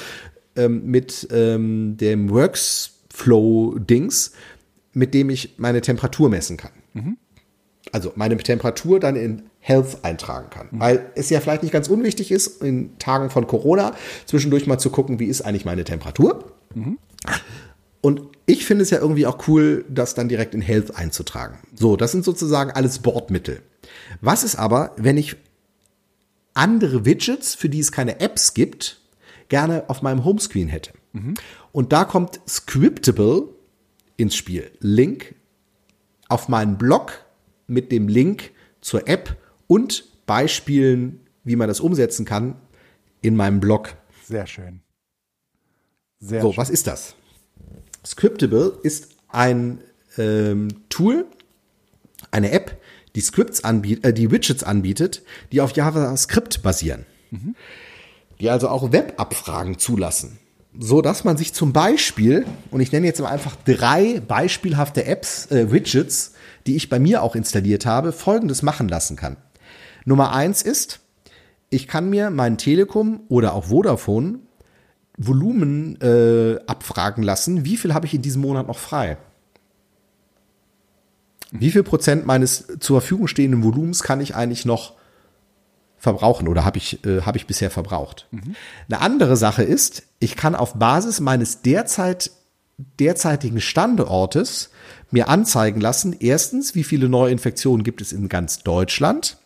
[0.56, 4.32] ähm, mit ähm, dem Workflow-Dings,
[4.94, 6.72] mit dem ich meine Temperatur messen kann
[7.91, 10.68] also meine Temperatur dann in Health eintragen kann.
[10.72, 13.94] Weil es ja vielleicht nicht ganz unwichtig ist, in Tagen von Corona
[14.26, 16.52] zwischendurch mal zu gucken, wie ist eigentlich meine Temperatur.
[18.02, 21.60] Und ich finde es ja irgendwie auch cool, das dann direkt in Health einzutragen.
[21.76, 23.62] So, das sind sozusagen alles Bordmittel.
[24.22, 25.36] Was ist aber, wenn ich
[26.56, 29.02] andere Widgets, für die es keine Apps gibt,
[29.50, 30.94] gerne auf meinem Homescreen hätte?
[31.72, 33.50] Und da kommt Scriptable
[34.18, 34.72] ins Spiel.
[34.80, 35.36] Link
[36.28, 37.24] auf meinen Blog
[37.68, 38.52] mit dem Link
[38.82, 42.56] zur App und Beispielen, wie man das umsetzen kann,
[43.22, 43.96] in meinem Blog.
[44.26, 44.82] Sehr schön.
[46.20, 46.58] Sehr So, schön.
[46.58, 47.16] was ist das?
[48.06, 49.80] Scriptable ist ein
[50.18, 51.26] ähm, Tool,
[52.32, 52.78] eine App,
[53.16, 57.06] die Scripts anbietet, äh, die Widgets anbietet, die auf JavaScript basieren.
[58.40, 60.40] Die also auch Webabfragen zulassen.
[60.78, 65.72] So dass man sich zum Beispiel, und ich nenne jetzt einfach drei beispielhafte Apps, äh,
[65.72, 66.34] Widgets,
[66.68, 69.38] die ich bei mir auch installiert habe, folgendes machen lassen kann.
[70.06, 71.00] Nummer eins ist,
[71.70, 74.40] ich kann mir mein Telekom oder auch Vodafone
[75.20, 79.18] Volumen äh, abfragen lassen, wie viel habe ich in diesem Monat noch frei?
[81.52, 84.94] Wie viel Prozent meines zur Verfügung stehenden Volumens kann ich eigentlich noch
[85.98, 88.28] verbrauchen oder habe ich, äh, habe ich bisher verbraucht?
[88.88, 92.32] Eine andere Sache ist, ich kann auf Basis meines derzeit,
[92.78, 94.70] derzeitigen Standortes
[95.12, 99.38] mir anzeigen lassen, erstens, wie viele Neuinfektionen gibt es in ganz Deutschland?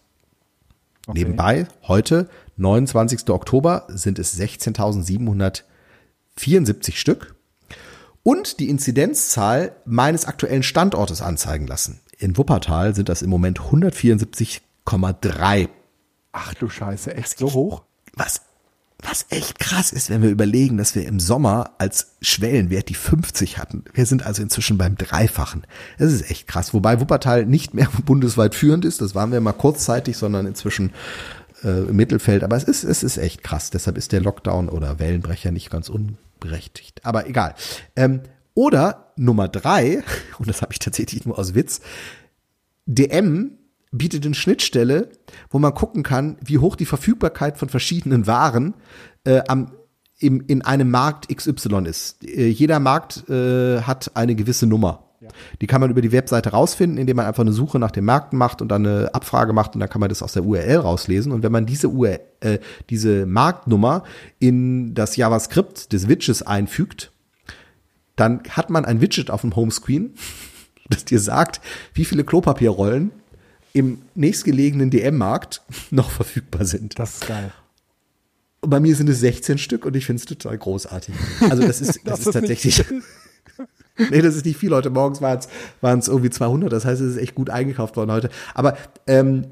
[1.12, 3.30] Nebenbei, heute, 29.
[3.30, 7.36] Oktober, sind es 16.774 Stück.
[8.24, 12.00] Und die Inzidenzzahl meines aktuellen Standortes anzeigen lassen.
[12.18, 15.68] In Wuppertal sind das im Moment 174,3.
[16.32, 17.84] Ach du Scheiße, echt so hoch?
[18.16, 18.40] Was,
[19.00, 23.58] was echt krass ist, wenn wir überlegen, dass wir im Sommer als Schwellenwert die 50
[23.58, 23.84] hatten.
[23.94, 25.68] Wir sind also inzwischen beim Dreifachen.
[25.98, 26.74] Das ist echt krass.
[26.74, 29.02] Wobei Wuppertal nicht mehr bundesweit führend ist.
[29.02, 30.94] Das waren wir mal kurzzeitig, sondern inzwischen
[31.64, 32.44] äh, im Mittelfeld.
[32.44, 33.70] Aber es ist, es ist echt krass.
[33.70, 37.02] Deshalb ist der Lockdown oder Wellenbrecher nicht ganz unberechtigt.
[37.04, 37.56] Aber egal.
[37.96, 38.22] Ähm,
[38.54, 40.04] oder Nummer drei,
[40.40, 41.82] und das habe ich tatsächlich nur aus Witz,
[42.86, 43.58] DM
[43.92, 45.10] bietet eine Schnittstelle,
[45.50, 48.74] wo man gucken kann, wie hoch die Verfügbarkeit von verschiedenen Waren
[49.24, 49.72] äh, am,
[50.18, 52.24] im, in einem Markt XY ist.
[52.24, 55.13] Äh, jeder Markt äh, hat eine gewisse Nummer.
[55.62, 58.38] Die kann man über die Webseite rausfinden, indem man einfach eine Suche nach den Märkten
[58.38, 61.32] macht und dann eine Abfrage macht und dann kann man das aus der URL rauslesen.
[61.32, 62.60] Und wenn man diese URL, äh,
[62.90, 64.04] diese Marktnummer
[64.40, 67.12] in das JavaScript des Widgets einfügt,
[68.16, 70.14] dann hat man ein Widget auf dem Homescreen,
[70.90, 71.62] das dir sagt,
[71.94, 73.12] wie viele Klopapierrollen
[73.74, 76.98] im nächstgelegenen DM-Markt noch verfügbar sind.
[77.00, 77.52] Das ist geil.
[78.62, 81.14] Und bei mir sind es 16 Stück und ich finde es total großartig.
[81.50, 82.86] Also das ist, das, ist ist tatsächlich,
[84.10, 84.74] nee, das ist nicht viel.
[84.74, 85.48] Heute morgens waren es
[85.82, 86.72] waren es irgendwie 200.
[86.72, 88.30] Das heißt, es ist echt gut eingekauft worden heute.
[88.54, 89.46] Aber ähm,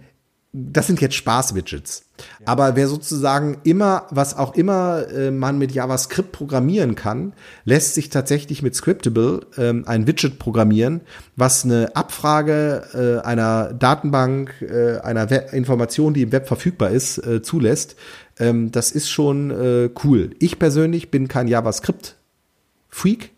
[0.53, 2.03] das sind jetzt Spaß-Widgets.
[2.43, 8.09] Aber wer sozusagen immer, was auch immer äh, man mit JavaScript programmieren kann, lässt sich
[8.09, 11.01] tatsächlich mit Scriptable ähm, ein Widget programmieren,
[11.37, 17.17] was eine Abfrage äh, einer Datenbank, äh, einer Web Information, die im Web verfügbar ist,
[17.19, 17.95] äh, zulässt.
[18.37, 20.31] Ähm, das ist schon äh, cool.
[20.39, 23.31] Ich persönlich bin kein JavaScript-Freak.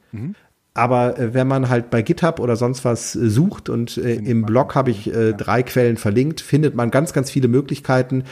[0.75, 4.43] Aber äh, wenn man halt bei GitHub oder sonst was äh, sucht und äh, im
[4.43, 8.23] Blog habe ich äh, drei Quellen verlinkt, findet man ganz, ganz viele Möglichkeiten,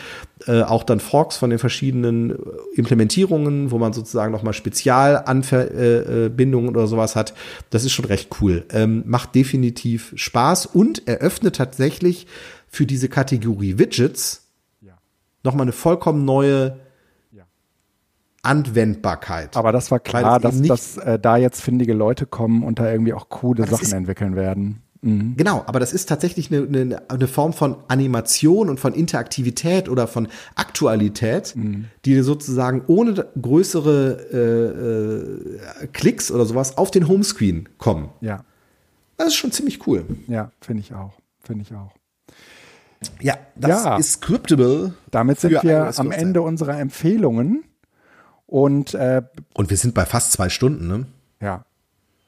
[0.47, 2.35] äh, auch dann Forks von den verschiedenen äh,
[2.73, 7.35] Implementierungen, wo man sozusagen nochmal Spezialbindungen äh, oder sowas hat.
[7.69, 8.65] Das ist schon recht cool.
[8.71, 12.25] Ähm, macht definitiv Spaß und eröffnet tatsächlich
[12.67, 14.47] für diese Kategorie Widgets
[14.81, 14.93] Ja.
[15.43, 16.79] nochmal eine vollkommen neue.
[18.43, 19.55] Anwendbarkeit.
[19.57, 22.91] Aber das war klar, es dass, dass äh, da jetzt findige Leute kommen und da
[22.91, 24.81] irgendwie auch coole das Sachen ist- entwickeln werden.
[25.03, 25.33] Mhm.
[25.35, 30.07] Genau, aber das ist tatsächlich eine, eine, eine Form von Animation und von Interaktivität oder
[30.07, 34.27] von Aktualität, die dir sozusagen ohne größere
[35.81, 38.09] äh, äh, Klicks oder sowas auf den Homescreen kommen.
[38.21, 38.43] Ja,
[39.17, 40.05] Das ist schon ziemlich cool.
[40.27, 41.13] ja, finde ich auch.
[41.43, 41.91] Finde ich auch.
[43.21, 43.97] Ja, das Ja.
[43.97, 44.93] ist scriptable.
[45.09, 46.11] Damit sind wir am 14.
[46.11, 47.63] Ende unserer Empfehlungen.
[48.51, 49.21] Und äh,
[49.53, 51.05] Und wir sind bei fast zwei Stunden, ne?
[51.41, 51.63] ja,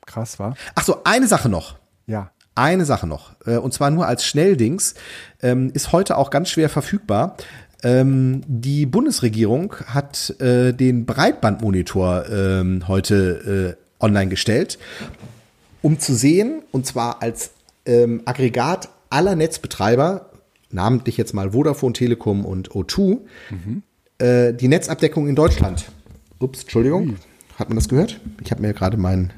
[0.05, 0.55] krass war.
[0.73, 1.77] Ach so, eine Sache noch.
[2.07, 2.31] Ja.
[2.55, 4.95] Eine Sache noch, äh, und zwar nur als Schnelldings,
[5.41, 7.35] ähm, ist heute auch ganz schwer verfügbar.
[7.83, 14.79] Ähm, die Bundesregierung hat äh, den Breitbandmonitor ähm, heute äh, online gestellt,
[15.81, 17.51] um zu sehen, und zwar als
[17.85, 20.29] ähm, Aggregat aller Netzbetreiber,
[20.71, 23.17] namentlich jetzt mal Vodafone, Telekom und O2,
[24.19, 25.91] äh, die Netzabdeckung in Deutschland.
[26.43, 27.15] Ups, Entschuldigung,
[27.57, 28.19] hat man das gehört?
[28.43, 29.31] Ich habe mir gerade mein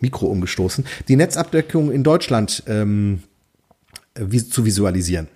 [0.00, 3.22] Mikro umgestoßen, die Netzabdeckung in Deutschland ähm,
[4.14, 5.28] wie, zu visualisieren.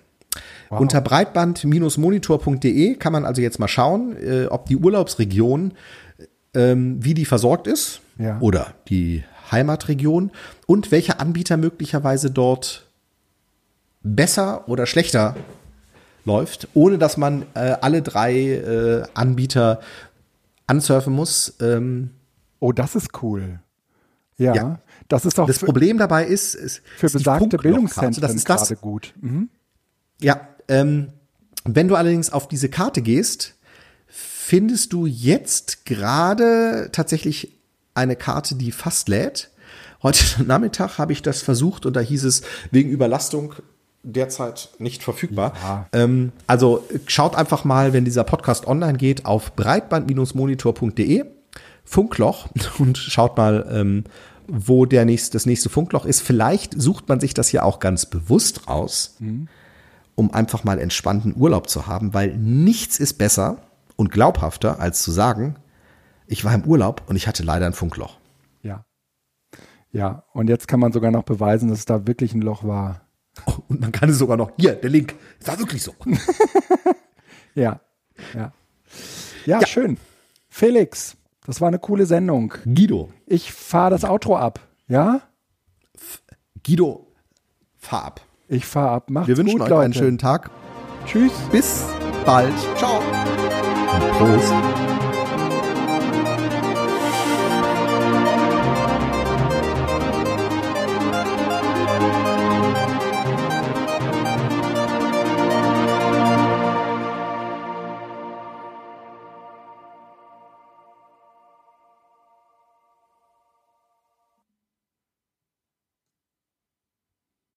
[0.69, 5.73] Unter breitband-monitor.de kann man also jetzt mal schauen, äh, ob die Urlaubsregion,
[6.55, 8.39] ähm, wie die versorgt ist Ja.
[8.39, 10.31] oder die Heimatregion
[10.65, 12.87] und welcher Anbieter möglicherweise dort
[14.01, 15.35] besser oder schlechter
[16.25, 19.79] läuft, ohne dass man äh, alle drei äh, Anbieter
[20.67, 21.55] ansurfen muss.
[21.59, 22.11] Ähm,
[22.63, 23.59] Oh, das ist cool.
[24.37, 24.55] Ja.
[24.55, 24.79] Ja.
[25.09, 27.57] Das ist auch das für, Problem dabei ist, ist für ist besagte.
[27.57, 28.69] Bildungszentren Das ist das.
[28.69, 29.13] gerade gut.
[29.19, 29.49] Mhm.
[30.21, 31.11] Ja, ähm,
[31.65, 33.55] wenn du allerdings auf diese Karte gehst,
[34.07, 37.59] findest du jetzt gerade tatsächlich
[37.95, 39.51] eine Karte, die fast lädt.
[40.01, 43.55] Heute Nachmittag habe ich das versucht und da hieß es wegen Überlastung
[44.03, 45.53] derzeit nicht verfügbar.
[45.93, 51.25] Ähm, also schaut einfach mal, wenn dieser Podcast online geht, auf breitband-monitor.de
[51.83, 52.47] Funkloch
[52.79, 54.03] und schaut mal, ähm,
[54.47, 56.21] wo der nächste, das nächste Funkloch ist.
[56.21, 59.15] Vielleicht sucht man sich das ja auch ganz bewusst raus
[60.15, 63.57] um einfach mal entspannten Urlaub zu haben, weil nichts ist besser
[63.95, 65.55] und glaubhafter, als zu sagen,
[66.27, 68.17] ich war im Urlaub und ich hatte leider ein Funkloch.
[68.61, 68.85] Ja.
[69.91, 70.23] Ja.
[70.33, 73.01] Und jetzt kann man sogar noch beweisen, dass es da wirklich ein Loch war.
[73.45, 75.93] Oh, und man kann es sogar noch, hier, der Link, es war wirklich so.
[77.55, 77.79] Ja.
[78.33, 78.51] Ja.
[79.45, 79.67] Ja, Ja.
[79.67, 79.97] schön.
[80.49, 81.15] Felix,
[81.45, 82.53] das war eine coole Sendung.
[82.65, 84.59] Guido, Ich fahre das Outro ab.
[84.87, 85.21] Ja?
[86.65, 87.11] Guido,
[87.77, 88.21] fahr ab.
[88.47, 89.09] Ich fahre ab.
[89.09, 89.83] Macht's Wir wünschen gut, euch Leute.
[89.83, 90.49] einen schönen Tag.
[91.05, 91.31] Tschüss.
[91.51, 91.83] Bis
[92.25, 92.53] bald.
[92.77, 92.99] Ciao.
[92.99, 94.82] Und Prost.